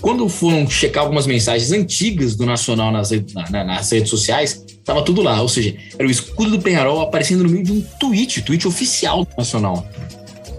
Quando 0.00 0.28
foram 0.28 0.68
checar 0.68 1.04
algumas 1.04 1.24
mensagens 1.24 1.70
antigas 1.70 2.34
do 2.34 2.44
Nacional 2.44 2.90
nas, 2.90 3.10
na, 3.50 3.62
nas 3.62 3.92
redes 3.92 4.10
sociais, 4.10 4.64
tava 4.84 5.02
tudo 5.02 5.22
lá. 5.22 5.40
Ou 5.40 5.48
seja, 5.48 5.76
era 5.96 6.06
o 6.06 6.10
escudo 6.10 6.50
do 6.50 6.60
Penharol 6.60 7.00
aparecendo 7.00 7.44
no 7.44 7.48
meio 7.48 7.62
de 7.62 7.72
um 7.72 7.80
tweet, 8.00 8.42
tweet 8.42 8.66
oficial 8.66 9.24
do 9.24 9.30
Nacional. 9.38 9.86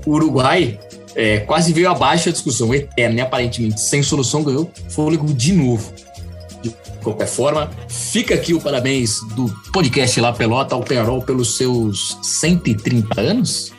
O 0.05 0.11
Uruguai 0.11 0.79
é, 1.15 1.39
quase 1.41 1.73
veio 1.73 1.89
abaixo 1.89 2.29
a 2.29 2.31
discussão 2.31 2.73
eterna 2.73 3.19
e 3.19 3.21
aparentemente 3.21 3.81
sem 3.81 4.01
solução 4.01 4.41
ganhou 4.41 4.71
fôlego 4.87 5.33
de 5.33 5.51
novo. 5.51 5.93
De 6.69 7.03
qualquer 7.03 7.27
forma, 7.27 7.69
fica 7.87 8.35
aqui 8.35 8.53
o 8.53 8.61
parabéns 8.61 9.19
do 9.35 9.47
podcast 9.71 10.19
La 10.19 10.33
Pelota 10.33 10.75
ao 10.75 10.83
Penharol 10.83 11.21
pelos 11.21 11.57
seus 11.57 12.17
130 12.21 13.21
anos. 13.21 13.71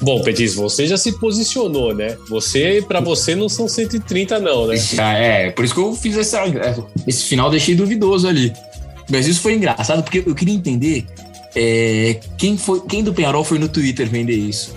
Bom, 0.00 0.22
Petis, 0.22 0.54
você 0.54 0.86
já 0.86 0.96
se 0.96 1.12
posicionou, 1.12 1.94
né? 1.94 2.16
Você, 2.28 2.84
para 2.86 3.00
você, 3.00 3.34
não 3.34 3.48
são 3.48 3.66
130, 3.66 4.38
não, 4.38 4.66
né? 4.66 4.76
Já 4.76 5.12
é, 5.14 5.50
por 5.50 5.64
isso 5.64 5.74
que 5.74 5.80
eu 5.80 5.94
fiz 5.94 6.16
essa, 6.16 6.42
esse 7.06 7.24
final, 7.24 7.50
deixei 7.50 7.74
duvidoso 7.74 8.28
ali. 8.28 8.52
Mas 9.10 9.26
isso 9.26 9.40
foi 9.40 9.54
engraçado, 9.54 10.02
porque 10.02 10.22
eu 10.26 10.34
queria 10.34 10.54
entender 10.54 11.06
é, 11.54 12.20
quem, 12.36 12.58
foi, 12.58 12.80
quem 12.82 13.02
do 13.02 13.14
Penharol 13.14 13.44
foi 13.44 13.58
no 13.58 13.68
Twitter 13.68 14.08
vender 14.08 14.36
isso. 14.36 14.74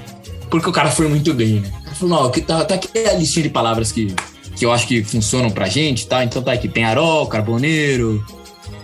Porque 0.50 0.70
o 0.70 0.72
cara 0.72 0.90
foi 0.90 1.08
muito 1.08 1.34
bem, 1.34 1.60
né? 1.60 1.72
Ele 1.86 1.96
falou, 1.96 2.24
não, 2.24 2.32
tá, 2.32 2.66
tá 2.66 2.76
aqui 2.76 2.90
a 3.06 3.14
listinha 3.14 3.44
de 3.44 3.50
palavras 3.50 3.92
que, 3.92 4.16
que 4.60 4.66
eu 4.66 4.74
acho 4.74 4.86
que 4.86 5.02
funcionam 5.06 5.50
pra 5.50 5.70
gente, 5.70 6.06
tá? 6.06 6.22
Então 6.22 6.42
tá 6.42 6.52
aqui, 6.52 6.68
Penharol, 6.68 7.26
Carboneiro, 7.28 8.22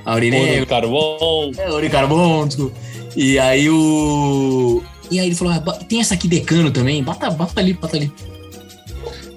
Aurinegro. 0.05 0.53
Ouro 0.53 0.67
Carbon. 0.67 1.51
É, 1.57 1.69
Ouro 1.69 1.89
E 3.13 3.37
aí 3.37 3.69
o... 3.69 4.81
E 5.11 5.19
aí 5.19 5.27
ele 5.27 5.35
falou, 5.35 5.53
ah, 5.53 5.71
tem 5.87 5.99
essa 5.99 6.13
aqui 6.13 6.29
decano 6.29 6.71
também, 6.71 7.03
bota, 7.03 7.29
bota 7.29 7.59
ali, 7.59 7.73
bota 7.73 7.97
ali. 7.97 8.09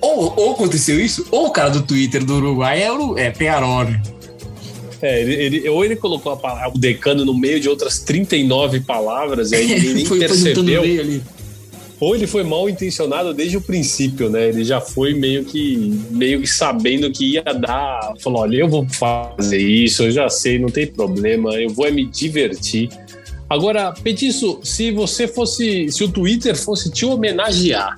Ou, 0.01 0.33
ou 0.37 0.53
aconteceu 0.53 0.99
isso, 1.01 1.27
ou 1.33 1.49
o 1.49 1.51
cara 1.51 1.71
do 1.71 1.83
Twitter 1.83 2.25
do 2.25 2.37
Uruguai 2.37 2.85
é, 2.85 2.93
o, 2.93 3.19
é 3.19 3.31
Penharol, 3.31 3.85
né? 3.85 4.01
É, 5.03 5.21
ele, 5.21 5.35
ele, 5.35 5.69
ou 5.69 5.85
ele 5.85 5.97
colocou 5.97 6.37
palavra, 6.37 6.71
o 6.75 6.79
decano 6.79 7.25
no 7.25 7.35
meio 7.35 7.61
de 7.61 7.69
outras 7.69 7.99
39 7.99 8.81
palavras, 8.81 9.51
e 9.51 9.57
aí 9.57 9.67
ninguém 9.75 9.95
nem 9.95 10.05
foi, 10.05 10.21
percebeu. 10.21 10.83
Ou 12.01 12.15
ele 12.15 12.27
foi 12.27 12.45
mal 12.45 12.69
intencionado 12.69 13.35
desde 13.35 13.57
o 13.57 13.61
princípio, 13.61 14.31
né? 14.31 14.49
Ele 14.49 14.65
já 14.65 14.81
foi 14.81 15.15
meio 15.15 15.45
que 15.45 16.01
meio 16.11 16.41
que 16.41 16.47
sabendo 16.47 17.11
que 17.11 17.33
ia 17.33 17.43
dar, 17.43 18.15
falou: 18.21 18.43
olha, 18.43 18.59
eu 18.59 18.69
vou 18.69 18.87
fazer 18.89 19.59
isso, 19.59 20.05
eu 20.05 20.11
já 20.11 20.29
sei, 20.29 20.59
não 20.59 20.69
tem 20.69 20.87
problema, 20.87 21.55
eu 21.55 21.71
vou 21.71 21.87
é 21.87 21.91
me 21.91 22.07
divertir. 22.07 22.89
Agora, 23.51 23.93
Petiço, 23.93 24.61
se 24.63 24.91
você 24.91 25.27
fosse, 25.27 25.91
se 25.91 26.05
o 26.05 26.09
Twitter 26.09 26.55
fosse 26.55 26.91
te 26.91 27.07
homenagear, 27.07 27.97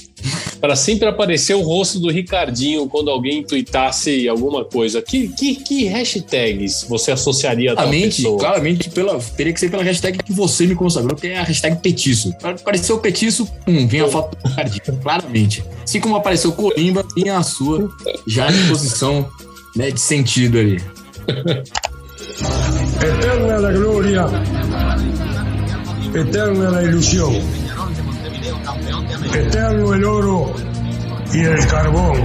para 0.61 0.77
sempre 0.77 1.09
aparecer 1.09 1.55
o 1.55 1.63
rosto 1.63 1.99
do 1.99 2.11
Ricardinho 2.11 2.87
quando 2.89 3.11
alguém 3.11 3.43
tweetasse 3.43 4.29
alguma 4.29 4.65
coisa, 4.65 5.01
que, 5.01 5.29
que, 5.29 5.57
que 5.57 5.87
hashtags 5.87 6.85
você 6.89 7.11
associaria 7.13 7.73
a 7.73 7.75
tal 7.75 7.85
claramente, 7.85 8.17
pessoa? 8.17 8.39
Claramente, 8.39 8.91
pela, 8.91 9.19
teria 9.19 9.53
que 9.53 9.61
ser 9.61 9.71
pela 9.71 9.83
hashtag 9.83 10.19
que 10.23 10.33
você 10.33 10.67
me 10.67 10.75
consagrou, 10.75 11.17
que 11.17 11.29
é 11.29 11.39
a 11.39 11.43
hashtag 11.43 11.81
Petiço. 11.81 12.35
Apareceu 12.43 12.97
o 12.97 12.99
Petiço, 12.99 13.47
pum, 13.65 13.87
vinha 13.87 14.05
a 14.05 14.09
foto 14.09 14.37
do 14.37 14.49
Ricardinho, 14.49 14.99
claramente. 15.03 15.65
Assim 15.83 16.01
como 16.01 16.17
apareceu 16.17 16.51
o 16.51 16.53
Colimba, 16.53 17.07
vinha 17.17 17.39
a 17.39 17.43
sua, 17.43 17.89
já 18.27 18.51
em 18.51 18.69
posição 18.69 19.29
né, 19.75 19.91
de 19.91 20.01
sentido 20.01 20.59
ali. 20.59 20.81
Eterna 23.03 23.59
la 23.59 23.73
gloria 23.73 24.27
eterna 26.15 26.71
la 26.71 26.83
ilusión, 26.83 27.33
eterno 29.35 29.95
el 29.95 30.05
oro 30.05 30.53
y 31.33 31.41
el 31.41 31.67
carbón, 31.67 32.17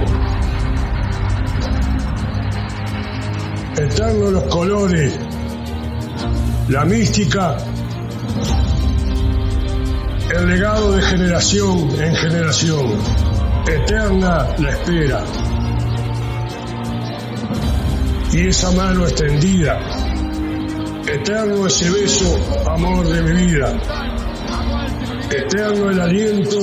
eternos 3.76 4.32
los 4.32 4.42
colores, 4.44 5.18
la 6.68 6.84
mística, 6.84 7.56
el 10.34 10.48
legado 10.48 10.92
de 10.92 11.02
generación 11.02 11.90
en 12.00 12.14
generación, 12.16 12.98
eterna 13.66 14.48
la 14.58 14.70
espera. 14.70 15.24
Y 18.32 18.48
esa 18.48 18.70
mano 18.72 19.06
extendida 19.06 19.78
Eterno 21.06 21.68
ese 21.68 21.88
beso, 21.88 22.36
amor 22.68 23.06
de 23.06 23.22
mi 23.22 23.46
vida. 23.46 23.72
Eterno 25.30 25.90
el 25.90 26.00
aliento 26.00 26.58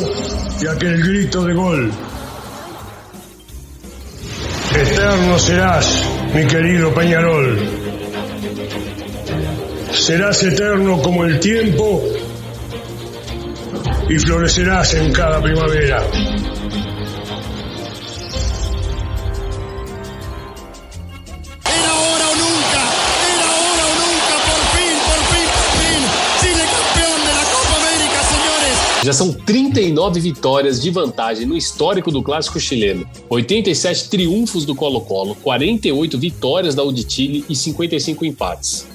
y 0.61 0.68
aquel 0.68 1.03
grito 1.03 1.43
de 1.43 1.53
gol. 1.53 1.91
Eterno 4.76 5.38
serás, 5.38 6.03
mi 6.34 6.47
querido 6.47 6.93
Peñarol. 6.93 7.59
Serás 9.91 10.43
eterno 10.43 11.01
como 11.01 11.26
el 11.26 11.39
tiempo 11.39 12.01
y 14.09 14.18
florecerás 14.18 14.93
en 14.95 15.11
cada 15.11 15.41
primavera. 15.41 16.01
Já 29.03 29.11
são 29.11 29.33
39 29.33 30.21
vitórias 30.21 30.81
de 30.81 30.89
vantagem 30.89 31.45
no 31.45 31.57
histórico 31.57 32.09
do 32.09 32.23
clássico 32.23 32.57
chileno, 32.57 33.05
87 33.29 34.07
triunfos 34.07 34.63
do 34.63 34.73
Colo-Colo, 34.73 35.35
48 35.43 36.17
vitórias 36.17 36.73
da 36.73 36.83
Uditile 36.85 37.43
e 37.49 37.53
55 37.53 38.23
empates. 38.23 38.87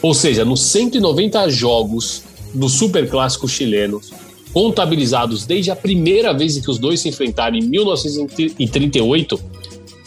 Ou 0.00 0.14
seja, 0.14 0.42
nos 0.42 0.62
190 0.62 1.50
jogos 1.50 2.22
do 2.54 2.66
Super 2.66 3.10
Clássico 3.10 3.46
chileno, 3.46 4.00
contabilizados 4.54 5.44
desde 5.44 5.70
a 5.70 5.76
primeira 5.76 6.32
vez 6.32 6.58
que 6.58 6.70
os 6.70 6.78
dois 6.78 7.00
se 7.00 7.10
enfrentaram 7.10 7.54
em 7.54 7.62
1938, 7.62 9.38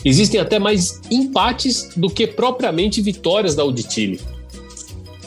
existem 0.04 0.42
até 0.42 0.58
mais 0.58 1.00
empates 1.12 1.92
do 1.96 2.10
que 2.10 2.26
propriamente 2.26 3.00
vitórias 3.00 3.54
da 3.54 3.64
Uditile. 3.64 4.20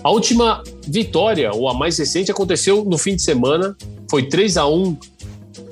A 0.02 0.10
última 0.10 0.64
vitória, 0.88 1.52
ou 1.52 1.68
a 1.68 1.74
mais 1.74 1.96
recente, 1.96 2.32
aconteceu 2.32 2.84
no 2.84 2.98
fim 2.98 3.14
de 3.14 3.22
semana 3.22 3.76
foi 4.10 4.24
3 4.24 4.56
a 4.56 4.66
1 4.66 4.96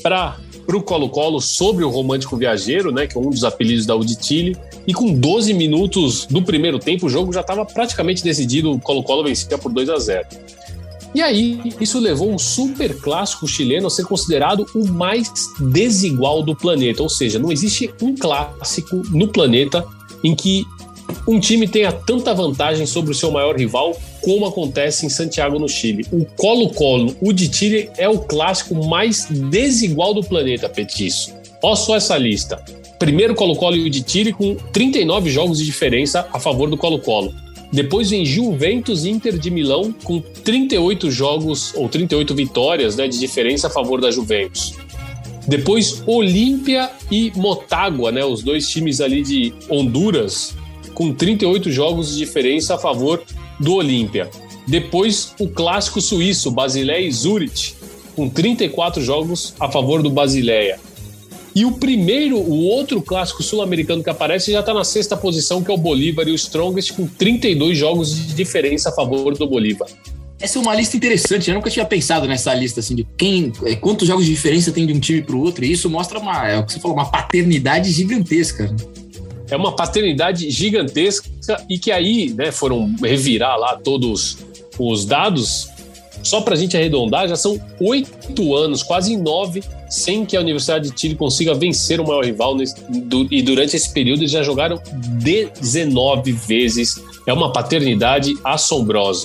para 0.03 0.37
o 0.69 0.83
Colo-Colo 0.83 1.41
sobre 1.41 1.85
o 1.85 1.89
Romântico 1.89 2.37
Viajeiro, 2.37 2.93
né, 2.93 3.07
que 3.07 3.17
é 3.17 3.21
um 3.21 3.31
dos 3.31 3.45
apelidos 3.45 3.87
da 3.87 3.95
Uditile. 3.95 4.57
E 4.87 4.95
com 4.95 5.13
12 5.13 5.53
minutos 5.55 6.27
do 6.27 6.43
primeiro 6.43 6.79
tempo, 6.79 7.07
o 7.07 7.11
jogo 7.11 7.33
já 7.33 7.41
estava 7.41 7.65
praticamente 7.65 8.23
decidido. 8.23 8.73
O 8.73 8.81
Colo-Colo 8.81 9.25
vencia 9.25 9.59
por 9.59 9.73
2 9.73 9.89
a 9.89 9.99
0. 9.99 10.27
E 11.15 11.23
aí, 11.23 11.73
isso 11.81 11.99
levou 11.99 12.31
um 12.31 12.39
super 12.39 12.95
clássico 13.01 13.49
chileno 13.49 13.87
a 13.87 13.91
ser 13.91 14.05
considerado 14.05 14.67
o 14.75 14.87
mais 14.87 15.31
desigual 15.59 16.43
do 16.43 16.55
planeta. 16.55 17.03
Ou 17.03 17.09
seja, 17.09 17.39
não 17.39 17.51
existe 17.51 17.91
um 18.03 18.15
clássico 18.15 18.97
no 19.11 19.27
planeta 19.29 19.85
em 20.23 20.35
que 20.35 20.65
um 21.27 21.41
time 21.41 21.67
tenha 21.67 21.91
tanta 21.91 22.35
vantagem 22.35 22.85
sobre 22.85 23.13
o 23.13 23.15
seu 23.15 23.31
maior 23.31 23.57
rival 23.57 23.97
como 24.27 24.45
acontece 24.45 25.07
em 25.07 25.09
Santiago, 25.09 25.57
no 25.57 25.69
Chile. 25.69 26.05
O 26.11 26.25
Colo-Colo, 26.25 27.15
o 27.21 27.33
de 27.33 27.47
Chile, 27.47 27.89
é 27.97 28.09
o 28.09 28.19
clássico 28.19 28.75
mais 28.75 29.29
desigual 29.31 30.13
do 30.13 30.21
planeta, 30.21 30.69
Petiço. 30.69 31.33
Olha 31.63 31.77
só 31.77 31.95
essa 31.95 32.19
lista. 32.19 32.61
Primeiro 32.99 33.37
Colo-Colo 33.37 33.77
e 33.77 33.87
o 33.87 33.89
de 33.89 34.05
Chile 34.05 34.33
com 34.33 34.57
39 34.73 35.31
jogos 35.31 35.59
de 35.59 35.65
diferença 35.65 36.27
a 36.33 36.41
favor 36.41 36.69
do 36.69 36.77
Colo-Colo. 36.77 37.33
Depois 37.73 38.11
vem 38.11 38.27
Juventus 38.27 39.05
Inter 39.05 39.39
de 39.39 39.49
Milão 39.49 39.95
com 40.03 40.21
38 40.21 41.09
jogos 41.09 41.73
ou 41.77 41.89
38 41.89 42.35
vitórias 42.35 42.97
né, 42.97 43.07
de 43.07 43.21
diferença 43.21 43.69
a 43.69 43.71
favor 43.71 44.01
da 44.01 44.11
Juventus. 44.11 44.75
Depois 45.47 46.03
Olímpia 46.05 46.91
e 47.13 47.31
Motagua, 47.37 48.11
né, 48.11 48.25
os 48.25 48.43
dois 48.43 48.69
times 48.69 49.01
ali 49.01 49.23
de 49.23 49.55
Honduras, 49.71 50.57
com 50.97 51.13
38 51.13 51.71
jogos 51.71 52.13
de 52.13 52.17
diferença 52.17 52.75
a 52.75 52.79
favor 52.79 53.23
do 53.61 53.75
Olímpia. 53.75 54.31
Depois 54.67 55.35
o 55.39 55.47
clássico 55.47 56.01
suíço, 56.01 56.51
Basileia 56.51 57.07
e 57.07 57.13
Zurich, 57.13 57.75
com 58.17 58.31
34 58.31 59.03
jogos 59.05 59.55
a 59.61 59.71
favor 59.71 60.03
do 60.03 60.09
Basileia. 60.09 60.81
E 61.55 61.67
o 61.67 61.73
primeiro, 61.73 62.39
o 62.39 62.65
outro 62.65 63.03
clássico 63.03 63.43
sul-americano 63.43 64.03
que 64.03 64.09
aparece 64.09 64.51
já 64.51 64.61
está 64.61 64.73
na 64.73 64.85
sexta 64.85 65.17
posição, 65.17 65.63
que 65.63 65.71
é 65.71 65.75
o 65.75 65.77
Bolívar 65.77 66.27
e 66.29 66.33
o 66.33 66.35
Strongest, 66.35 66.95
com 66.95 67.07
32 67.07 67.77
jogos 67.77 68.17
de 68.17 68.35
diferença 68.35 68.89
a 68.89 68.93
favor 68.93 69.37
do 69.37 69.47
Bolívar. 69.47 69.89
Essa 70.41 70.59
é 70.59 70.63
uma 70.63 70.75
lista 70.75 70.97
interessante. 70.97 71.51
Eu 71.51 71.57
nunca 71.57 71.71
tinha 71.71 71.85
pensado 71.85 72.27
nessa 72.27 72.55
lista 72.55 72.81
assim 72.81 72.95
de 72.95 73.07
quem, 73.19 73.53
é, 73.65 73.77
quantos 73.77 74.09
jogos 74.09 74.25
de 74.25 74.31
diferença 74.31 74.73
tem 74.73 74.87
de 74.87 74.95
um 74.95 75.01
time 75.01 75.21
para 75.21 75.37
o 75.37 75.41
outro. 75.41 75.63
E 75.63 75.73
isso 75.73 75.91
mostra 75.91 76.19
uma, 76.19 76.49
é 76.49 76.59
o 76.59 76.65
que 76.65 76.73
você 76.73 76.81
falou, 76.81 76.97
uma 76.97 77.11
paternidade 77.11 77.91
gigantesca. 77.91 78.75
É 79.51 79.57
uma 79.57 79.75
paternidade 79.75 80.51
gigantesca 80.51 81.29
e 81.69 81.79
que 81.79 81.93
aí, 81.93 82.33
né, 82.35 82.51
foram 82.51 82.95
revirar 83.03 83.59
lá 83.59 83.77
todos 83.77 84.39
os 84.79 85.05
dados. 85.05 85.69
Só 86.23 86.41
para 86.41 86.55
a 86.55 86.57
gente 86.57 86.77
arredondar, 86.77 87.29
já 87.29 87.37
são 87.37 87.61
oito 87.81 88.57
anos, 88.57 88.83
quase 88.83 89.17
nove, 89.17 89.63
sem 89.89 90.27
que 90.27 90.37
a 90.37 90.41
Universidade 90.41 90.91
de 90.91 91.01
Chile 91.01 91.15
consiga 91.15 91.55
vencer 91.55 92.01
o 92.01 92.07
maior 92.07 92.25
rival. 92.25 92.57
E 93.31 93.43
durante 93.43 93.77
esse 93.77 93.93
período 93.93 94.23
eles 94.23 94.33
já 94.33 94.43
jogaram 94.43 94.81
19 95.61 96.33
vezes. 96.33 97.01
É 97.27 97.33
uma 97.33 97.53
paternidade 97.53 98.35
assombrosa. 98.43 99.25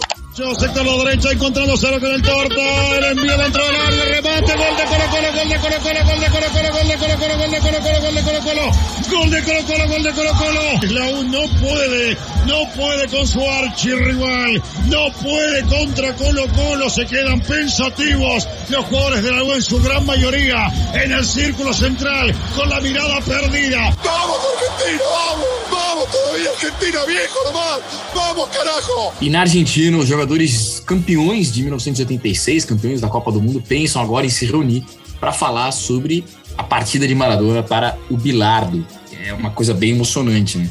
Sector 0.49 0.85
la 0.85 1.03
derecha 1.03 1.31
encontrando 1.31 1.77
cero 1.77 1.97
con 1.99 2.11
el 2.11 2.21
torta, 2.21 2.97
el 2.97 3.03
envío 3.17 3.37
dentro 3.37 3.63
del 3.63 3.75
área, 3.75 4.05
remate, 4.05 4.53
gol 4.57 4.77
de 4.77 4.83
Colo 4.85 5.05
Colo, 5.11 5.33
gol 5.33 5.49
de 5.49 5.57
Colo 5.59 5.77
Colo, 5.81 6.03
gol 6.03 6.19
de 6.19 6.29
Colo 6.29 6.47
Colo, 6.51 6.71
gol 6.71 6.87
de 6.89 6.97
Colo 6.97 7.17
Colo, 7.19 7.37
gol 7.37 7.51
de 7.51 7.61
Colo 7.61 7.79
Colo, 7.79 8.01
gol 8.01 8.15
de 8.15 8.23
Colo 8.23 8.41
Colo, 8.41 8.71
gol 9.11 9.31
de 9.31 9.43
Colo 9.43 9.63
Colo, 9.67 9.87
gol 9.87 10.03
de 10.03 10.13
Colo 10.13 10.33
Colo. 10.33 10.61
La 10.89 11.05
U 11.09 11.23
no 11.23 11.41
puede, 11.59 12.17
no 12.47 12.69
puede 12.75 13.07
con 13.07 13.27
su 13.27 13.41
archirrival, 13.49 14.63
no 14.87 15.11
puede 15.21 15.63
contra 15.67 16.15
Colo 16.15 16.47
Colo, 16.55 16.89
se 16.89 17.05
quedan 17.05 17.39
pensativos 17.41 18.47
los 18.69 18.85
jugadores 18.85 19.23
de 19.23 19.31
la 19.31 19.43
U 19.43 19.53
en 19.53 19.61
su 19.61 19.81
gran 19.81 20.05
mayoría 20.05 20.71
en 20.93 21.11
el 21.11 21.25
círculo 21.25 21.71
central 21.73 22.33
con 22.55 22.67
la 22.67 22.81
mirada 22.81 23.21
perdida. 23.21 23.93
¡Vamos 24.03 24.37
Argentina, 24.57 25.03
vamos! 25.11 25.45
¡Vamos 25.71 26.11
todavía 26.11 26.49
Argentina, 26.49 27.05
viejo 27.05 27.39
nomás! 27.45 27.79
¡Vamos 28.15 28.49
carajo! 28.49 29.13
E 29.21 29.29
na 29.29 29.41
Argentina, 29.41 29.97
os 29.97 30.09
jogadores 30.31 30.81
campeões 30.85 31.51
de 31.51 31.61
1986, 31.61 32.63
campeões 32.63 33.01
da 33.01 33.09
Copa 33.09 33.31
do 33.31 33.41
Mundo, 33.41 33.61
pensam 33.61 34.01
agora 34.01 34.25
em 34.25 34.29
se 34.29 34.45
reunir 34.45 34.85
para 35.19 35.33
falar 35.33 35.71
sobre 35.71 36.23
a 36.57 36.63
partida 36.63 37.05
de 37.05 37.13
Maradona 37.13 37.61
para 37.61 37.97
o 38.09 38.15
Bilardo. 38.15 38.85
É 39.25 39.33
uma 39.33 39.51
coisa 39.51 39.73
bem 39.73 39.91
emocionante, 39.91 40.57
né? 40.57 40.69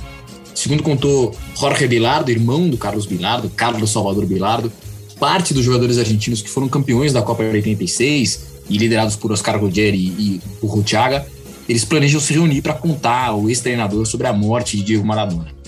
Segundo 0.55 0.83
contou 0.83 1.35
Jorge 1.59 1.87
Bilardo, 1.87 2.31
irmão 2.31 2.69
do 2.69 2.79
Carlos 2.79 3.05
Bilardo, 3.05 3.51
Carlos 3.51 3.91
Salvador 3.91 4.25
Bilardo, 4.25 4.73
parte 5.19 5.53
dos 5.53 5.65
jogadores 5.65 5.99
argentinos 5.99 6.41
que 6.41 6.49
foram 6.49 6.69
campeões 6.69 7.13
da 7.13 7.21
Copa 7.21 7.45
de 7.45 7.51
86 7.51 8.47
e 8.69 8.79
liderados 8.79 9.15
por 9.15 9.31
Oscar 9.31 9.61
Ruggeri 9.61 9.99
e 9.99 10.41
por 10.59 10.69
Rutiaga, 10.69 11.27
eles 11.69 11.85
planejam 11.85 12.21
se 12.21 12.33
reunir 12.33 12.63
para 12.63 12.75
contar 12.75 13.27
ao 13.27 13.49
ex-treinador 13.49 14.07
sobre 14.07 14.27
a 14.27 14.33
morte 14.33 14.79
de 14.79 14.83
Diego 14.83 15.07
Maradona. 15.07 15.60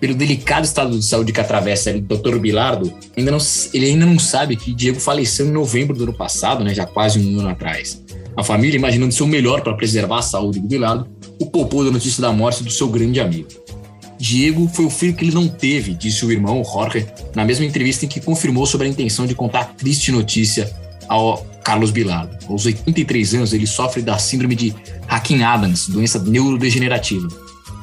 Pelo 0.00 0.14
delicado 0.14 0.64
estado 0.64 0.98
de 0.98 1.04
saúde 1.04 1.32
que 1.32 1.40
atravessa 1.40 1.90
o 1.90 2.00
Dr. 2.00 2.38
Bilardo, 2.38 2.92
ainda 3.16 3.30
não, 3.30 3.38
ele 3.74 3.86
ainda 3.86 4.06
não 4.06 4.18
sabe 4.18 4.56
que 4.56 4.72
Diego 4.72 4.98
faleceu 4.98 5.46
em 5.46 5.50
novembro 5.50 5.94
do 5.94 6.04
ano 6.04 6.14
passado, 6.14 6.64
né, 6.64 6.74
já 6.74 6.86
quase 6.86 7.18
um 7.18 7.38
ano 7.38 7.50
atrás. 7.50 8.02
A 8.34 8.42
família, 8.42 8.78
imaginando 8.78 9.12
ser 9.12 9.22
o 9.22 9.26
melhor 9.26 9.60
para 9.60 9.74
preservar 9.74 10.20
a 10.20 10.22
saúde 10.22 10.58
do 10.58 10.66
Bilardo, 10.66 11.06
o 11.38 11.46
poupou 11.46 11.84
da 11.84 11.90
notícia 11.90 12.22
da 12.22 12.32
morte 12.32 12.64
do 12.64 12.70
seu 12.70 12.88
grande 12.88 13.20
amigo. 13.20 13.48
Diego 14.18 14.68
foi 14.68 14.84
o 14.84 14.90
filho 14.90 15.14
que 15.14 15.24
ele 15.24 15.34
não 15.34 15.48
teve, 15.48 15.94
disse 15.94 16.24
o 16.24 16.32
irmão 16.32 16.62
Jorge, 16.64 17.06
na 17.34 17.44
mesma 17.44 17.64
entrevista 17.64 18.04
em 18.04 18.08
que 18.08 18.20
confirmou 18.20 18.66
sobre 18.66 18.86
a 18.86 18.90
intenção 18.90 19.26
de 19.26 19.34
contar 19.34 19.60
a 19.60 19.64
triste 19.64 20.12
notícia 20.12 20.70
ao 21.08 21.46
Carlos 21.64 21.90
Bilardo. 21.90 22.36
Aos 22.48 22.66
83 22.66 23.34
anos, 23.34 23.52
ele 23.52 23.66
sofre 23.66 24.02
da 24.02 24.18
síndrome 24.18 24.54
de 24.54 24.74
Hacking-Adams, 25.06 25.88
doença 25.88 26.18
neurodegenerativa. 26.18 27.28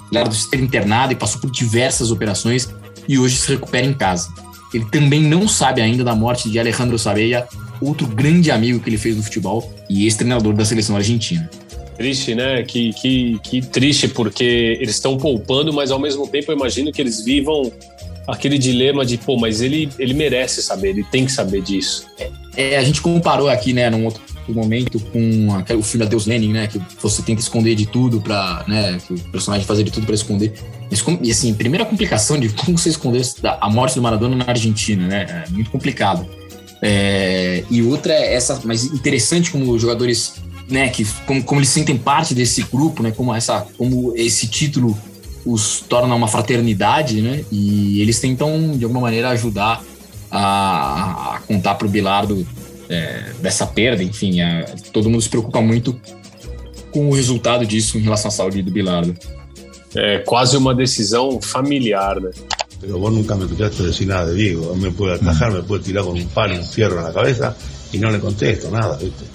Bilardo 0.10 0.34
esteve 0.34 0.64
internado 0.64 1.14
e 1.14 1.16
passou 1.16 1.42
por 1.42 1.52
diversas 1.52 2.12
operações 2.12 2.70
e 3.08 3.18
hoje 3.18 3.38
se 3.38 3.50
recupera 3.50 3.86
em 3.86 3.94
casa. 3.94 4.30
Ele 4.74 4.86
também 4.86 5.22
não 5.22 5.48
sabe 5.48 5.82
ainda 5.82 6.04
da 6.04 6.16
morte 6.16 6.50
de 6.50 6.60
Alejandro 6.60 6.98
Sabella, 7.00 7.48
outro 7.82 8.08
grande 8.08 8.52
amigo 8.52 8.80
que 8.80 8.90
ele 8.90 8.98
fez 8.98 9.16
no 9.16 9.24
futebol 9.24 9.74
e 9.90 10.06
ex-treinador 10.06 10.54
da 10.54 10.66
seleção 10.66 10.96
argentina. 10.96 11.50
Triste, 11.96 12.36
né? 12.36 12.64
Que, 12.64 12.94
que, 12.94 13.40
que 13.44 13.62
triste, 13.62 14.08
porque 14.08 14.78
eles 14.80 14.96
estão 14.96 15.18
poupando, 15.18 15.74
mas 15.74 15.90
ao 15.90 16.00
mesmo 16.00 16.28
tempo 16.28 16.52
eu 16.52 16.56
imagino 16.56 16.92
que 16.92 17.02
eles 17.02 17.24
vivam 17.24 17.72
aquele 18.28 18.58
dilema 18.58 19.06
de, 19.06 19.18
pô, 19.18 19.38
mas 19.38 19.62
ele, 19.62 19.90
ele 19.98 20.14
merece 20.14 20.62
saber, 20.62 20.90
ele 20.90 21.04
tem 21.06 21.26
que 21.26 21.32
saber 21.32 21.62
disso. 21.62 22.06
É, 22.56 22.78
a 22.78 22.84
gente 22.84 23.02
comparou 23.02 23.50
aqui, 23.50 23.72
né, 23.72 23.90
num 23.90 24.04
outro 24.04 24.22
momento 24.54 25.00
com 25.00 25.56
aquele, 25.56 25.80
o 25.80 25.84
filme 25.84 26.06
Adeus 26.06 26.26
Lenin, 26.26 26.54
né, 26.54 26.68
que 26.68 26.82
você 27.02 27.22
tenta 27.22 27.42
esconder 27.42 27.76
de 27.76 27.86
tudo 27.86 28.22
para, 28.22 28.64
né, 28.68 28.98
que 29.06 29.14
o 29.14 29.20
personagem 29.32 29.66
fazer 29.66 29.84
de 29.84 29.92
tudo 29.92 30.06
para 30.06 30.16
esconder. 30.16 30.54
E 31.22 31.32
assim, 31.32 31.54
primeira 31.54 31.86
complicação 31.86 32.40
de 32.40 32.50
como 32.50 32.78
você 32.78 32.90
esconder 32.90 33.26
a 33.44 33.70
morte 33.70 33.96
do 33.96 34.02
Maradona 34.02 34.36
na 34.36 34.46
Argentina, 34.48 35.08
né, 35.08 35.46
é 35.48 35.50
muito 35.50 35.70
complicado. 35.70 36.28
É, 36.82 37.64
e 37.70 37.82
outra 37.82 38.14
é 38.14 38.36
essa, 38.36 38.62
mas 38.64 38.84
interessante 38.84 39.52
como 39.52 39.72
os 39.72 39.82
jogadores 39.82 40.36
né, 40.70 40.90
que 40.90 41.06
como, 41.26 41.44
como 41.44 41.60
eles 41.60 41.70
sentem 41.70 41.98
parte 41.98 42.36
desse 42.36 42.62
grupo, 42.64 43.02
né, 43.02 43.12
como 43.12 43.34
essa, 43.34 43.66
como 43.78 44.14
esse 44.16 44.48
título 44.48 44.98
os 45.46 45.80
torna 45.80 46.14
uma 46.14 46.28
fraternidade, 46.28 47.22
né, 47.22 47.44
e 47.52 48.02
eles 48.02 48.20
tentam 48.20 48.78
de 48.78 48.84
alguma 48.84 49.02
maneira 49.02 49.30
ajudar 49.30 49.82
a, 50.30 51.36
a 51.36 51.40
contar 51.40 51.76
para 51.76 51.88
o 51.88 51.90
Bilardo 51.90 52.46
é, 52.90 53.32
dessa 53.40 53.66
perda, 53.68 54.04
enfim, 54.04 54.42
a, 54.42 54.66
todo 54.92 55.10
mundo 55.10 55.22
se 55.22 55.30
preocupa 55.30 55.62
muito 55.62 56.00
com 56.92 57.10
o 57.10 57.14
resultado 57.14 57.66
disso 57.66 57.98
em 57.98 58.02
relação 58.02 58.30
à 58.30 58.32
saúde 58.32 58.62
do 58.62 58.72
Bilardo. 58.72 59.16
É 59.96 60.20
quase 60.20 60.58
uma 60.58 60.76
decisão 60.76 61.42
familiar, 61.42 62.20
né? 62.20 62.32
Pero 62.80 63.00
vos 63.00 63.12
nunca 63.12 63.36
me 63.36 63.46
escuchaste 63.46 63.82
decir 63.82 64.06
nada 64.06 64.32
de 64.32 64.38
Diego. 64.38 64.76
Me 64.76 64.92
puede 64.92 65.16
atajar, 65.16 65.52
me 65.52 65.64
puede 65.64 65.84
tirar 65.84 66.04
con 66.04 66.16
un 66.16 66.28
palo 66.28 66.56
un 66.56 66.64
fierro 66.64 66.98
en 67.00 67.06
la 67.06 67.14
cabeza 67.14 67.56
y 67.92 67.98
no 67.98 68.12
le 68.12 68.20
contesto 68.20 68.70
nada, 68.70 68.98
¿viste? 68.98 69.26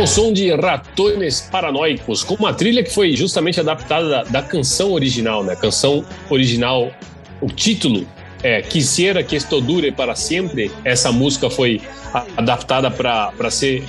Ao 0.00 0.06
som 0.06 0.32
de 0.32 0.50
Ratones 0.54 1.42
Paranoicos, 1.42 2.24
com 2.24 2.34
uma 2.34 2.54
trilha 2.54 2.82
que 2.82 2.90
foi 2.90 3.14
justamente 3.14 3.60
adaptada 3.60 4.08
da, 4.08 4.22
da 4.22 4.42
canção 4.42 4.92
original, 4.92 5.44
né? 5.44 5.52
A 5.52 5.56
canção 5.56 6.02
original, 6.30 6.90
o 7.38 7.48
título 7.48 8.06
é 8.42 8.62
Quisiera 8.62 9.22
que 9.22 9.36
esto 9.36 9.60
dure 9.60 9.92
para 9.92 10.14
sempre. 10.14 10.70
Essa 10.86 11.12
música 11.12 11.50
foi 11.50 11.82
adaptada 12.34 12.90
para 12.90 13.50
ser 13.50 13.84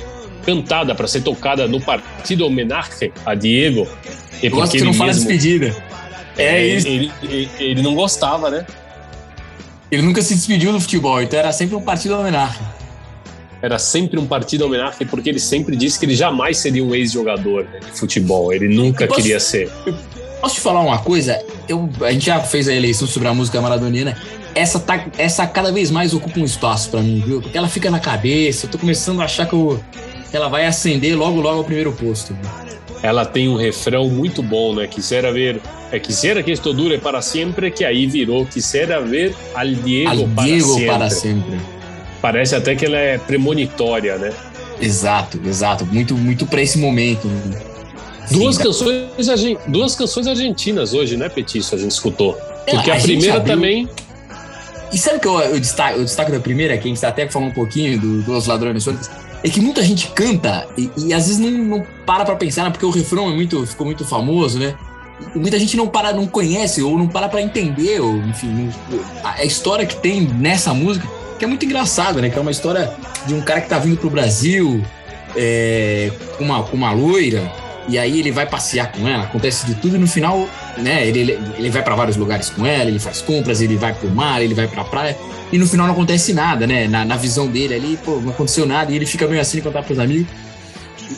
cantada, 0.46 0.94
para 0.94 1.08
ser 1.08 1.22
tocada 1.22 1.66
no 1.66 1.80
partido 1.80 2.46
homenagem 2.46 3.14
a 3.26 3.34
Diego. 3.34 3.88
E 4.44 4.48
Eu 4.48 4.52
gosto 4.52 4.74
que 4.74 4.84
não 4.84 4.94
fala 4.94 5.14
despedida. 5.14 5.74
É, 6.38 6.68
isso. 6.68 6.88
Ele, 6.90 7.10
ele, 7.24 7.50
ele 7.58 7.82
não 7.82 7.96
gostava, 7.96 8.50
né? 8.50 8.66
Ele 9.90 10.02
nunca 10.02 10.22
se 10.22 10.36
despediu 10.36 10.74
do 10.74 10.82
futebol, 10.82 11.22
então 11.22 11.40
era 11.40 11.54
sempre 11.54 11.74
um 11.76 11.82
partido 11.82 12.20
homenagem. 12.20 12.62
Era 13.62 13.78
sempre 13.78 14.20
um 14.20 14.26
partido 14.26 14.66
homenagem, 14.66 15.06
porque 15.08 15.30
ele 15.30 15.40
sempre 15.40 15.76
disse 15.76 16.00
que 16.00 16.06
ele 16.06 16.16
jamais 16.16 16.58
seria 16.58 16.84
um 16.84 16.96
ex-jogador 16.96 17.64
né, 17.66 17.80
de 17.80 17.98
futebol. 17.98 18.52
Ele 18.52 18.68
nunca 18.68 19.06
posso, 19.06 19.22
queria 19.22 19.40
ser. 19.40 19.70
Posso 20.42 20.56
te 20.56 20.62
falar 20.62 20.82
uma 20.82 20.98
coisa? 20.98 21.40
Eu, 21.70 21.88
a 22.02 22.12
gente 22.12 22.26
já 22.26 22.40
fez 22.40 22.68
a 22.68 22.74
eleição 22.74 23.08
sobre 23.08 23.28
a 23.28 23.34
música 23.34 23.62
maradoniana. 23.62 24.18
Essa, 24.56 24.80
tá, 24.80 25.06
essa 25.18 25.46
cada 25.46 25.72
vez 25.72 25.92
mais 25.92 26.14
ocupa 26.14 26.40
um 26.40 26.44
espaço 26.44 26.90
para 26.90 27.02
mim, 27.02 27.24
viu? 27.26 27.42
Porque 27.42 27.58
ela 27.58 27.70
fica 27.70 27.92
na 27.92 28.00
cabeça. 28.00 28.66
Eu 28.66 28.72
tô 28.72 28.78
começando 28.80 29.22
a 29.22 29.26
achar 29.26 29.46
que, 29.46 29.54
eu, 29.54 29.80
que 30.30 30.36
ela 30.36 30.50
vai 30.50 30.66
acender 30.66 31.16
logo, 31.16 31.40
logo 31.40 31.60
ao 31.60 31.64
primeiro 31.64 31.92
posto. 31.94 32.36
Ela 33.04 33.26
tem 33.26 33.48
um 33.48 33.56
refrão 33.56 34.10
muito 34.10 34.42
bom, 34.44 34.76
né? 34.76 34.88
Quisera 34.88 35.32
ver, 35.32 35.62
é 35.92 36.00
quisera 36.00 36.42
que 36.44 36.52
esto 36.52 36.74
dure 36.74 36.98
para 36.98 37.22
sempre, 37.22 37.72
que 37.72 37.86
aí 37.86 38.06
virou 38.06 38.46
quisera 38.46 39.00
ver 39.00 39.36
al 39.56 39.68
Diego, 39.68 40.10
al 40.10 40.28
para, 40.30 40.46
Diego 40.46 40.68
sempre. 40.68 40.86
para 40.86 41.10
sempre. 41.10 41.81
Parece 42.22 42.56
até 42.56 42.76
que 42.76 42.86
ela 42.86 42.98
é 42.98 43.18
premonitória, 43.18 44.18
né? 44.18 44.32
Exato, 44.80 45.40
exato. 45.46 45.86
Muito, 45.86 46.16
muito 46.16 46.46
para 46.46 46.62
esse 46.62 46.78
momento. 46.78 47.30
Duas, 48.32 48.56
Sim, 48.56 48.64
canções, 48.64 49.06
duas 49.68 49.96
canções 49.96 50.28
argentinas 50.28 50.94
hoje, 50.94 51.18
né, 51.18 51.28
Petiço? 51.30 51.76
A 51.76 51.78
gente 51.78 51.92
escutou. 51.92 52.38
É, 52.66 52.72
Porque 52.76 52.92
a 52.92 52.96
a, 52.96 53.00
primeira 53.02 53.38
abriu- 53.38 53.56
também. 53.56 53.90
E 54.94 54.98
sabe 54.98 55.18
o 55.18 55.20
que 55.20 55.28
eu, 55.28 55.40
eu 55.40 55.60
destaco, 55.60 55.98
eu 56.00 56.04
destaco 56.04 56.32
da 56.32 56.40
primeira, 56.40 56.78
que 56.78 56.86
a 56.88 56.94
gente 56.94 57.06
até 57.06 57.28
falou 57.30 57.48
um 57.50 57.54
pouquinho 57.54 58.00
do, 58.00 58.22
dos 58.24 58.46
ladrões 58.46 58.84
sônicos, 58.84 59.10
é 59.44 59.50
que 59.50 59.60
muita 59.62 59.82
gente 59.84 60.08
canta 60.10 60.68
e, 60.78 60.90
e 60.98 61.14
às 61.14 61.28
vezes 61.28 61.40
não, 61.40 61.50
não 61.50 61.88
para 62.06 62.26
pra 62.26 62.36
pensar, 62.36 62.66
né? 62.66 62.70
porque 62.72 62.86
o 62.86 62.90
refrão 62.90 63.30
é 63.30 63.34
muito, 63.34 63.66
ficou 63.66 63.86
muito 63.86 64.04
famoso, 64.06 64.60
né? 64.60 64.76
E 65.34 65.40
muita 65.40 65.58
gente 65.58 65.78
não 65.78 65.88
para, 65.88 66.12
não 66.14 66.28
conhece 66.28 66.82
ou 66.82 66.98
não 66.98 67.08
para 67.08 67.30
pra 67.30 67.42
entender, 67.42 68.02
ou 68.02 68.18
enfim, 68.18 68.48
não- 68.48 69.00
a, 69.24 69.36
a 69.36 69.46
história 69.46 69.86
que 69.86 69.96
tem 69.96 70.22
nessa 70.22 70.74
música, 70.74 71.08
que 71.42 71.46
é 71.46 71.48
muito 71.48 71.66
engraçada, 71.66 72.22
né? 72.22 72.30
Que 72.30 72.38
é 72.38 72.42
uma 72.42 72.52
história 72.52 72.94
de 73.26 73.34
um 73.34 73.42
cara 73.42 73.62
que 73.62 73.68
tá 73.68 73.80
vindo 73.80 73.98
pro 73.98 74.12
Brasil 74.12 74.80
é, 75.36 76.12
com, 76.38 76.44
uma, 76.44 76.62
com 76.62 76.78
uma 76.78 76.92
loira, 76.92 77.52
e 77.90 77.98
aí 77.98 78.20
ele 78.20 78.32
vai 78.32 78.46
passear 78.46 78.92
com 78.92 79.08
ela, 79.08 79.24
acontece 79.24 79.66
de 79.66 79.74
tudo, 79.74 79.96
e 79.96 79.98
no 79.98 80.06
final, 80.06 80.48
né, 80.78 81.08
ele, 81.08 81.40
ele, 81.58 81.70
vai 81.72 81.82
para 81.82 81.96
vários 81.96 82.16
lugares 82.16 82.52
com 82.52 82.64
ela, 82.64 82.88
ele 82.92 83.00
faz 83.00 83.24
compras, 83.24 83.60
ele 83.60 83.76
vai 83.76 83.92
pro 83.92 84.08
mar, 84.12 84.40
ele 84.40 84.54
vai 84.54 84.68
pra 84.68 84.84
praia, 84.84 85.18
e 85.52 85.58
no 85.58 85.66
final 85.66 85.88
não 85.88 85.96
acontece 85.96 86.32
nada, 86.32 86.68
né? 86.68 86.88
Na, 86.88 87.04
na 87.04 87.18
visão 87.18 87.48
dele 87.48 87.74
ali, 87.74 87.98
pô, 88.06 88.20
não 88.20 88.30
aconteceu 88.30 88.68
nada, 88.68 88.92
e 88.92 88.96
ele 88.96 89.08
fica 89.08 89.28
meio 89.28 89.42
assim 89.42 89.58
de 89.58 89.64
contar 89.64 89.82
pros 89.82 89.98
amigos. 89.98 90.28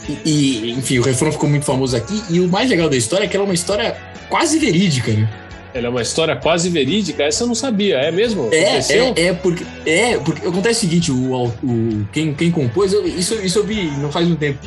E, 0.08 0.22
e, 0.24 0.72
enfim, 0.72 1.00
o 1.00 1.04
refrão 1.04 1.34
ficou 1.34 1.50
muito 1.50 1.66
famoso 1.66 1.98
aqui, 1.98 2.24
e 2.30 2.40
o 2.40 2.48
mais 2.48 2.70
legal 2.70 2.88
da 2.88 2.96
história 2.96 3.26
é 3.26 3.28
que 3.28 3.36
ela 3.36 3.44
é 3.44 3.48
uma 3.48 3.54
história 3.54 3.98
quase 4.30 4.58
verídica, 4.58 5.12
né? 5.12 5.28
Ela 5.74 5.88
é 5.88 5.90
uma 5.90 6.02
história 6.02 6.36
quase 6.36 6.70
verídica, 6.70 7.24
essa 7.24 7.44
eu 7.44 7.48
não 7.48 7.56
sabia, 7.56 7.98
é 7.98 8.12
mesmo? 8.12 8.50
É, 8.54 8.78
é, 9.18 9.28
é, 9.28 9.34
porque, 9.34 9.66
é, 9.86 10.18
porque 10.20 10.48
acontece 10.48 10.86
o 10.86 10.90
seguinte, 10.90 11.12
o, 11.12 11.46
o, 11.64 12.08
quem, 12.12 12.34
quem 12.34 12.52
compôs, 12.52 12.94
eu- 12.94 13.06
isso, 13.08 13.34
isso 13.36 13.60
eu 13.60 13.64
vi 13.64 13.86
não 14.00 14.12
faz 14.12 14.28
muito 14.28 14.40
tempo. 14.40 14.60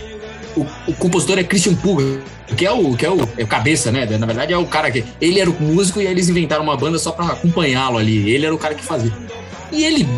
O, 0.56 0.66
o 0.90 0.94
compositor 0.94 1.38
é 1.38 1.44
Christian 1.44 1.74
Puga, 1.74 2.18
que 2.56 2.64
é 2.66 2.72
o, 2.72 2.96
que 2.96 3.04
é 3.06 3.10
o, 3.10 3.28
é 3.38 3.44
o 3.44 3.46
cabeça, 3.46 3.92
né? 3.92 4.06
Na 4.18 4.26
verdade 4.26 4.52
é 4.52 4.56
o 4.58 4.66
cara 4.66 4.90
que. 4.90 5.04
Ele 5.20 5.38
era 5.38 5.50
o 5.50 5.62
músico 5.62 6.00
e 6.00 6.06
aí 6.06 6.12
eles 6.12 6.28
inventaram 6.28 6.62
uma 6.64 6.76
banda 6.76 6.98
só 6.98 7.12
pra 7.12 7.26
acompanhá-lo 7.26 7.98
ali. 7.98 8.30
Ele 8.30 8.46
era 8.46 8.54
o 8.54 8.58
cara 8.58 8.74
que 8.74 8.82
fazia. 8.84 9.12
E 9.70 9.84
ele, 9.84 10.08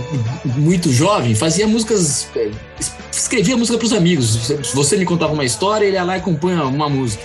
muito 0.45 0.93
jovem, 0.93 1.35
fazia 1.35 1.67
músicas. 1.67 2.29
eh, 2.37 2.51
es- 2.79 2.93
escrevia 3.11 3.57
música 3.57 3.77
pros 3.77 3.93
amigos. 3.93 4.49
Você 4.75 4.97
me 4.97 5.05
contava 5.05 5.33
uma 5.33 5.45
história, 5.45 5.85
ele 5.87 5.97
ia 5.97 6.05
lá 6.05 6.17
e 6.17 6.21
compunha 6.21 6.63
uma 6.65 6.89
música. 6.89 7.25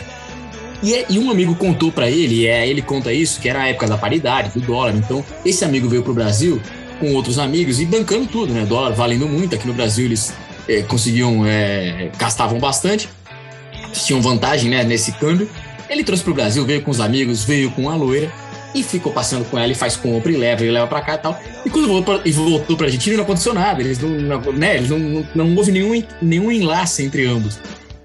E, 0.83 0.93
é- 0.93 1.05
e 1.09 1.17
um 1.17 1.31
amigo 1.31 1.55
contou 1.55 1.91
pra 1.91 2.09
ele, 2.09 2.45
é, 2.45 2.67
ele 2.67 2.81
conta 2.81 3.11
isso, 3.13 3.39
que 3.39 3.47
era 3.49 3.63
a 3.63 3.67
época 3.69 3.87
da 3.87 3.97
paridade, 3.97 4.51
do 4.53 4.59
dólar. 4.59 4.93
Então, 4.95 5.23
esse 5.45 5.63
amigo 5.63 5.87
veio 5.87 6.03
pro 6.03 6.13
Brasil 6.13 6.61
com 6.99 7.13
outros 7.13 7.39
amigos 7.39 7.79
e 7.79 7.85
bancando 7.85 8.27
tudo, 8.27 8.53
né? 8.53 8.65
Dólar 8.65 8.91
valendo 8.91 9.27
muito. 9.27 9.55
Aqui 9.55 9.65
no 9.65 9.73
Brasil 9.73 10.05
eles 10.05 10.33
eh, 10.67 10.81
conseguiam, 10.83 11.45
eh, 11.47 12.11
gastavam 12.17 12.59
bastante, 12.59 13.09
tinham 13.93 14.21
vantagem 14.21 14.69
né, 14.69 14.83
nesse 14.83 15.11
câmbio. 15.13 15.49
Ele 15.89 16.03
trouxe 16.03 16.23
pro 16.23 16.33
Brasil, 16.33 16.65
veio 16.65 16.81
com 16.81 16.91
os 16.91 16.99
amigos, 16.99 17.43
veio 17.43 17.71
com 17.71 17.89
a 17.89 17.95
loira 17.95 18.31
e 18.73 18.81
ficou 18.81 19.11
passeando 19.11 19.45
com 19.45 19.57
ela 19.59 19.71
e 19.71 19.75
faz 19.75 19.95
compra 19.95 20.31
e 20.31 20.35
leva, 20.35 20.63
e 20.65 20.71
leva 20.71 20.87
pra 20.87 21.01
cá 21.01 21.13
e 21.15 21.17
tal. 21.19 21.39
E 21.65 21.69
quando 21.69 21.87
voltou 21.87 22.15
pra, 22.19 22.27
e 22.27 22.31
voltou 22.31 22.75
pra 22.75 22.87
Argentina 22.87 23.15
não 23.17 23.23
aconteceu 23.23 23.53
nada, 23.53 23.81
eles 23.81 23.99
não, 23.99 24.09
não- 24.09 24.51
né, 24.53 24.77
eles 24.77 24.89
não, 24.89 24.97
não, 24.99 25.25
não 25.35 25.55
houve 25.55 25.71
nenhum, 25.71 26.03
nenhum 26.21 26.51
enlace 26.51 27.03
entre 27.03 27.25
ambos. 27.25 27.59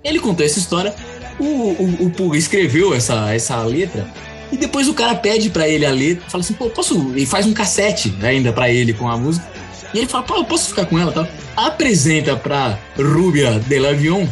Ele 0.05 0.19
contou 0.19 0.45
essa 0.45 0.59
história, 0.59 0.95
o, 1.39 1.45
o, 1.45 1.97
o 2.07 2.11
Pulga 2.11 2.37
escreveu 2.39 2.95
essa, 2.95 3.33
essa 3.35 3.57
letra 3.63 4.07
e 4.51 4.57
depois 4.57 4.89
o 4.89 4.95
cara 4.95 5.15
pede 5.15 5.51
pra 5.51 5.69
ele 5.69 5.85
a 5.85 5.91
letra, 5.91 6.25
fala 6.29 6.43
assim, 6.43 6.55
pô, 6.55 6.71
posso. 6.71 7.13
E 7.17 7.27
faz 7.27 7.47
um 7.47 7.53
cassete 7.53 8.15
ainda 8.23 8.53
pra 8.53 8.71
ele 8.71 8.93
com 8.93 9.09
a 9.09 9.17
música. 9.17 9.47
E 9.95 9.99
ele 9.99 10.07
fala, 10.07 10.25
pô, 10.25 10.37
eu 10.37 10.45
posso 10.45 10.69
ficar 10.71 10.87
com 10.87 10.99
ela 10.99 11.11
e 11.11 11.15
tal. 11.15 11.29
Apresenta 11.57 12.37
pra 12.37 12.79
Rubia 12.97 13.59
de 13.67 13.79
Lavion 13.79 14.27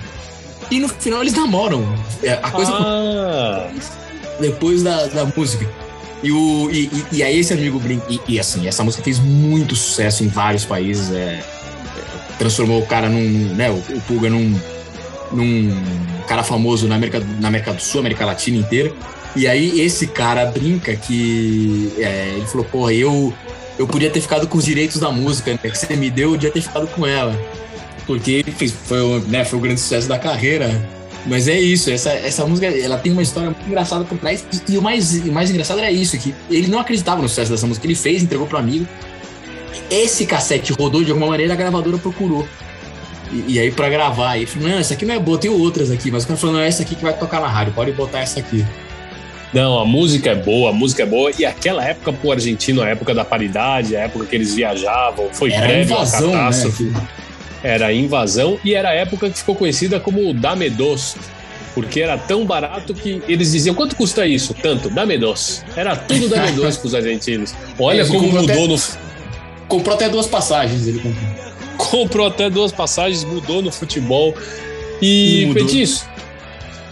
e 0.70 0.78
no 0.80 0.88
final 0.88 1.20
eles 1.22 1.34
namoram. 1.34 1.84
É, 2.22 2.32
A 2.42 2.50
coisa 2.50 2.72
Ah, 2.72 3.68
depois 4.40 4.82
da, 4.82 5.06
da 5.06 5.24
música. 5.36 5.66
E, 6.22 6.32
o, 6.32 6.70
e, 6.72 6.84
e- 6.86 7.04
e 7.12 7.22
aí 7.22 7.38
esse 7.38 7.52
amigo 7.52 7.78
brinca. 7.78 8.06
E, 8.08 8.20
e, 8.28 8.40
assim, 8.40 8.66
essa 8.66 8.82
música 8.82 9.02
fez 9.04 9.18
muito 9.18 9.76
sucesso 9.76 10.24
em 10.24 10.28
vários 10.28 10.64
países. 10.64 11.10
é, 11.12 11.40
é, 11.40 11.42
transformou 12.38 12.80
o 12.80 12.86
cara 12.86 13.08
num. 13.08 13.54
Né, 13.54 13.70
o, 13.70 13.74
o 13.74 14.00
Pulga 14.08 14.28
num, 14.30 14.58
num 15.32 15.74
cara 16.26 16.42
famoso 16.42 16.86
na 16.88 16.94
América, 16.94 17.20
na 17.40 17.48
América 17.48 17.72
do 17.72 17.80
Sul, 17.82 18.00
América 18.00 18.24
Latina 18.24 18.58
inteira. 18.58 18.92
E 19.34 19.46
aí 19.46 19.80
esse 19.80 20.06
cara 20.06 20.46
brinca 20.46 20.94
que. 20.96 21.92
é, 21.98 22.34
ele 22.36 22.46
falou, 22.46 22.64
porra, 22.66 22.92
eu, 22.92 23.32
eu 23.78 23.86
podia 23.86 24.08
ter 24.10 24.20
ficado 24.20 24.46
com 24.48 24.56
os 24.58 24.64
direitos 24.64 24.98
da 24.98 25.10
música, 25.10 25.52
né, 25.52 25.58
que 25.62 25.76
você 25.76 25.94
me 25.94 26.10
deu, 26.10 26.28
eu 26.28 26.32
podia 26.32 26.50
ter 26.50 26.60
ficado 26.62 26.86
com 26.88 27.06
ela. 27.06 27.38
Porque 28.06 28.44
fez, 28.56 28.72
foi, 28.72 29.00
o- 29.00 29.18
né, 29.20 29.44
foi 29.44 29.58
o 29.58 29.62
grande 29.62 29.80
sucesso 29.80 30.08
da 30.08 30.18
carreira. 30.18 30.70
Mas 31.26 31.48
é 31.48 31.58
isso, 31.60 31.90
essa, 31.90 32.10
essa 32.12 32.46
música 32.46 32.68
ela 32.68 32.96
tem 32.98 33.10
uma 33.10 33.20
história 33.20 33.50
muito 33.50 33.66
engraçada 33.66 34.04
por 34.04 34.16
trás. 34.16 34.44
E, 34.68 34.72
e 34.74 34.78
o, 34.78 34.82
mais, 34.82 35.12
o 35.16 35.32
mais 35.32 35.50
engraçado 35.50 35.78
era 35.80 35.90
isso: 35.90 36.16
que 36.16 36.32
ele 36.48 36.68
não 36.68 36.78
acreditava 36.78 37.20
no 37.20 37.28
sucesso 37.28 37.50
dessa 37.50 37.66
música. 37.66 37.84
Ele 37.86 37.96
fez, 37.96 38.22
entregou 38.22 38.46
pro 38.46 38.56
amigo. 38.58 38.86
Esse 39.90 40.24
cassete 40.24 40.72
rodou 40.72 41.02
de 41.04 41.10
alguma 41.10 41.28
maneira, 41.30 41.52
a 41.52 41.56
gravadora 41.56 41.98
procurou. 41.98 42.46
E, 43.32 43.54
e 43.54 43.58
aí, 43.60 43.70
pra 43.70 43.88
gravar, 43.88 44.36
ele 44.36 44.46
falou: 44.46 44.68
Não, 44.68 44.78
essa 44.78 44.94
aqui 44.94 45.04
não 45.04 45.14
é 45.14 45.18
boa, 45.18 45.38
tem 45.38 45.50
outras 45.50 45.90
aqui. 45.90 46.10
Mas 46.10 46.24
o 46.24 46.26
cara 46.28 46.38
falou: 46.38 46.56
Não, 46.56 46.62
é 46.62 46.68
essa 46.68 46.82
aqui 46.82 46.94
que 46.94 47.02
vai 47.02 47.12
tocar 47.16 47.40
na 47.40 47.48
rádio, 47.48 47.72
pode 47.72 47.92
botar 47.92 48.20
essa 48.20 48.38
aqui. 48.40 48.64
Não, 49.54 49.78
a 49.78 49.84
música 49.84 50.30
é 50.30 50.34
boa, 50.34 50.70
a 50.70 50.72
música 50.72 51.02
é 51.02 51.06
boa. 51.06 51.30
E 51.38 51.44
aquela 51.44 51.82
época 51.84 52.12
pro 52.12 52.30
argentino, 52.32 52.82
a 52.82 52.88
época 52.88 53.14
da 53.14 53.24
paridade, 53.24 53.96
a 53.96 54.00
época 54.00 54.26
que 54.26 54.34
eles 54.36 54.54
viajavam, 54.54 55.28
foi 55.32 55.50
Era 55.52 55.66
prévio 55.66 55.94
invasão, 55.94 56.26
né? 56.28 56.32
catástrofe. 56.36 56.92
Era 57.62 57.86
a 57.86 57.92
invasão 57.92 58.58
e 58.64 58.74
era 58.74 58.90
a 58.90 58.92
época 58.92 59.30
que 59.30 59.38
ficou 59.38 59.54
conhecida 59.54 59.98
como 59.98 60.32
Dame 60.34 60.68
Dos. 60.68 61.16
Porque 61.74 62.00
era 62.00 62.16
tão 62.16 62.44
barato 62.46 62.92
que 62.94 63.22
eles 63.28 63.52
diziam: 63.52 63.74
quanto 63.74 63.96
custa 63.96 64.26
isso? 64.26 64.54
Tanto, 64.54 64.88
Dame 64.90 65.16
Dos. 65.18 65.64
Era 65.76 65.94
tudo 65.96 66.28
Dame 66.28 66.52
Dos 66.52 66.76
pros 66.78 66.94
argentinos. 66.94 67.54
Olha 67.78 68.00
Ele 68.00 68.08
como 68.08 68.28
mudou 68.28 68.44
até- 68.44 68.66
no. 68.66 68.76
Comprou 69.68 69.94
até 69.96 70.08
duas 70.08 70.26
passagens, 70.26 70.86
ele 70.86 70.98
comprou. 71.00 71.46
Comprou 71.76 72.26
até 72.26 72.50
duas 72.50 72.72
passagens, 72.72 73.24
mudou 73.24 73.62
no 73.62 73.70
futebol. 73.70 74.34
E. 75.00 75.50
Petiço, 75.52 76.06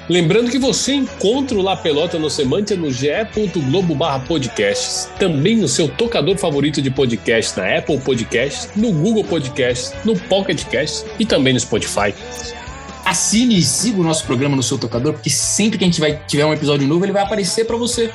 lembrando 0.08 0.50
que 0.50 0.58
você 0.58 0.92
encontra 0.94 1.56
o 1.56 1.62
La 1.62 1.76
Pelota 1.76 2.18
no 2.18 2.28
Semântia 2.28 2.76
no 2.76 2.90
ge.globo 2.90 3.94
barra 3.94 4.20
podcasts, 4.20 5.08
também 5.18 5.56
no 5.56 5.68
seu 5.68 5.88
tocador 5.88 6.36
favorito 6.36 6.82
de 6.82 6.90
podcast, 6.90 7.58
na 7.58 7.78
Apple 7.78 7.98
Podcasts, 7.98 8.68
no 8.76 8.92
Google 8.92 9.24
Podcasts, 9.24 9.94
no 10.04 10.18
Pocket 10.18 10.64
Casts 10.64 11.06
e 11.18 11.24
também 11.24 11.52
no 11.52 11.60
Spotify. 11.60 12.14
Assine 13.04 13.58
e 13.58 13.62
siga 13.62 14.00
o 14.00 14.02
nosso 14.02 14.24
programa 14.24 14.56
no 14.56 14.62
seu 14.62 14.78
tocador, 14.78 15.12
porque 15.12 15.28
sempre 15.28 15.78
que 15.78 15.84
a 15.84 15.86
gente 15.86 16.00
vai 16.00 16.18
tiver 16.26 16.44
um 16.46 16.54
episódio 16.54 16.88
novo, 16.88 17.04
ele 17.04 17.12
vai 17.12 17.22
aparecer 17.22 17.66
pra 17.66 17.76
você. 17.76 18.10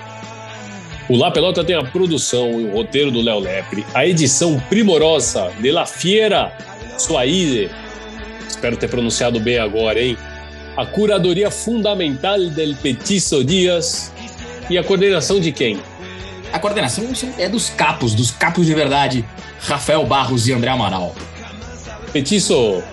O 1.10 1.18
La 1.18 1.32
Pelota 1.32 1.64
tem 1.64 1.76
a 1.76 1.84
produção 1.84 2.62
e 2.62 2.66
o 2.66 2.72
roteiro 2.72 3.10
do 3.10 3.20
Léo 3.20 3.40
Lepre, 3.40 3.84
a 3.96 4.06
edição 4.06 4.60
primorosa 4.70 5.52
de 5.60 5.72
La 5.72 5.88
Fiera 5.88 6.56
Suaide, 7.00 7.72
espero 8.48 8.78
ter 8.78 8.90
pronunciado 8.90 9.40
bem 9.40 9.58
agora, 9.58 10.00
hein? 10.00 10.16
A 10.78 10.86
curadoria 10.86 11.50
fundamental 11.50 12.40
del 12.52 12.76
Petiço 12.76 13.44
Dias 13.44 14.14
e 14.70 14.78
a 14.78 14.84
coordenação 14.84 15.40
de 15.40 15.52
quem? 15.52 15.80
A 16.54 16.60
coordenação 16.60 17.06
é 17.40 17.50
dos 17.50 17.72
capos, 17.72 18.14
dos 18.14 18.30
capos 18.30 18.68
de 18.68 18.76
verdade, 18.76 19.26
Rafael 19.62 20.06
Barros 20.06 20.48
e 20.48 20.54
André 20.54 20.70
Amaral. 20.70 21.16
Petiço, 22.14 22.84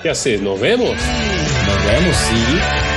que 0.00 0.08
hacer? 0.08 0.40
¿Nos 0.40 0.58
vemos? 0.58 0.88
Nos 0.88 1.82
vemos, 1.84 2.16
sim. 2.16 2.95